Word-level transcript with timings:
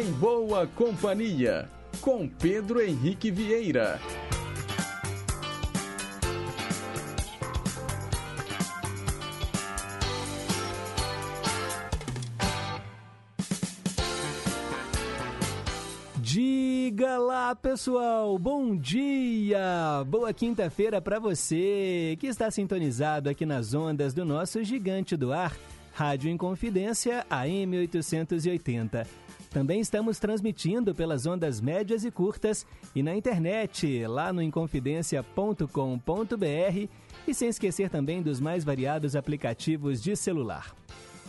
Em 0.00 0.12
Boa 0.12 0.66
Companhia, 0.66 1.68
com 2.00 2.26
Pedro 2.26 2.80
Henrique 2.80 3.30
Vieira. 3.30 4.00
Diga 16.16 17.18
lá, 17.18 17.54
pessoal, 17.54 18.38
bom 18.38 18.74
dia! 18.74 20.02
Boa 20.06 20.32
quinta-feira 20.32 21.02
para 21.02 21.18
você 21.18 22.16
que 22.18 22.26
está 22.26 22.50
sintonizado 22.50 23.28
aqui 23.28 23.44
nas 23.44 23.74
ondas 23.74 24.14
do 24.14 24.24
nosso 24.24 24.64
gigante 24.64 25.14
do 25.14 25.30
ar, 25.30 25.54
Rádio 25.92 26.30
Inconfidência 26.30 27.26
AM 27.28 27.76
880. 27.76 29.19
Também 29.50 29.80
estamos 29.80 30.20
transmitindo 30.20 30.94
pelas 30.94 31.26
ondas 31.26 31.60
médias 31.60 32.04
e 32.04 32.10
curtas 32.10 32.64
e 32.94 33.02
na 33.02 33.16
internet, 33.16 34.06
lá 34.06 34.32
no 34.32 34.40
inconfidencia.com.br 34.40 36.88
e 37.26 37.34
sem 37.34 37.48
esquecer 37.48 37.90
também 37.90 38.22
dos 38.22 38.38
mais 38.38 38.62
variados 38.62 39.16
aplicativos 39.16 40.00
de 40.00 40.14
celular. 40.14 40.72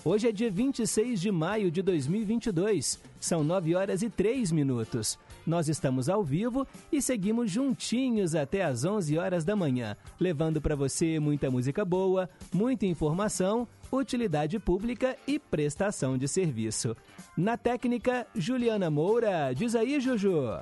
Hoje 0.05 0.29
é 0.29 0.31
dia 0.31 0.51
26 0.51 1.19
de 1.19 1.31
maio 1.31 1.71
de 1.71 1.81
2022, 1.81 2.99
são 3.19 3.43
9 3.43 3.75
horas 3.75 4.03
e 4.03 4.09
3 4.09 4.51
minutos. 4.51 5.17
Nós 5.45 5.67
estamos 5.67 6.07
ao 6.07 6.23
vivo 6.23 6.67
e 6.91 7.01
seguimos 7.01 7.49
juntinhos 7.49 8.35
até 8.35 8.63
às 8.63 8.85
11 8.85 9.17
horas 9.17 9.43
da 9.43 9.55
manhã, 9.55 9.97
levando 10.19 10.61
para 10.61 10.75
você 10.75 11.19
muita 11.19 11.51
música 11.51 11.83
boa, 11.83 12.29
muita 12.53 12.85
informação, 12.85 13.67
utilidade 13.91 14.59
pública 14.59 15.17
e 15.27 15.39
prestação 15.39 16.17
de 16.17 16.27
serviço. 16.27 16.95
Na 17.37 17.57
técnica, 17.57 18.25
Juliana 18.33 18.89
Moura. 18.89 19.53
Diz 19.53 19.75
aí, 19.75 19.99
Juju. 19.99 20.61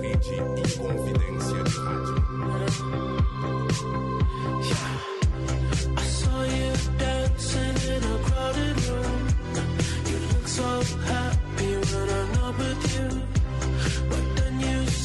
Rede 0.00 0.34
Inconfidência 0.60 1.62
de 1.64 1.78
Rádio. 1.78 2.16
I 5.96 6.02
saw 6.02 6.42
you 6.44 6.72
dancing 6.98 7.76
in 7.86 8.02
a 8.02 8.18
crowded 8.24 8.76
room. 8.88 9.26
You 10.08 10.18
look 10.32 10.48
so 10.48 10.82
happy 11.06 11.76
when 11.76 12.08
I'm 12.10 12.32
not 12.32 12.58
with 12.58 12.96
you. 12.96 13.08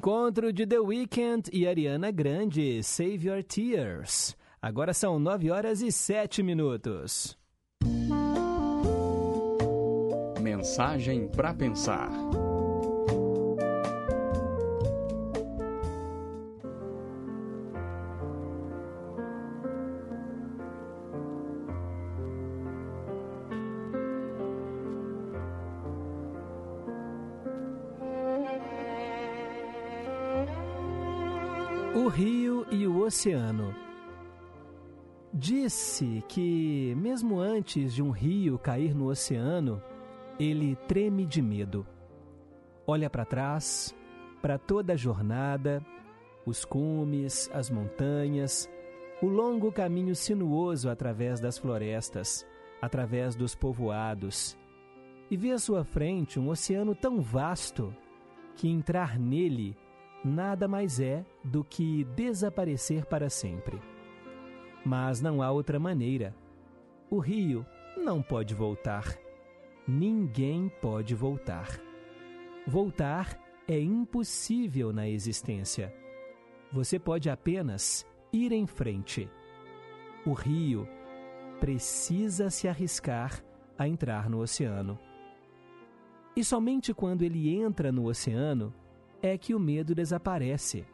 Encontro 0.00 0.50
de 0.50 0.66
The 0.66 0.78
Weeknd 0.78 1.50
e 1.52 1.68
Ariana 1.68 2.10
Grande, 2.10 2.82
Save 2.82 3.28
Your 3.28 3.44
Tears. 3.44 4.34
Agora 4.62 4.94
são 4.94 5.18
9 5.18 5.50
horas 5.50 5.82
e 5.82 5.92
7 5.92 6.42
minutos. 6.42 7.36
Mensagem 10.40 11.28
para 11.28 11.52
pensar. 11.52 12.08
Oceano. 33.10 33.74
Disse 35.34 36.24
que, 36.28 36.94
mesmo 36.96 37.40
antes 37.40 37.92
de 37.92 38.00
um 38.00 38.10
rio 38.10 38.56
cair 38.56 38.94
no 38.94 39.08
oceano, 39.08 39.82
ele 40.38 40.76
treme 40.86 41.26
de 41.26 41.42
medo. 41.42 41.84
Olha 42.86 43.10
para 43.10 43.24
trás, 43.24 43.94
para 44.40 44.58
toda 44.58 44.92
a 44.92 44.96
jornada, 44.96 45.84
os 46.46 46.64
cumes, 46.64 47.50
as 47.52 47.68
montanhas, 47.68 48.70
o 49.20 49.26
longo 49.26 49.72
caminho 49.72 50.14
sinuoso 50.14 50.88
através 50.88 51.40
das 51.40 51.58
florestas, 51.58 52.46
através 52.80 53.34
dos 53.34 53.56
povoados, 53.56 54.56
e 55.28 55.36
vê 55.36 55.50
à 55.50 55.58
sua 55.58 55.82
frente 55.82 56.38
um 56.38 56.48
oceano 56.48 56.94
tão 56.94 57.20
vasto 57.20 57.92
que 58.54 58.68
entrar 58.68 59.18
nele 59.18 59.76
nada 60.24 60.68
mais 60.68 61.00
é 61.00 61.24
do 61.42 61.64
que 61.64 62.04
desaparecer 62.04 63.04
para 63.06 63.30
sempre. 63.30 63.80
Mas 64.84 65.20
não 65.20 65.42
há 65.42 65.50
outra 65.50 65.78
maneira. 65.78 66.34
O 67.10 67.18
rio 67.18 67.66
não 67.96 68.22
pode 68.22 68.54
voltar. 68.54 69.18
Ninguém 69.86 70.70
pode 70.80 71.14
voltar. 71.14 71.80
Voltar 72.66 73.38
é 73.66 73.78
impossível 73.78 74.92
na 74.92 75.08
existência. 75.08 75.94
Você 76.72 76.98
pode 76.98 77.28
apenas 77.28 78.06
ir 78.32 78.52
em 78.52 78.66
frente. 78.66 79.28
O 80.24 80.32
rio 80.32 80.86
precisa 81.58 82.48
se 82.48 82.68
arriscar 82.68 83.42
a 83.78 83.88
entrar 83.88 84.30
no 84.30 84.40
oceano. 84.40 84.98
E 86.36 86.44
somente 86.44 86.94
quando 86.94 87.22
ele 87.22 87.54
entra 87.54 87.90
no 87.90 88.06
oceano 88.06 88.72
é 89.22 89.36
que 89.36 89.54
o 89.54 89.60
medo 89.60 89.94
desaparece. 89.94 90.84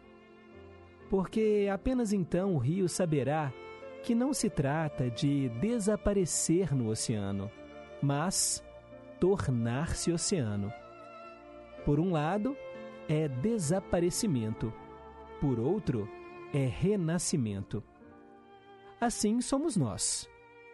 Porque 1.09 1.69
apenas 1.73 2.13
então 2.13 2.55
o 2.55 2.59
rio 2.59 2.89
saberá 2.89 3.53
que 4.03 4.15
não 4.15 4.33
se 4.33 4.49
trata 4.49 5.11
de 5.11 5.49
desaparecer 5.61 6.75
no 6.75 6.89
oceano, 6.89 7.51
mas 8.03 8.65
tornar-se 9.19 10.13
oceano. 10.13 10.73
Por 11.85 12.01
um 12.01 12.13
lado, 12.13 12.57
é 13.09 13.29
desaparecimento, 13.29 14.73
por 15.41 15.59
outro, 15.59 16.09
é 16.53 16.67
renascimento. 16.67 17.83
Assim 19.01 19.41
somos 19.41 19.77
nós. 19.77 20.29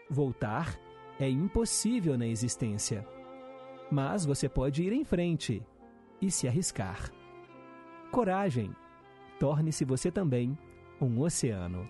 Voltar 0.09 0.79
é 1.19 1.29
impossível 1.29 2.17
na 2.17 2.27
existência. 2.27 3.07
Mas 3.91 4.25
você 4.25 4.49
pode 4.49 4.83
ir 4.83 4.93
em 4.93 5.05
frente 5.05 5.63
e 6.21 6.31
se 6.31 6.49
arriscar. 6.49 7.11
Coragem! 8.13 8.71
Torne-se 9.41 9.87
você 9.87 10.11
também 10.11 10.57
um 11.01 11.23
oceano. 11.23 11.89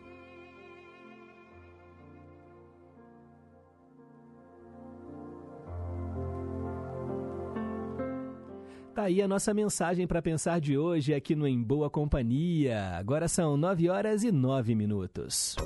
Tá 8.94 9.02
aí 9.02 9.20
a 9.20 9.26
nossa 9.26 9.52
mensagem 9.52 10.06
para 10.06 10.22
pensar 10.22 10.60
de 10.60 10.78
hoje 10.78 11.12
aqui 11.12 11.34
no 11.34 11.48
Em 11.48 11.60
Boa 11.60 11.90
Companhia. 11.90 12.92
Agora 12.96 13.26
são 13.26 13.56
nove 13.56 13.88
horas 13.88 14.22
e 14.22 14.30
nove 14.30 14.76
minutos. 14.76 15.56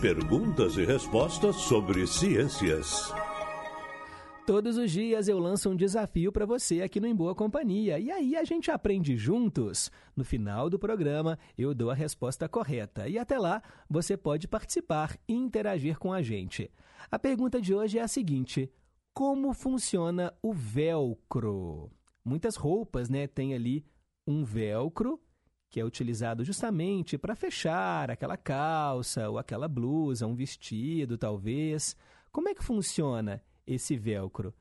Perguntas 0.00 0.76
e 0.76 0.84
respostas 0.84 1.54
sobre 1.54 2.08
ciências. 2.08 3.14
Todos 4.46 4.76
os 4.76 4.92
dias 4.92 5.26
eu 5.26 5.40
lanço 5.40 5.68
um 5.68 5.74
desafio 5.74 6.30
para 6.30 6.46
você 6.46 6.80
aqui 6.80 7.00
no 7.00 7.06
Em 7.08 7.14
Boa 7.16 7.34
Companhia. 7.34 7.98
E 7.98 8.12
aí 8.12 8.36
a 8.36 8.44
gente 8.44 8.70
aprende 8.70 9.16
juntos. 9.16 9.90
No 10.14 10.24
final 10.24 10.70
do 10.70 10.78
programa, 10.78 11.36
eu 11.58 11.74
dou 11.74 11.90
a 11.90 11.94
resposta 11.94 12.48
correta. 12.48 13.08
E 13.08 13.18
até 13.18 13.36
lá, 13.40 13.60
você 13.90 14.16
pode 14.16 14.46
participar 14.46 15.18
e 15.26 15.34
interagir 15.34 15.98
com 15.98 16.12
a 16.12 16.22
gente. 16.22 16.70
A 17.10 17.18
pergunta 17.18 17.60
de 17.60 17.74
hoje 17.74 17.98
é 17.98 18.02
a 18.02 18.08
seguinte: 18.08 18.70
Como 19.12 19.52
funciona 19.52 20.32
o 20.40 20.52
velcro? 20.52 21.90
Muitas 22.24 22.54
roupas, 22.54 23.10
né, 23.10 23.26
tem 23.26 23.52
ali 23.52 23.84
um 24.24 24.44
velcro 24.44 25.20
que 25.68 25.80
é 25.80 25.84
utilizado 25.84 26.44
justamente 26.44 27.18
para 27.18 27.34
fechar 27.34 28.12
aquela 28.12 28.36
calça 28.36 29.28
ou 29.28 29.38
aquela 29.38 29.66
blusa, 29.66 30.24
um 30.24 30.36
vestido, 30.36 31.18
talvez. 31.18 31.96
Como 32.30 32.48
é 32.48 32.54
que 32.54 32.62
funciona 32.62 33.42
esse 33.66 33.96
velcro? 33.96 34.54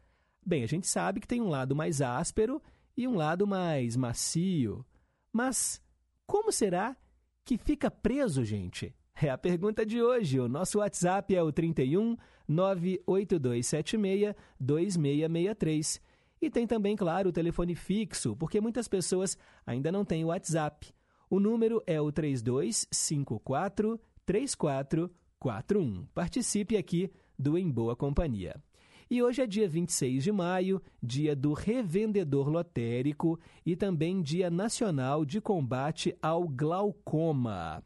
Bem, 0.45 0.63
a 0.63 0.67
gente 0.67 0.87
sabe 0.87 1.19
que 1.19 1.27
tem 1.27 1.41
um 1.41 1.49
lado 1.49 1.75
mais 1.75 2.01
áspero 2.01 2.61
e 2.95 3.07
um 3.07 3.15
lado 3.15 3.47
mais 3.47 3.95
macio. 3.95 4.85
Mas 5.31 5.81
como 6.25 6.51
será 6.51 6.95
que 7.43 7.57
fica 7.57 7.89
preso, 7.91 8.43
gente? 8.43 8.93
É 9.21 9.29
a 9.29 9.37
pergunta 9.37 9.85
de 9.85 10.01
hoje. 10.01 10.39
O 10.39 10.49
nosso 10.49 10.79
WhatsApp 10.79 11.33
é 11.33 11.41
o 11.41 11.51
31 11.51 12.17
98276 12.47 14.35
2663. 14.59 16.01
E 16.41 16.49
tem 16.49 16.67
também, 16.67 16.95
claro, 16.95 17.29
o 17.29 17.33
telefone 17.33 17.75
fixo, 17.75 18.35
porque 18.35 18.59
muitas 18.59 18.87
pessoas 18.87 19.37
ainda 19.65 19.91
não 19.91 20.03
têm 20.03 20.23
o 20.23 20.27
WhatsApp. 20.27 20.93
O 21.29 21.39
número 21.39 21.81
é 21.87 21.99
o 21.99 22.11
3254 22.11 23.99
3441. 24.25 26.05
Participe 26.13 26.77
aqui 26.77 27.11
do 27.37 27.57
Em 27.57 27.71
Boa 27.71 27.95
Companhia. 27.95 28.61
E 29.09 29.21
hoje 29.21 29.43
é 29.43 29.45
dia 29.45 29.67
26 29.67 30.23
de 30.23 30.31
maio, 30.31 30.81
dia 31.01 31.35
do 31.35 31.53
revendedor 31.53 32.49
lotérico 32.49 33.39
e 33.63 33.75
também 33.75 34.19
dia 34.19 34.49
nacional 34.49 35.23
de 35.23 35.39
combate 35.39 36.17
ao 36.19 36.47
glaucoma. 36.47 37.83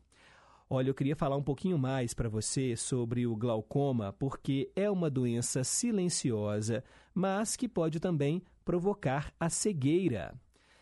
Olha, 0.70 0.90
eu 0.90 0.94
queria 0.94 1.18
falar 1.18 1.36
um 1.36 1.44
pouquinho 1.44 1.78
mais 1.78 2.14
para 2.14 2.30
você 2.30 2.74
sobre 2.78 3.28
o 3.28 3.36
glaucoma, 3.36 4.14
porque 4.14 4.72
é 4.76 4.90
uma 4.90 5.10
doença 5.10 5.62
silenciosa, 5.62 6.84
mas 7.14 7.58
que 7.58 7.68
pode 7.68 8.00
também 8.00 8.42
provocar 8.64 9.34
a 9.38 9.50
cegueira. 9.50 10.34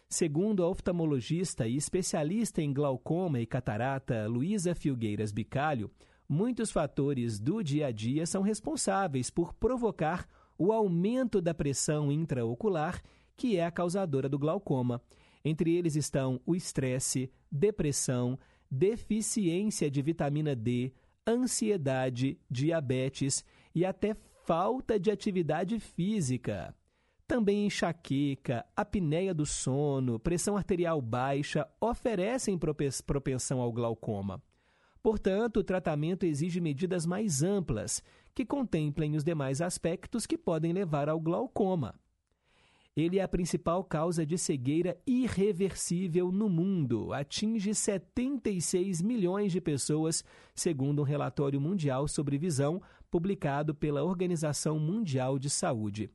Segundo 0.08 0.64
a 0.64 0.70
oftalmologista 0.70 1.68
e 1.68 1.76
especialista 1.76 2.62
em 2.62 2.72
glaucoma 2.72 3.40
e 3.40 3.46
catarata 3.46 4.28
Luísa 4.28 4.76
Filgueiras 4.76 5.32
Bicalho, 5.32 5.90
muitos 6.28 6.72
fatores 6.72 7.40
do 7.40 7.64
dia 7.64 7.88
a 7.88 7.92
dia 7.92 8.26
são 8.26 8.42
responsáveis 8.42 9.30
por 9.30 9.54
provocar 9.54 10.28
o 10.58 10.72
aumento 10.72 11.40
da 11.42 11.54
pressão 11.54 12.12
intraocular, 12.12 13.02
que 13.36 13.58
é 13.58 13.66
a 13.66 13.72
causadora 13.72 14.28
do 14.28 14.40
glaucoma. 14.40 15.02
Entre 15.46 15.76
eles 15.76 15.96
estão 15.96 16.42
o 16.46 16.56
estresse, 16.56 17.32
depressão, 17.52 18.38
deficiência 18.70 19.90
de 19.90 20.02
vitamina 20.02 20.56
D, 20.56 20.92
ansiedade, 21.26 22.40
diabetes 22.50 23.46
e 23.74 23.86
até 23.86 24.16
falta 24.46 25.00
de 25.00 25.12
atividade 25.12 25.80
física. 25.80 26.74
Também 27.28 27.66
enxaqueca, 27.66 28.66
apneia 28.76 29.34
do 29.34 29.46
sono, 29.46 30.18
pressão 30.18 30.56
arterial 30.56 31.02
baixa 31.02 31.68
oferecem 31.80 32.58
propensão 33.06 33.60
ao 33.60 33.72
glaucoma. 33.72 34.42
Portanto, 35.08 35.62
o 35.62 35.64
tratamento 35.64 36.26
exige 36.26 36.60
medidas 36.60 37.06
mais 37.06 37.42
amplas, 37.42 38.04
que 38.36 38.46
contemplem 38.46 39.16
os 39.16 39.24
demais 39.24 39.62
aspectos 39.62 40.26
que 40.26 40.38
podem 40.38 40.74
levar 40.74 41.08
ao 41.08 41.18
glaucoma. 41.18 41.96
Ele 42.94 43.18
é 43.18 43.24
a 43.24 43.28
principal 43.28 43.86
causa 43.86 44.26
de 44.26 44.38
cegueira 44.38 45.00
irreversível 45.08 46.30
no 46.30 46.50
mundo. 46.50 47.14
Atinge 47.14 47.74
76 47.74 49.02
milhões 49.02 49.54
de 49.54 49.62
pessoas, 49.62 50.26
segundo 50.54 51.02
um 51.02 51.06
relatório 51.06 51.62
mundial 51.62 52.06
sobre 52.10 52.38
visão 52.38 52.82
publicado 53.10 53.74
pela 53.74 54.04
Organização 54.04 54.78
Mundial 54.78 55.40
de 55.40 55.50
Saúde. 55.50 56.12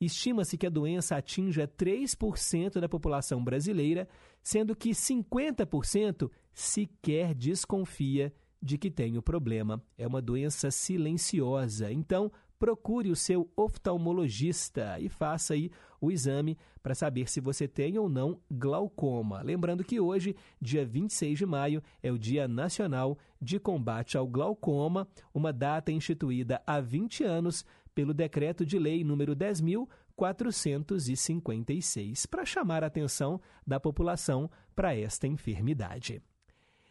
Estima-se 0.00 0.58
que 0.58 0.66
a 0.66 0.70
doença 0.70 1.16
atinja 1.16 1.66
3% 1.66 2.80
da 2.80 2.88
população 2.88 3.42
brasileira, 3.42 4.08
sendo 4.42 4.76
que 4.76 4.90
50% 4.90 6.30
sequer 6.52 7.34
desconfia 7.34 8.32
de 8.60 8.76
que 8.76 8.90
tem 8.90 9.16
o 9.16 9.22
problema. 9.22 9.82
É 9.96 10.06
uma 10.06 10.20
doença 10.20 10.70
silenciosa. 10.70 11.90
Então, 11.92 12.30
procure 12.58 13.10
o 13.10 13.16
seu 13.16 13.50
oftalmologista 13.56 14.98
e 14.98 15.08
faça 15.08 15.54
aí 15.54 15.70
o 16.00 16.10
exame 16.10 16.56
para 16.82 16.94
saber 16.94 17.28
se 17.28 17.40
você 17.40 17.66
tem 17.66 17.98
ou 17.98 18.08
não 18.08 18.40
glaucoma. 18.50 19.42
Lembrando 19.42 19.84
que 19.84 20.00
hoje, 20.00 20.34
dia 20.60 20.84
26 20.84 21.38
de 21.38 21.46
maio, 21.46 21.82
é 22.02 22.10
o 22.10 22.18
Dia 22.18 22.46
Nacional 22.46 23.18
de 23.40 23.58
Combate 23.58 24.16
ao 24.16 24.26
Glaucoma, 24.26 25.08
uma 25.34 25.52
data 25.52 25.92
instituída 25.92 26.62
há 26.66 26.80
20 26.80 27.24
anos 27.24 27.64
pelo 27.96 28.12
Decreto 28.12 28.66
de 28.66 28.78
Lei 28.78 29.02
número 29.02 29.34
10.456, 29.34 32.26
para 32.28 32.44
chamar 32.44 32.84
a 32.84 32.88
atenção 32.88 33.40
da 33.66 33.80
população 33.80 34.50
para 34.74 34.94
esta 34.94 35.26
enfermidade. 35.26 36.20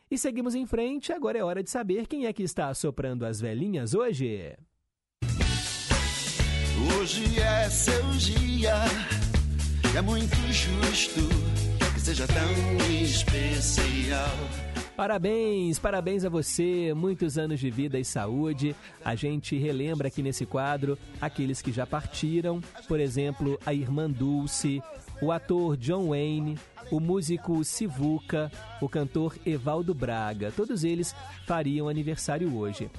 E 0.10 0.18
seguimos 0.18 0.56
em 0.56 0.66
frente, 0.66 1.14
agora 1.14 1.38
é 1.38 1.44
hora 1.44 1.62
de 1.62 1.70
saber 1.70 2.08
quem 2.08 2.26
é 2.26 2.34
que 2.34 2.42
está 2.42 2.74
soprando 2.74 3.24
as 3.24 3.40
velhinhas 3.40 3.94
hoje. 3.94 4.58
Hoje 6.98 7.40
é 7.40 7.70
seu 7.70 8.10
dia, 8.12 8.74
é 9.96 10.02
muito 10.02 10.36
justo 10.52 11.22
que 11.94 12.02
seja 12.02 12.26
tão 12.26 12.52
especial. 12.92 14.65
Parabéns, 14.96 15.78
parabéns 15.78 16.24
a 16.24 16.30
você, 16.30 16.94
muitos 16.94 17.38
anos 17.38 17.60
de 17.60 17.70
vida 17.70 18.00
e 18.00 18.06
saúde. 18.06 18.74
A 19.04 19.14
gente 19.14 19.58
relembra 19.58 20.08
aqui 20.08 20.24
nesse 20.24 20.46
quadro 20.46 20.98
aqueles 21.20 21.62
que 21.62 21.70
já 21.70 21.86
partiram, 21.86 22.62
por 22.88 23.02
exemplo, 23.02 23.60
a 23.66 23.74
irmã 23.74 24.10
Dulce, 24.10 24.82
o 25.22 25.34
ator 25.34 25.76
John 25.76 26.10
Wayne, 26.10 26.58
o 26.90 27.02
músico 27.02 27.62
Sivuca, 27.66 28.50
o 28.82 28.88
cantor 28.88 29.38
Evaldo 29.46 29.94
Braga. 29.94 30.50
Todos 30.56 30.86
eles 30.86 31.14
fariam 31.46 31.90
aniversário 31.90 32.56
hoje. 32.56 32.90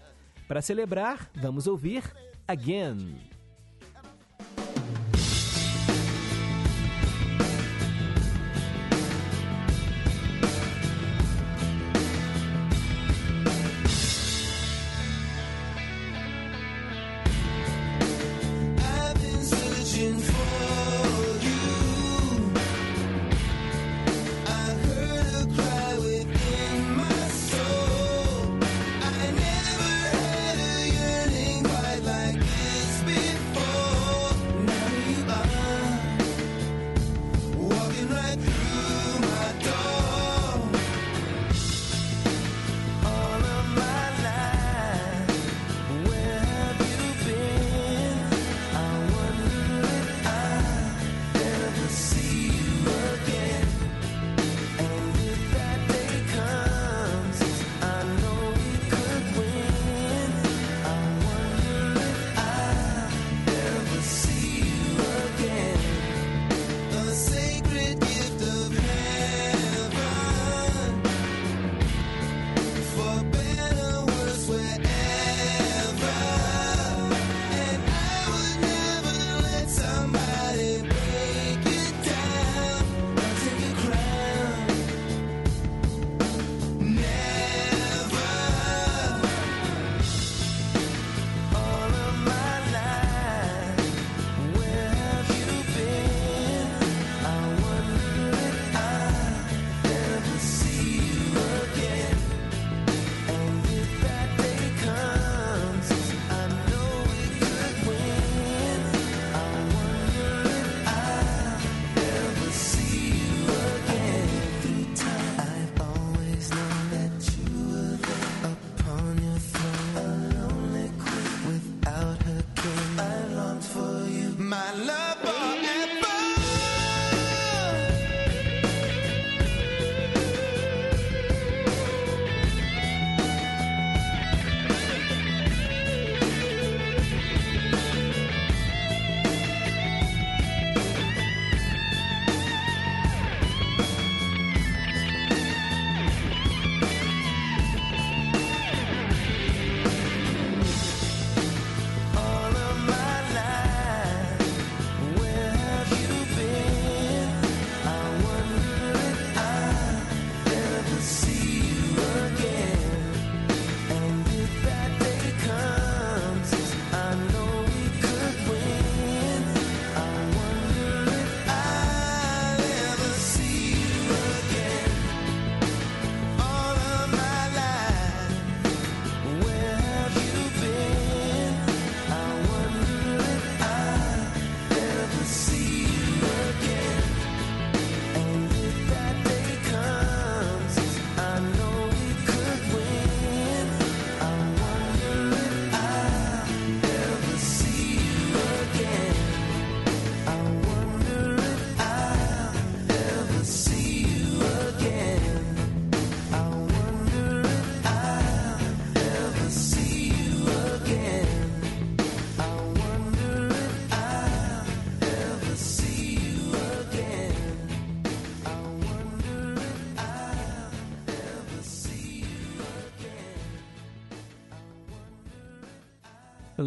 Para 0.47 0.63
celebrar, 0.63 1.29
vamos 1.35 1.67
ouvir 1.67 2.11
Again. 2.47 3.34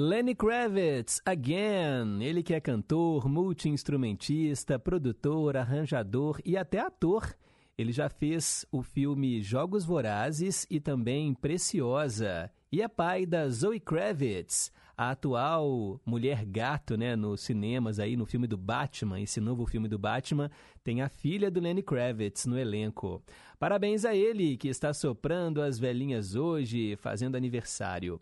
Lenny 0.01 0.33
Kravitz, 0.33 1.21
Again. 1.27 2.23
Ele 2.23 2.41
que 2.41 2.55
é 2.55 2.61
cantor, 2.61 3.29
multi-instrumentista, 3.29 4.79
produtor, 4.79 5.57
arranjador 5.57 6.41
e 6.45 6.57
até 6.57 6.79
ator. 6.79 7.35
Ele 7.77 7.91
já 7.91 8.09
fez 8.09 8.65
o 8.71 8.81
filme 8.81 9.43
Jogos 9.43 9.85
Vorazes 9.85 10.69
e 10.71 10.79
também 10.79 11.35
Preciosa. 11.35 12.49
E 12.71 12.81
é 12.81 12.87
pai 12.87 13.27
da 13.27 13.49
Zoe 13.49 13.81
Kravitz, 13.81 14.71
a 14.97 15.11
atual 15.11 16.01
mulher 16.07 16.45
gato, 16.45 16.97
né, 16.97 17.17
nos 17.17 17.41
cinemas 17.41 17.99
aí, 17.99 18.17
no 18.17 18.25
filme 18.25 18.47
do 18.47 18.57
Batman, 18.57 19.21
esse 19.21 19.41
novo 19.41 19.67
filme 19.67 19.89
do 19.89 19.99
Batman, 19.99 20.49
tem 20.85 21.03
a 21.03 21.09
filha 21.09 21.51
do 21.51 21.59
Lenny 21.59 21.83
Kravitz 21.83 22.47
no 22.47 22.57
elenco. 22.57 23.21
Parabéns 23.59 24.05
a 24.05 24.15
ele, 24.15 24.57
que 24.57 24.69
está 24.69 24.95
soprando 24.95 25.61
as 25.61 25.77
velhinhas 25.77 26.37
hoje, 26.37 26.95
fazendo 26.95 27.35
aniversário. 27.35 28.21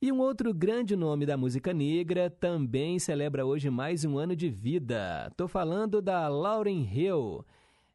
E 0.00 0.12
um 0.12 0.20
outro 0.20 0.52
grande 0.52 0.94
nome 0.94 1.24
da 1.24 1.38
música 1.38 1.72
negra 1.72 2.28
também 2.28 2.98
celebra 2.98 3.46
hoje 3.46 3.70
mais 3.70 4.04
um 4.04 4.18
ano 4.18 4.36
de 4.36 4.50
vida. 4.50 5.32
Tô 5.38 5.48
falando 5.48 6.02
da 6.02 6.28
Lauryn 6.28 6.82
Hill. 6.84 7.42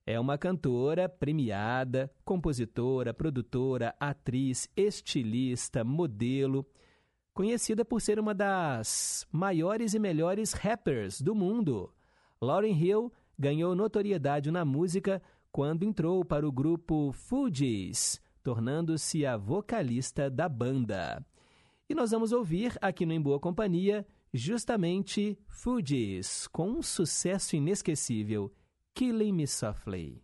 É 0.03 0.19
uma 0.19 0.35
cantora 0.35 1.07
premiada, 1.07 2.11
compositora, 2.25 3.13
produtora, 3.13 3.93
atriz, 3.99 4.67
estilista, 4.75 5.83
modelo, 5.83 6.65
conhecida 7.35 7.85
por 7.85 8.01
ser 8.01 8.19
uma 8.19 8.33
das 8.33 9.27
maiores 9.31 9.93
e 9.93 9.99
melhores 9.99 10.53
rappers 10.53 11.21
do 11.21 11.35
mundo. 11.35 11.93
Lauryn 12.41 12.73
Hill 12.73 13.13
ganhou 13.37 13.75
notoriedade 13.75 14.49
na 14.49 14.65
música 14.65 15.21
quando 15.51 15.83
entrou 15.83 16.25
para 16.25 16.47
o 16.47 16.51
grupo 16.51 17.11
Fugees, 17.11 18.19
tornando-se 18.41 19.23
a 19.23 19.37
vocalista 19.37 20.31
da 20.31 20.49
banda. 20.49 21.23
E 21.91 21.93
nós 21.93 22.11
vamos 22.11 22.31
ouvir 22.31 22.77
aqui 22.81 23.05
no 23.05 23.11
Em 23.11 23.19
Boa 23.19 23.37
Companhia 23.37 24.07
justamente 24.33 25.37
Fugees, 25.45 26.47
com 26.47 26.69
um 26.69 26.81
sucesso 26.81 27.57
inesquecível, 27.57 28.49
Killing 28.93 29.33
Me 29.33 29.45
Softly. 29.45 30.23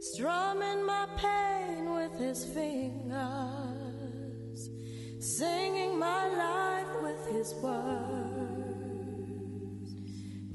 strumming 0.00 0.84
my 0.84 1.06
pain 1.16 1.94
with 1.94 2.18
his 2.18 2.44
fingers, 2.46 3.08
singing 5.20 5.96
my 5.96 6.26
life 6.26 6.88
with 7.04 7.24
his 7.30 7.54
words, 7.62 7.84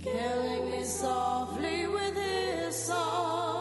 killing 0.04 0.70
me 0.70 0.84
softly 0.84 1.88
with 1.88 2.18
his 2.18 2.76
song, 2.76 3.59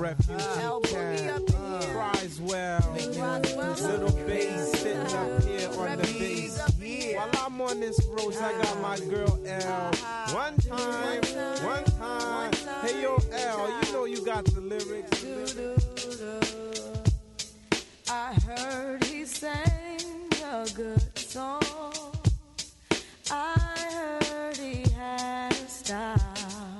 Refuge 0.00 0.40
ah. 0.40 0.62
El 0.62 0.80
Boogie 0.80 1.28
up 1.28 1.46
in 1.46 1.82
here. 1.82 1.92
cries 1.92 2.40
well. 2.40 2.80
Little 2.94 4.10
bass 4.26 4.72
sitting 4.72 4.98
up 4.98 5.42
here 5.44 5.68
on 5.78 5.98
the 5.98 6.18
bass. 6.18 6.58
up 6.58 6.70
in 6.70 6.86
here. 6.86 7.16
While 7.18 7.30
I'm 7.44 7.60
on 7.60 7.80
this 7.80 8.00
road, 8.06 8.34
I 8.36 8.52
got 8.62 8.80
my 8.80 8.94
ah. 8.94 9.10
girl 9.10 9.38
L. 9.44 9.90
Ah. 10.02 10.30
One 10.32 10.56
time, 10.56 11.20
one 11.62 11.84
time. 11.84 12.52
Hey 12.80 13.02
yo, 13.02 13.18
L, 13.30 13.82
you 13.84 13.92
know 13.92 14.04
you 14.06 14.24
got 14.24 14.46
the 14.46 14.60
lyrics. 14.62 15.22
I 18.08 18.32
heard 18.46 19.04
he 19.04 19.26
sang 19.26 20.30
a 20.42 20.66
good 20.74 21.18
song. 21.18 21.60
I 23.30 23.54
heard 23.92 24.56
he 24.56 24.90
had 24.92 25.52
style. 25.68 26.79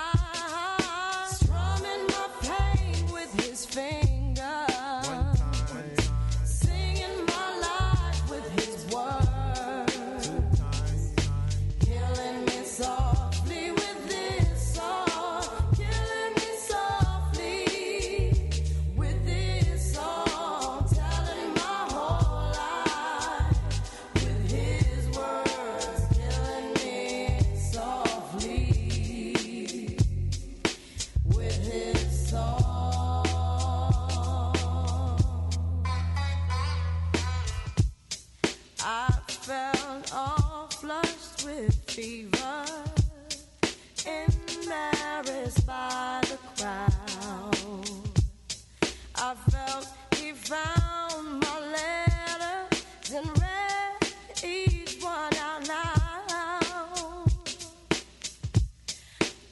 I 49.31 49.35
felt 49.49 49.87
he 50.17 50.33
found 50.33 51.39
my 51.39 51.59
letters 51.71 53.13
and 53.15 53.25
read 53.39 54.43
each 54.43 55.01
one 55.01 55.33
out 55.37 55.69
loud. 55.69 57.31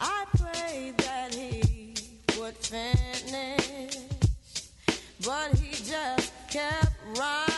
I 0.02 0.26
prayed 0.38 0.98
that 0.98 1.34
he 1.34 1.94
would 2.38 2.58
finish, 2.58 3.96
but 5.26 5.56
he 5.58 5.72
just 5.72 6.34
kept 6.50 6.92
right 7.18 7.49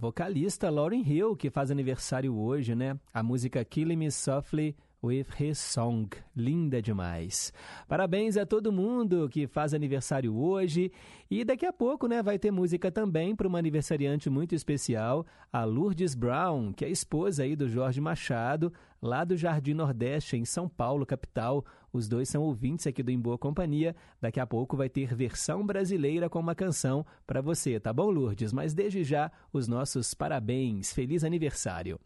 vocalista 0.00 0.70
Lauryn 0.70 1.04
Hill, 1.06 1.36
que 1.36 1.50
faz 1.50 1.70
aniversário 1.70 2.34
hoje, 2.34 2.74
né? 2.74 2.98
A 3.12 3.22
música 3.22 3.62
Killing 3.62 3.96
Me 3.96 4.10
Softly 4.10 4.74
with 5.02 5.26
His 5.38 5.58
Song. 5.58 6.08
Linda 6.36 6.80
demais. 6.80 7.52
Parabéns 7.88 8.36
a 8.36 8.44
todo 8.44 8.72
mundo 8.72 9.28
que 9.28 9.46
faz 9.46 9.74
aniversário 9.74 10.36
hoje. 10.36 10.92
E 11.30 11.44
daqui 11.44 11.64
a 11.64 11.72
pouco, 11.72 12.06
né, 12.06 12.22
vai 12.22 12.38
ter 12.38 12.50
música 12.50 12.90
também 12.90 13.34
para 13.34 13.48
uma 13.48 13.58
aniversariante 13.58 14.28
muito 14.28 14.54
especial, 14.54 15.26
a 15.52 15.64
Lourdes 15.64 16.14
Brown, 16.14 16.72
que 16.72 16.84
é 16.84 16.88
esposa 16.88 17.42
aí 17.42 17.54
do 17.54 17.68
Jorge 17.68 18.00
Machado, 18.00 18.72
lá 19.00 19.24
do 19.24 19.36
Jardim 19.36 19.74
Nordeste, 19.74 20.36
em 20.36 20.44
São 20.44 20.68
Paulo, 20.68 21.06
capital. 21.06 21.64
Os 21.92 22.08
dois 22.08 22.28
são 22.28 22.42
ouvintes 22.42 22.86
aqui 22.86 23.02
do 23.02 23.10
Em 23.10 23.18
Boa 23.18 23.38
Companhia. 23.38 23.94
Daqui 24.20 24.40
a 24.40 24.46
pouco 24.46 24.76
vai 24.76 24.88
ter 24.88 25.14
versão 25.14 25.64
brasileira 25.64 26.28
com 26.28 26.38
uma 26.38 26.54
canção 26.54 27.04
para 27.26 27.40
você, 27.40 27.80
tá 27.80 27.92
bom, 27.92 28.10
Lourdes? 28.10 28.52
Mas 28.52 28.74
desde 28.74 29.02
já, 29.02 29.30
os 29.52 29.66
nossos 29.66 30.14
parabéns. 30.14 30.92
Feliz 30.92 31.24
aniversário. 31.24 31.98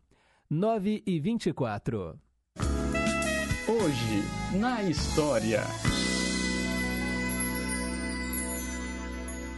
9 0.50 1.02
e 1.06 1.18
24. 1.18 2.18
Hoje, 3.66 4.22
na 4.58 4.82
história. 4.82 5.62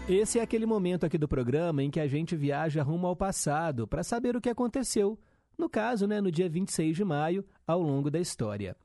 Esse 0.09 0.38
é 0.38 0.42
aquele 0.42 0.64
momento 0.64 1.05
aqui 1.05 1.19
do 1.19 1.27
programa 1.27 1.83
em 1.83 1.90
que 1.90 1.99
a 1.99 2.07
gente 2.07 2.37
viaja 2.37 2.85
rumo 2.85 3.09
ao 3.09 3.16
passado 3.16 3.85
para 3.85 4.05
saber 4.05 4.37
o 4.37 4.40
que 4.40 4.49
aconteceu. 4.49 5.19
No 5.59 5.69
caso, 5.69 6.07
né, 6.07 6.21
no 6.21 6.31
dia 6.31 6.49
26 6.49 6.95
de 6.95 7.05
maio, 7.05 7.45
ao 7.66 7.83
longo 7.83 8.09
da 8.09 8.21
história. 8.21 8.77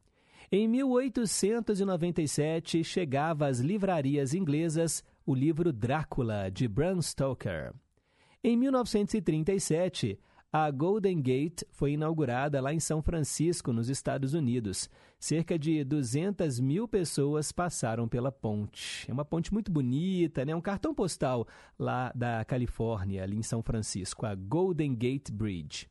Em 0.51 0.67
1897, 0.67 2.84
chegava 2.84 3.45
às 3.45 3.60
livrarias 3.60 4.34
inglesas 4.34 5.03
o 5.23 5.36
livro 5.36 5.71
Drácula, 5.71 6.49
de 6.49 6.67
Bram 6.67 6.99
Stoker. 6.99 7.75
Em 8.43 8.57
1937, 8.57 10.19
a 10.53 10.69
Golden 10.69 11.21
Gate 11.21 11.63
foi 11.71 11.93
inaugurada 11.93 12.59
lá 12.59 12.73
em 12.73 12.79
São 12.79 13.01
Francisco, 13.01 13.71
nos 13.71 13.87
Estados 13.87 14.33
Unidos. 14.33 14.89
Cerca 15.17 15.57
de 15.57 15.81
200 15.85 16.59
mil 16.59 16.89
pessoas 16.89 17.53
passaram 17.53 18.05
pela 18.05 18.33
ponte. 18.33 19.09
É 19.09 19.13
uma 19.13 19.23
ponte 19.23 19.53
muito 19.53 19.71
bonita, 19.71 20.43
né? 20.43 20.53
um 20.53 20.59
cartão 20.59 20.93
postal 20.93 21.47
lá 21.79 22.11
da 22.13 22.43
Califórnia, 22.43 23.23
ali 23.23 23.37
em 23.37 23.43
São 23.43 23.63
Francisco, 23.63 24.25
a 24.25 24.35
Golden 24.35 24.93
Gate 24.93 25.31
Bridge. 25.31 25.87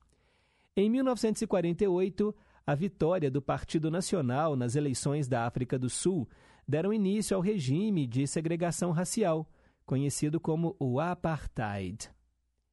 Em 0.76 0.90
1948, 0.90 2.34
a 2.66 2.74
vitória 2.74 3.30
do 3.30 3.40
Partido 3.40 3.90
Nacional 3.90 4.56
nas 4.56 4.76
eleições 4.76 5.26
da 5.26 5.46
África 5.46 5.78
do 5.78 5.88
Sul 5.88 6.28
deram 6.68 6.92
início 6.92 7.34
ao 7.34 7.42
regime 7.42 8.06
de 8.06 8.26
segregação 8.26 8.90
racial, 8.90 9.50
conhecido 9.86 10.38
como 10.38 10.76
o 10.78 11.00
Apartheid. 11.00 12.10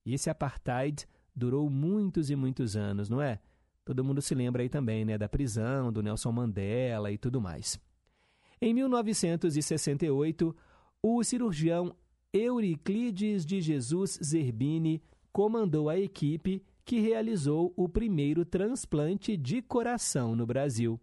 E 0.06 0.14
esse 0.14 0.30
Apartheid 0.30 1.08
durou 1.38 1.70
muitos 1.70 2.32
e 2.32 2.36
muitos 2.36 2.76
anos, 2.76 3.08
não 3.10 3.22
é? 3.22 3.40
Todo 3.86 4.04
mundo 4.04 4.22
se 4.22 4.34
lembra 4.34 4.64
aí 4.64 4.70
também, 4.70 5.06
né, 5.06 5.16
da 5.18 5.30
prisão 5.30 5.94
do 5.94 6.02
Nelson 6.02 6.32
Mandela 6.32 7.12
e 7.12 7.18
tudo 7.18 7.40
mais. 7.40 7.80
Em 8.60 8.74
1968, 8.74 10.56
o 11.02 11.24
cirurgião 11.24 11.96
Euriclides 12.34 13.46
de 13.46 13.62
Jesus 13.62 14.20
Zerbini 14.22 15.02
comandou 15.32 15.90
a 15.90 15.98
equipe 15.98 16.62
que 16.84 17.00
realizou 17.00 17.74
o 17.78 17.88
primeiro 17.88 18.44
transplante 18.44 19.38
de 19.38 19.62
coração 19.62 20.36
no 20.36 20.46
Brasil. 20.46 21.00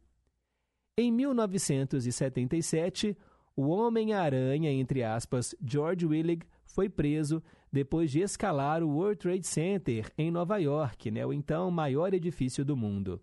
Em 0.99 1.11
1977, 1.13 3.17
o 3.57 3.69
Homem-Aranha, 3.69 4.73
entre 4.73 5.05
aspas, 5.05 5.55
George 5.65 6.05
Willig, 6.05 6.45
foi 6.67 6.89
preso 6.89 7.41
depois 7.75 8.09
de 8.09 8.21
escalar 8.21 8.85
o 8.85 8.89
World 8.89 9.19
Trade 9.19 9.47
Center 9.47 10.09
em 10.17 10.31
Nova 10.31 10.59
York, 10.59 11.11
né, 11.11 11.27
o 11.27 11.33
então 11.33 11.71
maior 11.73 12.15
edifício 12.15 12.65
do 12.65 12.77
mundo. 12.77 13.21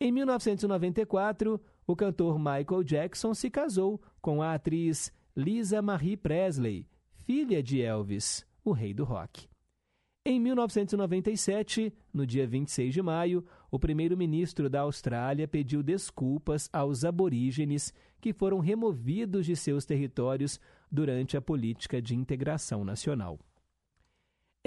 Em 0.00 0.12
1994, 0.12 1.60
o 1.84 1.96
cantor 1.96 2.38
Michael 2.38 2.84
Jackson 2.84 3.34
se 3.34 3.50
casou 3.50 4.00
com 4.20 4.40
a 4.40 4.54
atriz 4.54 5.12
Lisa 5.36 5.82
Marie 5.82 6.16
Presley, 6.16 6.86
filha 7.10 7.60
de 7.60 7.82
Elvis, 7.82 8.46
o 8.64 8.70
rei 8.70 8.94
do 8.94 9.02
rock. 9.02 9.48
Em 10.24 10.38
1997, 10.38 11.92
no 12.12 12.26
dia 12.26 12.46
26 12.46 12.94
de 12.94 13.02
maio, 13.02 13.44
o 13.70 13.78
primeiro-ministro 13.80 14.70
da 14.70 14.82
Austrália 14.82 15.48
pediu 15.48 15.82
desculpas 15.82 16.68
aos 16.72 17.04
aborígenes 17.04 17.92
que 18.20 18.32
foram 18.32 18.60
removidos 18.60 19.44
de 19.44 19.56
seus 19.56 19.84
territórios 19.84 20.60
durante 20.90 21.36
a 21.36 21.40
política 21.40 22.00
de 22.00 22.14
integração 22.14 22.84
nacional. 22.84 23.38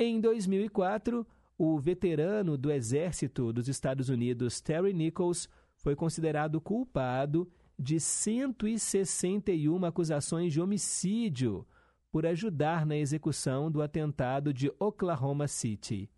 Em 0.02 0.22
2004, 0.22 1.28
o 1.58 1.78
veterano 1.78 2.58
do 2.58 2.72
Exército 2.72 3.52
dos 3.52 3.68
Estados 3.68 4.08
Unidos, 4.08 4.62
Terry 4.62 4.94
Nichols, 4.94 5.50
foi 5.76 5.94
considerado 5.94 6.62
culpado 6.62 7.52
de 7.78 8.00
161 8.00 9.84
acusações 9.84 10.54
de 10.54 10.62
homicídio 10.62 11.68
por 12.10 12.26
ajudar 12.26 12.86
na 12.86 12.96
execução 12.96 13.70
do 13.70 13.82
atentado 13.82 14.54
de 14.54 14.72
Oklahoma 14.80 15.50
City. 15.50 16.10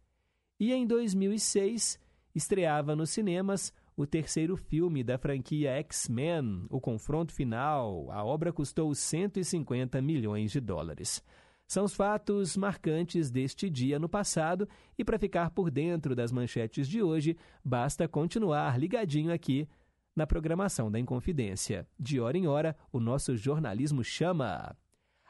E 0.60 0.72
em 0.72 0.86
2006, 0.86 2.00
estreava 2.36 2.96
nos 2.96 3.10
cinemas 3.10 3.74
o 3.98 4.06
terceiro 4.06 4.56
filme 4.56 5.04
da 5.04 5.18
franquia 5.18 5.72
X-Men, 5.72 6.68
O 6.70 6.80
Confronto 6.80 7.34
Final. 7.34 8.12
A 8.12 8.24
obra 8.24 8.54
custou 8.54 8.94
150 8.94 10.00
milhões 10.04 10.52
de 10.52 10.60
dólares. 10.60 11.24
São 11.72 11.86
os 11.86 11.94
fatos 11.94 12.58
marcantes 12.58 13.32
deste 13.32 13.70
dia 13.70 13.98
no 13.98 14.10
passado 14.10 14.68
e 14.98 15.06
para 15.06 15.18
ficar 15.18 15.52
por 15.52 15.72
dentro 15.72 16.14
das 16.14 16.30
manchetes 16.30 16.86
de 16.86 17.02
hoje, 17.02 17.38
basta 17.64 18.10
continuar 18.10 18.78
ligadinho 18.78 19.32
aqui 19.32 19.70
na 20.14 20.28
programação 20.28 20.92
da 20.92 21.00
Inconfidência. 21.00 21.88
De 21.98 22.20
hora 22.20 22.38
em 22.38 22.46
hora, 22.46 22.76
o 22.92 23.00
nosso 23.00 23.38
jornalismo 23.38 24.04
chama. 24.04 24.76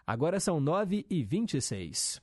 Agora 0.04 0.40
são 0.40 0.60
9 0.60 1.06
e 1.08 1.24
26. 1.24 2.20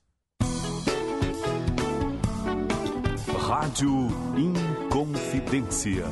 Rádio 3.37 3.89
Inconfidência. 4.37 6.03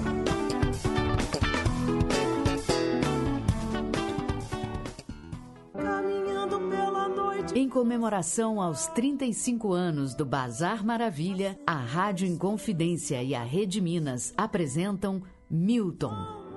Em 7.56 7.70
comemoração 7.70 8.62
aos 8.62 8.88
35 8.88 9.72
anos 9.72 10.14
do 10.14 10.26
Bazar 10.26 10.86
Maravilha, 10.86 11.58
a 11.66 11.76
Rádio 11.76 12.28
Inconfidência 12.28 13.24
e 13.24 13.34
a 13.34 13.44
Rede 13.44 13.80
Minas 13.80 14.34
apresentam 14.38 15.24
Milton. 15.50 16.14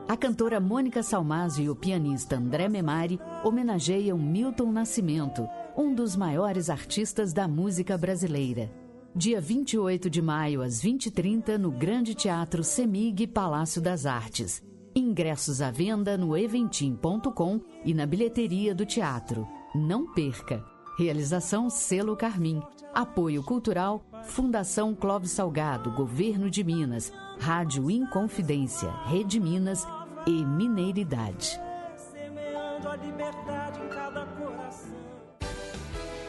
A 0.08 0.16
cantora 0.16 0.58
Mônica 0.58 1.02
Salmazo 1.02 1.62
e 1.62 1.70
o 1.70 1.76
pianista 1.76 2.36
André 2.36 2.68
Memari 2.68 3.20
homenageiam 3.44 4.18
Milton 4.18 4.72
Nascimento, 4.72 5.48
um 5.76 5.94
dos 5.94 6.16
maiores 6.16 6.68
artistas 6.68 7.32
da 7.32 7.46
música 7.46 7.96
brasileira. 7.96 8.70
Dia 9.14 9.40
28 9.40 10.10
de 10.10 10.20
maio, 10.20 10.60
às 10.60 10.82
20h30, 10.82 11.56
no 11.56 11.70
Grande 11.70 12.14
Teatro 12.14 12.64
Semig 12.64 13.26
Palácio 13.28 13.80
das 13.80 14.06
Artes. 14.06 14.62
Ingressos 14.94 15.62
à 15.62 15.70
venda 15.70 16.18
no 16.18 16.36
eventim.com 16.36 17.60
e 17.84 17.94
na 17.94 18.06
bilheteria 18.06 18.74
do 18.74 18.84
teatro. 18.84 19.46
Não 19.72 20.12
perca! 20.12 20.69
Realização 21.00 21.70
Selo 21.70 22.14
Carmim. 22.14 22.62
Apoio 22.92 23.42
Cultural 23.42 24.02
Fundação 24.22 24.94
Clóvis 24.94 25.30
Salgado, 25.30 25.90
Governo 25.92 26.50
de 26.50 26.62
Minas, 26.62 27.10
Rádio 27.38 27.90
Inconfidência, 27.90 28.90
Rede 29.06 29.40
Minas 29.40 29.86
e 30.26 30.44
Mineiridade. 30.44 31.58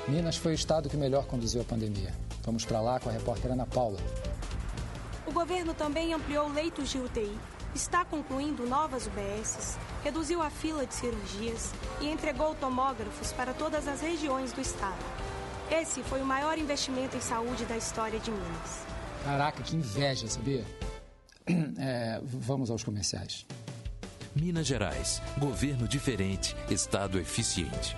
Minas 0.07 0.37
foi 0.37 0.53
o 0.53 0.55
estado 0.55 0.87
que 0.87 0.95
melhor 0.95 1.25
conduziu 1.25 1.59
a 1.59 1.65
pandemia. 1.65 2.13
Vamos 2.41 2.63
para 2.63 2.79
lá 2.79 2.97
com 2.97 3.09
a 3.09 3.11
repórter 3.11 3.51
Ana 3.51 3.65
Paula. 3.65 3.99
O 5.27 5.33
governo 5.33 5.73
também 5.73 6.13
ampliou 6.13 6.47
leitos 6.47 6.89
de 6.91 6.97
UTI, 6.97 7.37
está 7.73 8.03
concluindo 8.03 8.67
novas 8.67 9.07
UBSs, 9.07 9.77
reduziu 10.03 10.41
a 10.41 10.49
fila 10.49 10.85
de 10.85 10.93
cirurgias 10.93 11.71
e 11.99 12.09
entregou 12.09 12.53
tomógrafos 12.55 13.31
para 13.33 13.53
todas 13.53 13.87
as 13.87 14.01
regiões 14.01 14.51
do 14.51 14.61
estado. 14.61 15.03
Esse 15.69 16.03
foi 16.03 16.21
o 16.21 16.25
maior 16.25 16.57
investimento 16.57 17.15
em 17.15 17.21
saúde 17.21 17.65
da 17.65 17.77
história 17.77 18.19
de 18.19 18.29
Minas. 18.29 18.85
Caraca, 19.23 19.63
que 19.63 19.75
inveja, 19.75 20.27
sabia? 20.27 20.65
É, 21.77 22.21
vamos 22.23 22.69
aos 22.69 22.83
comerciais. 22.83 23.45
Minas 24.35 24.67
Gerais. 24.67 25.21
Governo 25.37 25.87
diferente, 25.87 26.55
Estado 26.69 27.19
eficiente. 27.19 27.95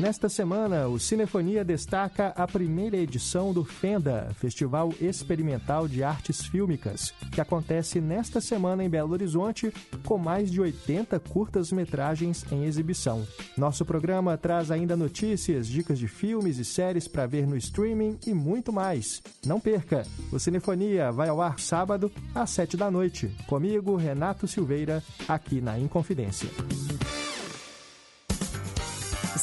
Nesta 0.00 0.28
semana, 0.28 0.86
o 0.86 0.96
Cinefonia 0.96 1.64
destaca 1.64 2.28
a 2.36 2.46
primeira 2.46 2.96
edição 2.96 3.52
do 3.52 3.64
FENDA, 3.64 4.30
Festival 4.38 4.94
Experimental 5.00 5.88
de 5.88 6.04
Artes 6.04 6.46
Fílmicas, 6.46 7.12
que 7.32 7.40
acontece 7.40 8.00
nesta 8.00 8.40
semana 8.40 8.84
em 8.84 8.88
Belo 8.88 9.12
Horizonte, 9.12 9.72
com 10.04 10.16
mais 10.16 10.52
de 10.52 10.60
80 10.60 11.18
curtas-metragens 11.18 12.44
em 12.52 12.64
exibição. 12.64 13.26
Nosso 13.56 13.84
programa 13.84 14.38
traz 14.38 14.70
ainda 14.70 14.96
notícias, 14.96 15.66
dicas 15.66 15.98
de 15.98 16.06
filmes 16.06 16.58
e 16.58 16.64
séries 16.64 17.08
para 17.08 17.26
ver 17.26 17.44
no 17.44 17.56
streaming 17.56 18.20
e 18.24 18.32
muito 18.32 18.72
mais. 18.72 19.20
Não 19.44 19.58
perca! 19.58 20.06
O 20.30 20.38
Cinefonia 20.38 21.10
vai 21.10 21.28
ao 21.28 21.42
ar 21.42 21.58
sábado 21.58 22.08
às 22.32 22.50
7 22.50 22.76
da 22.76 22.88
noite. 22.88 23.34
Comigo, 23.48 23.96
Renato 23.96 24.46
Silveira, 24.46 25.02
aqui 25.26 25.60
na 25.60 25.76
Inconfidência. 25.76 26.48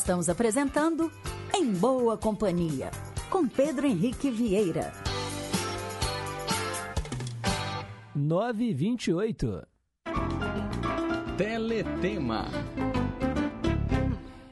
Estamos 0.06 0.30
apresentando 0.30 1.12
Em 1.52 1.74
Boa 1.74 2.16
Companhia, 2.16 2.92
com 3.28 3.48
Pedro 3.48 3.88
Henrique 3.88 4.30
Vieira. 4.30 4.94
9 8.16 8.66
e 8.66 8.72
28. 8.72 9.68
Teletema. 11.36 12.46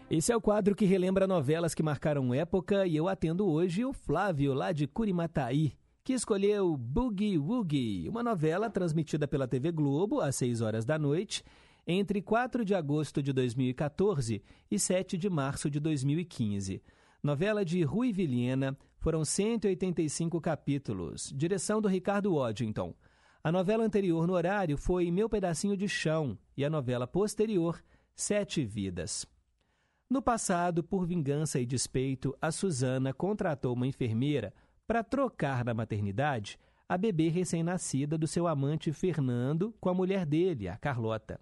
Esse 0.09 0.31
é 0.31 0.35
o 0.35 0.41
quadro 0.41 0.73
que 0.73 0.85
relembra 0.85 1.27
novelas 1.27 1.75
que 1.75 1.83
marcaram 1.83 2.33
época 2.33 2.87
e 2.87 2.95
eu 2.95 3.07
atendo 3.07 3.47
hoje 3.47 3.85
o 3.85 3.93
Flávio, 3.93 4.55
lá 4.55 4.71
de 4.71 4.87
Curimataí, 4.87 5.73
que 6.03 6.13
escolheu 6.13 6.75
Boogie 6.75 7.37
Woogie, 7.37 8.09
uma 8.09 8.23
novela 8.23 8.71
transmitida 8.71 9.27
pela 9.27 9.47
TV 9.47 9.71
Globo 9.71 10.19
às 10.19 10.35
6 10.35 10.61
horas 10.61 10.83
da 10.83 10.97
noite 10.97 11.43
entre 11.85 12.21
4 12.21 12.63
de 12.63 12.73
agosto 12.73 13.21
de 13.21 13.33
2014 13.33 14.43
e 14.69 14.79
7 14.79 15.17
de 15.17 15.29
março 15.29 15.69
de 15.69 15.79
2015. 15.79 16.81
Novela 17.21 17.63
de 17.63 17.81
Rui 17.83 18.11
Vilhena, 18.11 18.77
foram 19.03 19.25
185 19.25 20.39
capítulos, 20.39 21.33
direção 21.35 21.81
do 21.81 21.89
Ricardo 21.89 22.35
Waddington. 22.35 22.95
A 23.43 23.51
novela 23.51 23.83
anterior 23.83 24.25
no 24.25 24.31
horário 24.31 24.77
foi 24.77 25.11
Meu 25.11 25.27
Pedacinho 25.27 25.75
de 25.75 25.89
Chão 25.89 26.37
e 26.55 26.63
a 26.63 26.69
novela 26.69 27.05
posterior, 27.05 27.83
Sete 28.15 28.63
Vidas. 28.63 29.25
No 30.09 30.21
passado, 30.21 30.81
por 30.81 31.05
vingança 31.05 31.59
e 31.59 31.65
despeito, 31.65 32.33
a 32.41 32.49
Suzana 32.49 33.13
contratou 33.13 33.73
uma 33.73 33.87
enfermeira 33.87 34.53
para 34.87 35.03
trocar 35.03 35.65
na 35.65 35.73
maternidade 35.73 36.57
a 36.87 36.97
bebê 36.97 37.27
recém-nascida 37.27 38.17
do 38.17 38.27
seu 38.27 38.47
amante 38.47 38.93
Fernando 38.93 39.73
com 39.81 39.89
a 39.89 39.93
mulher 39.93 40.25
dele, 40.25 40.69
a 40.69 40.77
Carlota. 40.77 41.41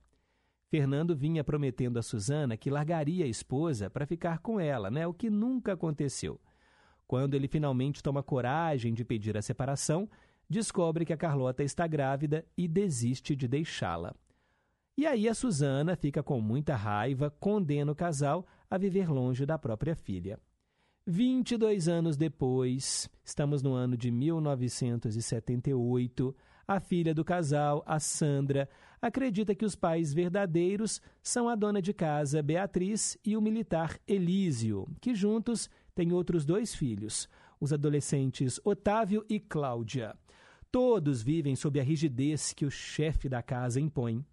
Fernando 0.72 1.14
vinha 1.14 1.44
prometendo 1.44 2.00
a 2.00 2.02
Suzana 2.02 2.56
que 2.56 2.70
largaria 2.70 3.26
a 3.26 3.28
esposa 3.28 3.90
para 3.90 4.06
ficar 4.06 4.40
com 4.40 4.58
ela, 4.58 4.90
né? 4.90 5.06
o 5.06 5.14
que 5.14 5.30
nunca 5.30 5.74
aconteceu. 5.74 6.40
Quando 7.06 7.34
ele 7.34 7.50
finalmente 7.50 8.02
toma 8.02 8.24
coragem 8.24 8.94
de 8.94 9.04
pedir 9.04 9.36
a 9.36 9.42
separação, 9.42 10.10
descobre 10.50 11.04
que 11.04 11.12
a 11.12 11.18
Carlota 11.18 11.62
está 11.62 11.86
grávida 11.86 12.46
e 12.58 12.70
desiste 12.70 13.36
de 13.36 13.50
deixá-la. 13.50 14.16
E 14.98 15.06
aí 15.06 15.28
a 15.28 15.34
Suzana 15.34 15.98
fica 15.98 16.24
com 16.24 16.40
muita 16.40 16.74
raiva, 16.74 17.30
condena 17.30 17.92
o 17.92 17.96
casal 17.96 18.48
a 18.70 18.78
viver 18.78 19.12
longe 19.12 19.46
da 19.46 19.60
própria 19.60 19.94
filha. 19.94 20.40
22 21.06 21.90
anos 21.90 22.16
depois, 22.16 23.10
estamos 23.26 23.62
no 23.62 23.74
ano 23.74 23.98
de 23.98 24.10
1978, 24.10 26.34
a 26.68 26.80
filha 26.80 27.14
do 27.14 27.24
casal, 27.24 27.84
a 27.86 28.00
Sandra, 28.00 28.70
acredita 29.02 29.56
que 29.56 29.66
os 29.66 29.76
pais 29.76 30.14
verdadeiros 30.14 31.02
são 31.22 31.50
a 31.50 31.56
dona 31.56 31.82
de 31.82 31.94
casa 31.94 32.42
Beatriz 32.44 33.18
e 33.26 33.36
o 33.36 33.42
militar 33.42 34.00
Elísio, 34.08 34.88
que 35.02 35.16
juntos 35.16 35.70
têm 35.96 36.14
outros 36.14 36.46
dois 36.46 36.76
filhos, 36.76 37.28
os 37.60 37.74
adolescentes 37.74 38.60
Otávio 38.64 39.26
e 39.30 39.40
Cláudia. 39.40 40.16
Todos 40.72 41.22
vivem 41.22 41.56
sob 41.56 41.80
a 41.80 41.84
rigidez 41.84 42.54
que 42.54 42.66
o 42.66 42.72
chefe 42.72 43.28
da 43.28 43.42
casa 43.42 43.80
impõe. 43.80 44.26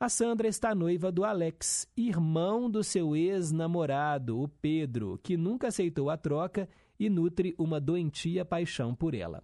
A 0.00 0.08
Sandra 0.08 0.48
está 0.48 0.74
noiva 0.74 1.12
do 1.12 1.24
Alex, 1.24 1.86
irmão 1.96 2.70
do 2.70 2.82
seu 2.82 3.14
ex-namorado, 3.14 4.40
o 4.40 4.48
Pedro, 4.48 5.20
que 5.22 5.36
nunca 5.36 5.68
aceitou 5.68 6.10
a 6.10 6.16
troca 6.16 6.68
e 6.98 7.08
nutre 7.08 7.54
uma 7.58 7.80
doentia 7.80 8.44
paixão 8.44 8.94
por 8.94 9.14
ela. 9.14 9.42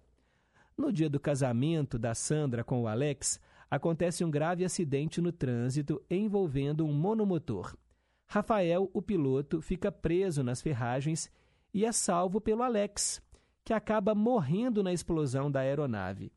No 0.81 0.91
dia 0.91 1.07
do 1.07 1.19
casamento 1.19 1.99
da 1.99 2.15
Sandra 2.15 2.63
com 2.63 2.81
o 2.81 2.87
Alex, 2.87 3.39
acontece 3.69 4.25
um 4.25 4.31
grave 4.31 4.65
acidente 4.65 5.21
no 5.21 5.31
trânsito 5.31 6.01
envolvendo 6.09 6.87
um 6.87 6.91
monomotor. 6.91 7.77
Rafael, 8.25 8.89
o 8.91 8.99
piloto, 8.99 9.61
fica 9.61 9.91
preso 9.91 10.41
nas 10.41 10.59
ferragens 10.59 11.29
e 11.71 11.85
é 11.85 11.91
salvo 11.91 12.41
pelo 12.41 12.63
Alex, 12.63 13.21
que 13.63 13.73
acaba 13.73 14.15
morrendo 14.15 14.81
na 14.81 14.91
explosão 14.91 15.51
da 15.51 15.59
aeronave. 15.59 16.33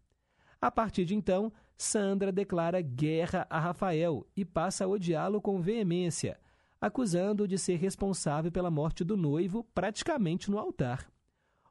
A 0.60 0.70
partir 0.70 1.06
de 1.06 1.14
então, 1.14 1.50
Sandra 1.74 2.30
declara 2.30 2.82
guerra 2.82 3.46
a 3.48 3.58
Rafael 3.58 4.26
e 4.36 4.44
passa 4.44 4.84
a 4.84 4.88
odiá-lo 4.88 5.40
com 5.40 5.62
veemência, 5.62 6.38
acusando-o 6.78 7.48
de 7.48 7.56
ser 7.56 7.76
responsável 7.76 8.52
pela 8.52 8.70
morte 8.70 9.04
do 9.04 9.16
noivo 9.16 9.64
praticamente 9.74 10.50
no 10.50 10.58
altar. 10.58 11.10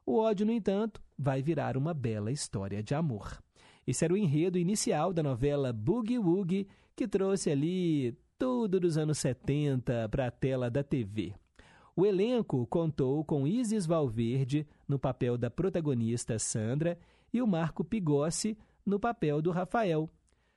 O 0.04 0.18
ódio, 0.18 0.44
no 0.44 0.50
entanto, 0.50 1.03
vai 1.18 1.42
virar 1.42 1.76
uma 1.76 1.94
bela 1.94 2.30
história 2.30 2.82
de 2.82 2.94
amor. 2.94 3.42
Esse 3.86 4.04
era 4.04 4.14
o 4.14 4.16
enredo 4.16 4.58
inicial 4.58 5.12
da 5.12 5.22
novela 5.22 5.72
Boogie 5.72 6.18
Woogie, 6.18 6.66
que 6.96 7.06
trouxe 7.06 7.50
ali 7.50 8.16
tudo 8.38 8.80
dos 8.80 8.96
anos 8.96 9.18
70 9.18 10.08
para 10.08 10.26
a 10.26 10.30
tela 10.30 10.70
da 10.70 10.82
TV. 10.82 11.34
O 11.96 12.04
elenco 12.04 12.66
contou 12.66 13.24
com 13.24 13.46
Isis 13.46 13.86
Valverde 13.86 14.66
no 14.88 14.98
papel 14.98 15.38
da 15.38 15.48
protagonista 15.48 16.38
Sandra 16.38 16.98
e 17.32 17.40
o 17.40 17.46
Marco 17.46 17.84
Pigossi 17.84 18.58
no 18.84 18.98
papel 18.98 19.40
do 19.40 19.50
Rafael. 19.50 20.10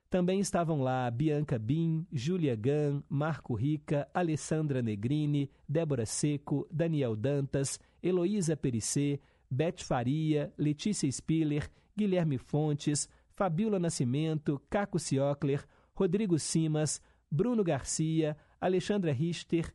Também 0.10 0.40
estavam 0.40 0.82
lá 0.82 1.12
Bianca 1.12 1.60
Bin, 1.60 2.08
Júlia 2.12 2.56
Gan, 2.56 3.04
Marco 3.10 3.54
Rica, 3.54 4.08
Alessandra 4.14 4.82
Negrini, 4.82 5.52
Débora 5.68 6.06
Seco, 6.06 6.66
Daniel 6.72 7.16
Dantas, 7.16 7.80
Heloísa 8.02 8.56
Perissé, 8.56 9.20
Beth 9.50 9.84
Faria, 9.84 10.54
Letícia 10.58 11.12
Spiller, 11.12 11.70
Guilherme 11.96 12.38
Fontes, 12.38 13.08
Fabiola 13.34 13.80
Nascimento, 13.80 14.62
Caco 14.70 15.00
Ciocler, 15.00 15.66
Rodrigo 15.94 16.38
Simas, 16.38 17.02
Bruno 17.30 17.64
Garcia, 17.64 18.36
Alexandra 18.60 19.12
Richter 19.12 19.74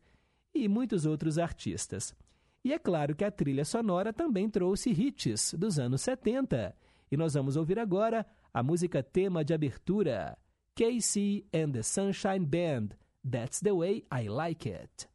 e 0.53 0.67
muitos 0.67 1.05
outros 1.05 1.37
artistas. 1.37 2.15
E 2.63 2.71
é 2.71 2.79
claro 2.79 3.15
que 3.15 3.25
a 3.25 3.31
trilha 3.31 3.65
sonora 3.65 4.13
também 4.13 4.49
trouxe 4.49 4.89
hits 4.91 5.53
dos 5.53 5.79
anos 5.79 6.01
70. 6.01 6.75
E 7.11 7.17
nós 7.17 7.33
vamos 7.33 7.55
ouvir 7.55 7.77
agora 7.77 8.25
a 8.53 8.63
música 8.63 9.03
tema 9.03 9.43
de 9.43 9.53
abertura, 9.53 10.37
Casey 10.75 11.45
and 11.53 11.71
the 11.71 11.83
Sunshine 11.83 12.45
Band, 12.45 12.89
That's 13.29 13.59
the 13.59 13.71
Way 13.71 14.05
I 14.11 14.29
Like 14.29 14.69
It. 14.69 14.69
That's 14.69 14.69
the 14.69 14.69
way 14.69 14.69
I 14.69 14.69
like 14.69 14.69
it. 14.69 15.12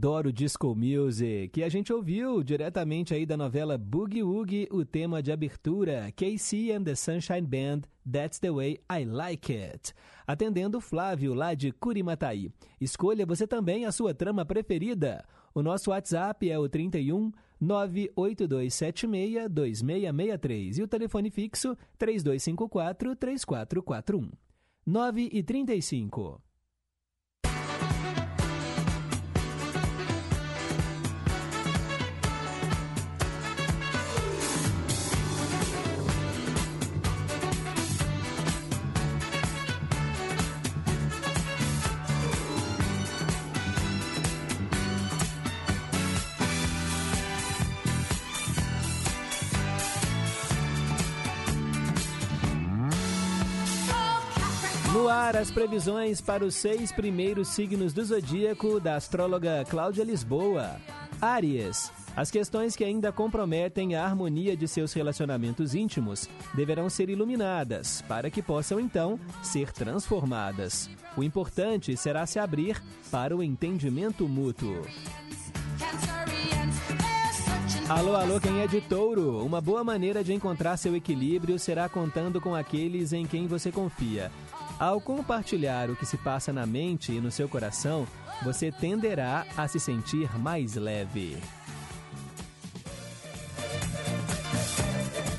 Adoro 0.00 0.32
disco 0.32 0.74
music, 0.74 1.50
que 1.52 1.62
a 1.62 1.68
gente 1.68 1.92
ouviu 1.92 2.42
diretamente 2.42 3.12
aí 3.12 3.26
da 3.26 3.36
novela 3.36 3.76
Boogie 3.76 4.22
Woogie, 4.22 4.66
o 4.72 4.82
tema 4.82 5.22
de 5.22 5.30
abertura, 5.30 6.10
KC 6.16 6.72
and 6.72 6.84
the 6.84 6.94
Sunshine 6.94 7.42
Band, 7.42 7.82
That's 8.10 8.38
the 8.38 8.50
Way 8.50 8.80
I 8.90 9.04
Like 9.04 9.54
It. 9.54 9.92
Atendendo 10.26 10.80
Flávio, 10.80 11.34
lá 11.34 11.52
de 11.52 11.70
Curimataí. 11.70 12.50
Escolha 12.80 13.26
você 13.26 13.46
também 13.46 13.84
a 13.84 13.92
sua 13.92 14.14
trama 14.14 14.42
preferida. 14.42 15.22
O 15.54 15.62
nosso 15.62 15.90
WhatsApp 15.90 16.50
é 16.50 16.58
o 16.58 16.66
31 16.66 17.30
98276 17.60 19.50
2663 19.50 20.78
e 20.78 20.82
o 20.82 20.88
telefone 20.88 21.30
fixo 21.30 21.76
3254 21.98 23.16
3441. 23.16 24.30
9 24.86 25.28
e 25.30 25.42
35. 25.42 26.40
No 55.00 55.08
ar, 55.08 55.34
as 55.34 55.50
previsões 55.50 56.20
para 56.20 56.44
os 56.44 56.54
seis 56.54 56.92
primeiros 56.92 57.48
signos 57.48 57.94
do 57.94 58.04
zodíaco 58.04 58.78
da 58.78 58.96
astróloga 58.96 59.64
Cláudia 59.66 60.04
Lisboa. 60.04 60.76
Áries. 61.18 61.90
As 62.14 62.30
questões 62.30 62.76
que 62.76 62.84
ainda 62.84 63.10
comprometem 63.10 63.94
a 63.94 64.04
harmonia 64.04 64.54
de 64.54 64.68
seus 64.68 64.92
relacionamentos 64.92 65.74
íntimos 65.74 66.28
deverão 66.52 66.90
ser 66.90 67.08
iluminadas, 67.08 68.02
para 68.06 68.28
que 68.28 68.42
possam 68.42 68.78
então 68.78 69.18
ser 69.42 69.72
transformadas. 69.72 70.90
O 71.16 71.24
importante 71.24 71.96
será 71.96 72.26
se 72.26 72.38
abrir 72.38 72.78
para 73.10 73.34
o 73.34 73.42
entendimento 73.42 74.28
mútuo. 74.28 74.82
Alô, 77.88 78.14
alô, 78.16 78.38
quem 78.38 78.60
é 78.60 78.66
de 78.66 78.82
touro? 78.82 79.42
Uma 79.42 79.62
boa 79.62 79.82
maneira 79.82 80.22
de 80.22 80.34
encontrar 80.34 80.76
seu 80.76 80.94
equilíbrio 80.94 81.58
será 81.58 81.88
contando 81.88 82.38
com 82.38 82.54
aqueles 82.54 83.14
em 83.14 83.24
quem 83.24 83.46
você 83.46 83.72
confia. 83.72 84.30
Ao 84.80 84.98
compartilhar 84.98 85.90
o 85.90 85.94
que 85.94 86.06
se 86.06 86.16
passa 86.16 86.54
na 86.54 86.64
mente 86.64 87.12
e 87.12 87.20
no 87.20 87.30
seu 87.30 87.46
coração, 87.46 88.06
você 88.42 88.72
tenderá 88.72 89.46
a 89.54 89.68
se 89.68 89.78
sentir 89.78 90.38
mais 90.38 90.74
leve. 90.74 91.36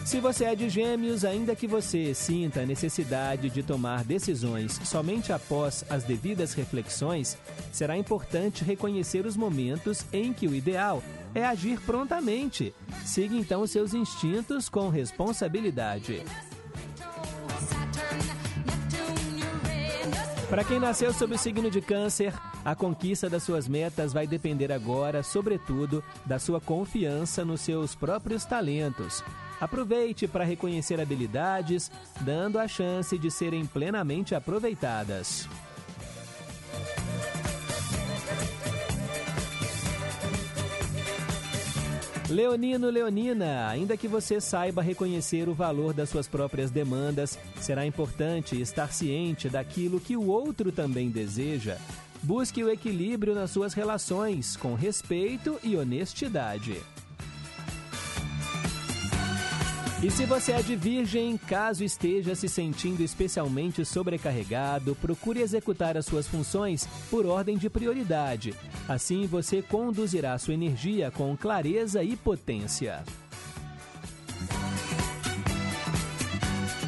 Se 0.06 0.20
você 0.20 0.46
é 0.46 0.54
de 0.54 0.70
gêmeos, 0.70 1.26
ainda 1.26 1.56
que 1.56 1.66
você 1.66 2.14
sinta 2.14 2.62
a 2.62 2.66
necessidade 2.68 3.50
de 3.50 3.64
tomar 3.64 4.04
decisões 4.04 4.80
somente 4.84 5.34
após 5.34 5.84
as 5.90 6.04
devidas 6.04 6.54
reflexões, 6.54 7.36
será 7.72 7.98
importante 7.98 8.64
reconhecer 8.64 9.26
os 9.26 9.36
momentos 9.36 10.06
em 10.14 10.34
que 10.34 10.48
o 10.48 10.54
ideal 10.54 11.02
é 11.34 11.44
agir 11.44 11.80
prontamente. 11.82 12.76
Siga 13.04 13.36
então 13.36 13.66
seus 13.66 13.96
instintos 13.96 14.70
com 14.70 14.90
responsabilidade. 14.90 16.24
Para 20.52 20.66
quem 20.66 20.82
nasceu 20.82 21.14
sob 21.14 21.34
o 21.34 21.38
signo 21.38 21.72
de 21.72 21.80
Câncer, 21.80 22.34
a 22.66 22.76
conquista 22.76 23.30
das 23.30 23.42
suas 23.42 23.70
metas 23.70 24.12
vai 24.12 24.28
depender 24.28 24.70
agora, 24.70 25.24
sobretudo, 25.24 26.04
da 26.26 26.38
sua 26.40 26.60
confiança 26.60 27.46
nos 27.46 27.62
seus 27.62 27.96
próprios 27.96 28.44
talentos. 28.44 29.24
Aproveite 29.62 30.28
para 30.28 30.44
reconhecer 30.44 31.00
habilidades, 31.00 31.90
dando 32.20 32.60
a 32.60 32.68
chance 32.68 33.18
de 33.18 33.32
serem 33.32 33.66
plenamente 33.66 34.36
aproveitadas. 34.36 35.48
Leonino, 42.34 42.90
Leonina, 42.90 43.68
ainda 43.68 43.98
que 43.98 44.08
você 44.08 44.40
saiba 44.40 44.82
reconhecer 44.82 45.50
o 45.50 45.54
valor 45.54 45.94
das 45.94 46.10
suas 46.10 46.28
próprias 46.28 46.72
demandas, 46.72 47.38
será 47.60 47.86
importante 47.86 48.60
estar 48.60 48.94
ciente 48.94 49.50
daquilo 49.50 50.00
que 50.00 50.16
o 50.16 50.28
outro 50.28 50.72
também 50.72 51.10
deseja. 51.10 51.78
Busque 52.24 52.64
o 52.64 52.70
equilíbrio 52.70 53.36
nas 53.36 53.52
suas 53.52 53.74
relações, 53.74 54.56
com 54.56 54.76
respeito 54.76 55.60
e 55.64 55.76
honestidade. 55.76 56.82
E 60.04 60.10
se 60.10 60.26
você 60.26 60.54
é 60.54 60.64
de 60.64 60.76
virgem, 60.76 61.38
caso 61.38 61.84
esteja 61.84 62.34
se 62.34 62.50
sentindo 62.50 63.04
especialmente 63.04 63.86
sobrecarregado, 63.86 64.96
procure 64.96 65.42
executar 65.42 65.96
as 65.96 66.08
suas 66.08 66.28
funções 66.28 66.88
por 67.12 67.24
ordem 67.28 67.56
de 67.56 67.70
prioridade. 67.70 68.56
Assim 68.90 69.28
você 69.28 69.62
conduzirá 69.62 70.36
sua 70.40 70.56
energia 70.56 71.12
com 71.12 71.38
clareza 71.38 72.04
e 72.04 72.16
potência. 72.16 73.04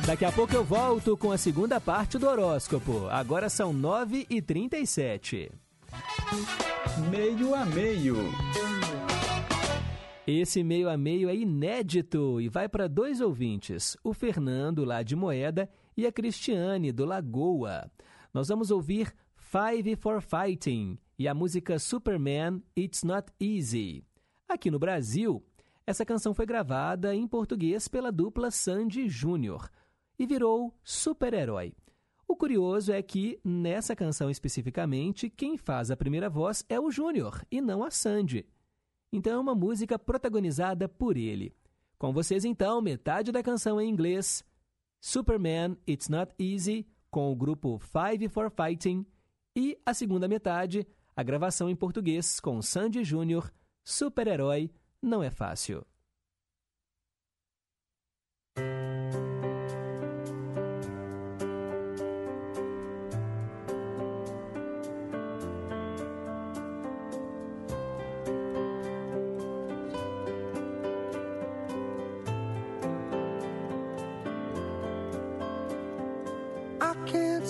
Daqui 0.08 0.26
a 0.26 0.32
pouco 0.32 0.56
eu 0.56 0.64
volto 0.64 1.16
com 1.16 1.32
a 1.32 1.38
segunda 1.38 1.80
parte 1.80 2.18
do 2.18 2.28
horóscopo. 2.28 3.08
Agora 3.12 3.48
são 3.48 3.72
9h37. 3.72 5.52
Meio 7.12 7.54
a 7.54 7.64
meio. 7.64 8.18
Esse 10.26 10.64
meio 10.64 10.90
a 10.90 10.96
meio 10.96 11.28
é 11.28 11.36
inédito 11.36 12.40
e 12.40 12.48
vai 12.48 12.70
para 12.70 12.88
dois 12.88 13.20
ouvintes, 13.20 13.98
o 14.02 14.14
Fernando, 14.14 14.86
lá 14.86 15.04
de 15.04 15.18
Moeda, 15.18 15.70
e 15.98 16.08
a 16.08 16.14
Cristiane, 16.14 16.94
do 16.94 17.04
Lagoa. 17.04 17.92
Nós 18.34 18.48
vamos 18.48 18.72
ouvir 18.72 19.14
Five 19.36 19.98
for 19.98 20.22
Fighting 20.22 20.98
e 21.20 21.28
a 21.28 21.34
música 21.34 21.78
Superman 21.78 22.64
It's 22.76 23.04
Not 23.04 23.34
Easy. 23.38 24.06
Aqui 24.48 24.72
no 24.72 24.80
Brasil, 24.80 25.44
essa 25.86 26.06
canção 26.06 26.34
foi 26.34 26.46
gravada 26.46 27.14
em 27.14 27.28
português 27.28 27.90
pela 27.90 28.10
dupla 28.10 28.50
Sandy 28.50 29.10
Júnior 29.10 29.70
e 30.18 30.26
virou 30.26 30.74
super-herói. 30.86 31.74
O 32.26 32.38
curioso 32.38 32.94
é 32.94 33.02
que, 33.02 33.42
nessa 33.44 33.94
canção 33.94 34.30
especificamente, 34.30 35.30
quem 35.30 35.58
faz 35.58 35.92
a 35.92 35.98
primeira 35.98 36.30
voz 36.30 36.64
é 36.70 36.80
o 36.80 36.90
Júnior 36.90 37.46
e 37.52 37.60
não 37.60 37.84
a 37.84 37.92
Sandy. 37.92 38.48
Então 39.14 39.34
é 39.34 39.40
uma 39.40 39.54
música 39.54 40.00
protagonizada 40.00 40.90
por 40.90 41.16
ele. 41.16 41.56
Com 42.00 42.12
vocês 42.12 42.44
então, 42.44 42.82
metade 42.82 43.32
da 43.32 43.44
canção 43.44 43.80
em 43.80 43.88
inglês, 43.88 44.44
Superman 45.00 45.78
It's 45.88 46.10
Not 46.10 46.34
Easy, 46.40 46.88
com 47.12 47.32
o 47.32 47.36
grupo 47.36 47.78
Five 47.78 48.28
for 48.28 48.52
Fighting, 48.52 49.06
e 49.56 49.80
a 49.86 49.94
segunda 49.94 50.28
metade, 50.28 50.88
a 51.16 51.22
gravação 51.22 51.70
em 51.70 51.76
português 51.76 52.40
com 52.40 52.60
Sandy 52.60 53.04
Júnior, 53.04 53.54
Super-Herói 53.84 54.72
Não 55.00 55.22
é 55.22 55.30
Fácil. 55.30 55.86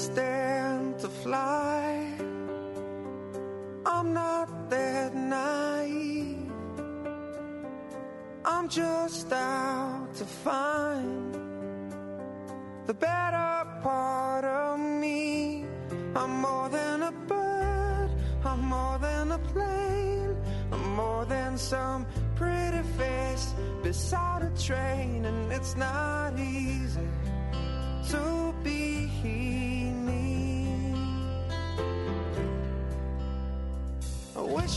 Stand 0.03 0.99
to 0.99 1.07
fly. 1.07 2.13
I'm 3.85 4.13
not 4.13 4.69
that 4.69 5.15
naive. 5.15 6.51
I'm 8.43 8.67
just 8.67 9.31
out 9.31 10.09
to 10.15 10.25
find 10.25 11.33
the 12.85 12.93
better 12.93 13.53
part 13.81 14.43
of 14.43 14.77
me. 14.77 15.65
I'm 16.15 16.33
more 16.47 16.67
than 16.67 17.03
a 17.03 17.13
bird. 17.31 18.09
I'm 18.43 18.61
more 18.75 18.97
than 18.99 19.31
a 19.31 19.39
plane. 19.53 20.35
I'm 20.73 20.95
more 20.95 21.25
than 21.25 21.57
some 21.57 22.05
pretty 22.35 22.83
face 22.97 23.53
beside 23.81 24.41
a 24.43 24.51
train, 24.67 25.23
and 25.23 25.51
it's 25.53 25.77
not 25.77 26.37
easy 26.37 27.07
to 28.09 28.42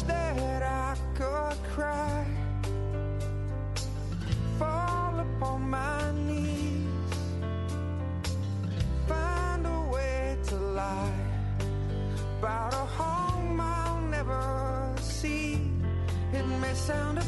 that 0.07 0.63
I 0.63 0.97
could 1.15 1.59
cry, 1.75 2.25
fall 4.59 5.21
upon 5.21 5.71
my 5.71 6.13
knees, 6.27 7.13
find 9.07 9.67
a 9.67 9.81
way 9.93 10.37
to 10.49 10.57
lie 10.57 11.13
about 12.39 12.75
a 12.75 12.87
home 12.99 13.61
I'll 13.61 14.01
never 14.03 14.95
see. 15.01 15.71
It 16.33 16.47
may 16.61 16.75
sound. 16.75 17.26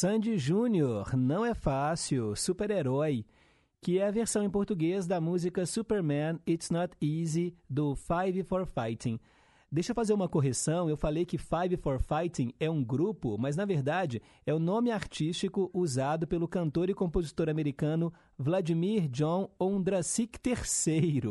Sandy 0.00 0.38
Júnior, 0.38 1.16
Não 1.16 1.44
é 1.44 1.52
Fácil, 1.54 2.36
Super-Herói, 2.36 3.26
que 3.80 3.98
é 3.98 4.06
a 4.06 4.12
versão 4.12 4.44
em 4.44 4.48
português 4.48 5.08
da 5.08 5.20
música 5.20 5.66
Superman 5.66 6.38
It's 6.48 6.70
Not 6.70 6.96
Easy, 7.02 7.52
do 7.68 7.96
Five 7.96 8.44
for 8.44 8.64
Fighting. 8.64 9.18
Deixa 9.70 9.90
eu 9.90 9.94
fazer 9.96 10.14
uma 10.14 10.28
correção, 10.28 10.88
eu 10.88 10.96
falei 10.96 11.26
que 11.26 11.36
Five 11.36 11.76
for 11.78 12.00
Fighting 12.00 12.54
é 12.60 12.70
um 12.70 12.82
grupo, 12.82 13.36
mas 13.38 13.56
na 13.56 13.64
verdade 13.64 14.22
é 14.46 14.54
o 14.54 14.58
nome 14.60 14.92
artístico 14.92 15.68
usado 15.74 16.28
pelo 16.28 16.46
cantor 16.46 16.88
e 16.88 16.94
compositor 16.94 17.48
americano 17.48 18.10
Vladimir 18.38 19.08
John 19.08 19.50
Ondrasik 19.60 20.38
III. 20.48 21.22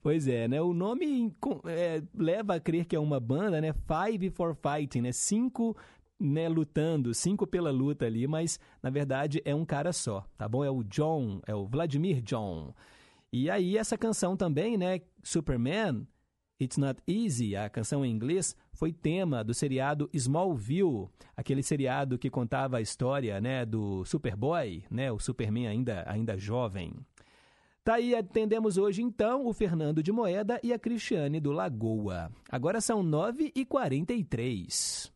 pois 0.00 0.28
é, 0.28 0.46
né? 0.46 0.62
O 0.62 0.72
nome 0.72 1.34
é, 1.66 2.02
leva 2.16 2.54
a 2.54 2.60
crer 2.60 2.86
que 2.86 2.94
é 2.96 3.00
uma 3.00 3.18
banda, 3.18 3.60
né? 3.60 3.74
Five 3.74 4.30
for 4.30 4.54
Fighting, 4.54 5.02
né? 5.02 5.12
Cinco 5.12 5.76
né, 6.18 6.48
lutando, 6.48 7.14
cinco 7.14 7.46
pela 7.46 7.70
luta 7.70 8.06
ali, 8.06 8.26
mas 8.26 8.58
na 8.82 8.90
verdade 8.90 9.40
é 9.44 9.54
um 9.54 9.64
cara 9.64 9.92
só, 9.92 10.26
tá 10.36 10.48
bom? 10.48 10.64
É 10.64 10.70
o 10.70 10.82
John, 10.82 11.40
é 11.46 11.54
o 11.54 11.66
Vladimir 11.66 12.20
John. 12.22 12.74
E 13.32 13.50
aí 13.50 13.76
essa 13.76 13.98
canção 13.98 14.36
também, 14.36 14.76
né, 14.76 15.00
Superman, 15.22 16.06
It's 16.60 16.78
Not 16.78 17.00
Easy, 17.06 17.54
a 17.54 17.68
canção 17.68 18.04
em 18.04 18.10
inglês, 18.10 18.56
foi 18.72 18.92
tema 18.92 19.44
do 19.44 19.52
seriado 19.52 20.08
Smallville, 20.12 21.08
aquele 21.36 21.62
seriado 21.62 22.18
que 22.18 22.30
contava 22.30 22.78
a 22.78 22.80
história, 22.80 23.40
né, 23.40 23.66
do 23.66 24.04
Superboy, 24.04 24.84
né, 24.90 25.12
o 25.12 25.18
Superman 25.18 25.68
ainda 25.68 26.04
ainda 26.06 26.38
jovem. 26.38 26.94
Tá 27.84 27.94
aí, 27.94 28.14
atendemos 28.16 28.78
hoje 28.78 29.02
então 29.02 29.46
o 29.46 29.52
Fernando 29.52 30.02
de 30.02 30.10
Moeda 30.10 30.58
e 30.60 30.72
a 30.72 30.78
Cristiane 30.78 31.38
do 31.38 31.52
Lagoa. 31.52 32.32
Agora 32.50 32.80
são 32.80 33.04
9h43. 33.04 35.14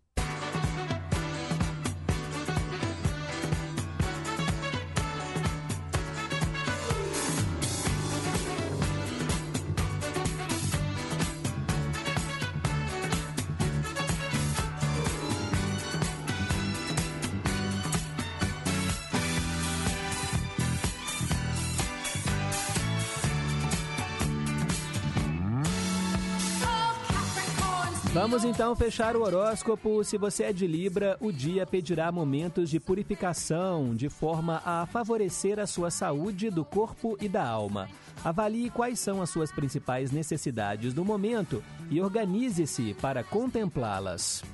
Vamos 28.31 28.45
então 28.45 28.77
fechar 28.77 29.17
o 29.17 29.23
horóscopo. 29.23 30.05
Se 30.05 30.17
você 30.17 30.45
é 30.45 30.53
de 30.53 30.65
Libra, 30.65 31.17
o 31.21 31.33
dia 31.33 31.67
pedirá 31.67 32.13
momentos 32.13 32.71
de 32.71 32.79
purificação, 32.79 33.93
de 33.93 34.09
forma 34.09 34.63
a 34.65 34.87
favorecer 34.87 35.59
a 35.59 35.67
sua 35.67 35.91
saúde 35.91 36.49
do 36.49 36.65
corpo 36.65 37.19
e 37.21 37.29
da 37.29 37.45
alma. 37.45 37.89
Avalie 38.25 38.71
quais 38.71 39.01
são 39.01 39.21
as 39.21 39.31
suas 39.31 39.51
principais 39.51 40.13
necessidades 40.13 40.95
do 40.95 41.05
momento 41.05 41.61
e 41.91 42.01
organize-se 42.01 42.95
para 42.95 43.25
contemplá-las. 43.25 44.45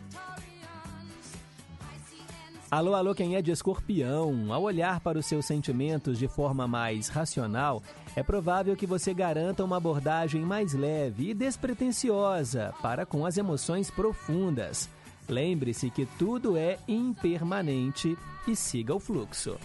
Alô, 2.70 2.94
alô, 2.94 3.14
quem 3.14 3.36
é 3.36 3.42
de 3.42 3.50
escorpião? 3.50 4.54
Ao 4.54 4.62
olhar 4.62 5.00
para 5.00 5.18
os 5.18 5.26
seus 5.26 5.44
sentimentos 5.44 6.18
de 6.18 6.26
forma 6.26 6.66
mais 6.66 7.08
racional, 7.08 7.82
é 8.16 8.22
provável 8.22 8.74
que 8.74 8.86
você 8.86 9.12
garanta 9.12 9.62
uma 9.62 9.76
abordagem 9.76 10.40
mais 10.40 10.72
leve 10.72 11.30
e 11.30 11.34
despretensiosa 11.34 12.72
para 12.80 13.04
com 13.04 13.26
as 13.26 13.36
emoções 13.36 13.90
profundas. 13.90 14.88
Lembre-se 15.28 15.90
que 15.90 16.06
tudo 16.18 16.56
é 16.56 16.78
impermanente 16.88 18.16
e 18.48 18.56
siga 18.56 18.94
o 18.94 18.98
fluxo. 18.98 19.58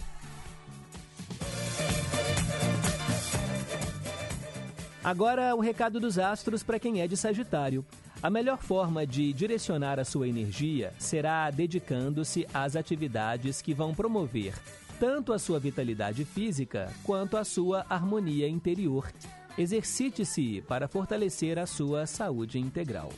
Agora, 5.02 5.56
o 5.56 5.60
recado 5.60 5.98
dos 5.98 6.18
astros 6.18 6.62
para 6.62 6.78
quem 6.78 7.00
é 7.00 7.08
de 7.08 7.16
Sagitário. 7.16 7.84
A 8.22 8.30
melhor 8.30 8.58
forma 8.58 9.04
de 9.04 9.32
direcionar 9.32 9.98
a 9.98 10.04
sua 10.04 10.28
energia 10.28 10.92
será 10.98 11.50
dedicando-se 11.50 12.46
às 12.54 12.76
atividades 12.76 13.60
que 13.60 13.74
vão 13.74 13.94
promover 13.94 14.54
tanto 15.02 15.32
a 15.32 15.38
sua 15.40 15.58
vitalidade 15.58 16.24
física 16.24 16.88
quanto 17.02 17.36
a 17.36 17.42
sua 17.42 17.84
harmonia 17.90 18.48
interior. 18.48 19.12
Exercite-se 19.58 20.62
para 20.68 20.86
fortalecer 20.86 21.58
a 21.58 21.66
sua 21.66 22.06
saúde 22.06 22.60
integral. 22.60 23.12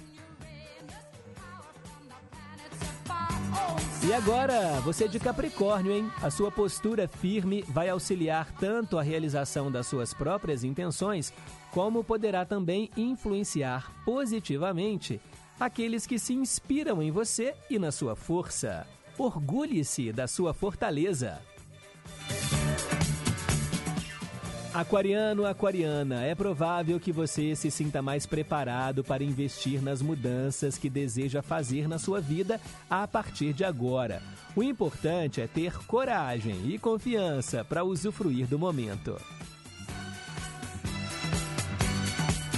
E 4.03 4.15
agora, 4.15 4.81
você 4.81 5.07
de 5.07 5.21
Capricórnio, 5.21 5.93
hein? 5.93 6.11
A 6.23 6.31
sua 6.31 6.51
postura 6.51 7.07
firme 7.07 7.63
vai 7.69 7.91
auxiliar 7.91 8.51
tanto 8.59 8.97
a 8.97 9.03
realização 9.03 9.71
das 9.71 9.87
suas 9.87 10.15
próprias 10.15 10.65
intenções, 10.65 11.35
como 11.71 12.03
poderá 12.03 12.47
também 12.47 12.89
influenciar 12.97 13.93
positivamente 14.07 15.21
aqueles 15.61 16.07
que 16.07 16.19
se 16.19 16.33
inspiram 16.33 17.03
em 17.03 17.11
você 17.11 17.55
e 17.69 17.79
na 17.79 17.93
sua 17.93 18.17
força. 18.17 18.87
Orgulhe-se 19.19 20.15
da 20.15 20.27
sua 20.27 20.55
fortaleza. 20.55 21.43
Aquariano, 24.75 25.47
aquariana, 25.47 26.25
é 26.25 26.35
provável 26.35 26.99
que 26.99 27.13
você 27.13 27.55
se 27.55 27.71
sinta 27.71 28.03
mais 28.03 28.27
preparado 28.27 29.05
para 29.05 29.23
investir 29.23 29.81
nas 29.81 30.03
mudanças 30.03 30.77
que 30.77 30.91
deseja 30.91 31.43
fazer 31.43 31.87
na 31.87 31.97
sua 31.97 32.21
vida 32.21 32.61
a 32.91 33.07
partir 33.07 33.53
de 33.53 33.65
agora. 33.65 34.21
O 34.57 34.65
importante 34.65 35.41
é 35.41 35.47
ter 35.47 35.79
coragem 35.87 36.57
e 36.67 36.77
confiança 36.77 37.65
para 37.65 37.85
usufruir 37.85 38.49
do 38.49 38.59
momento. 38.59 39.17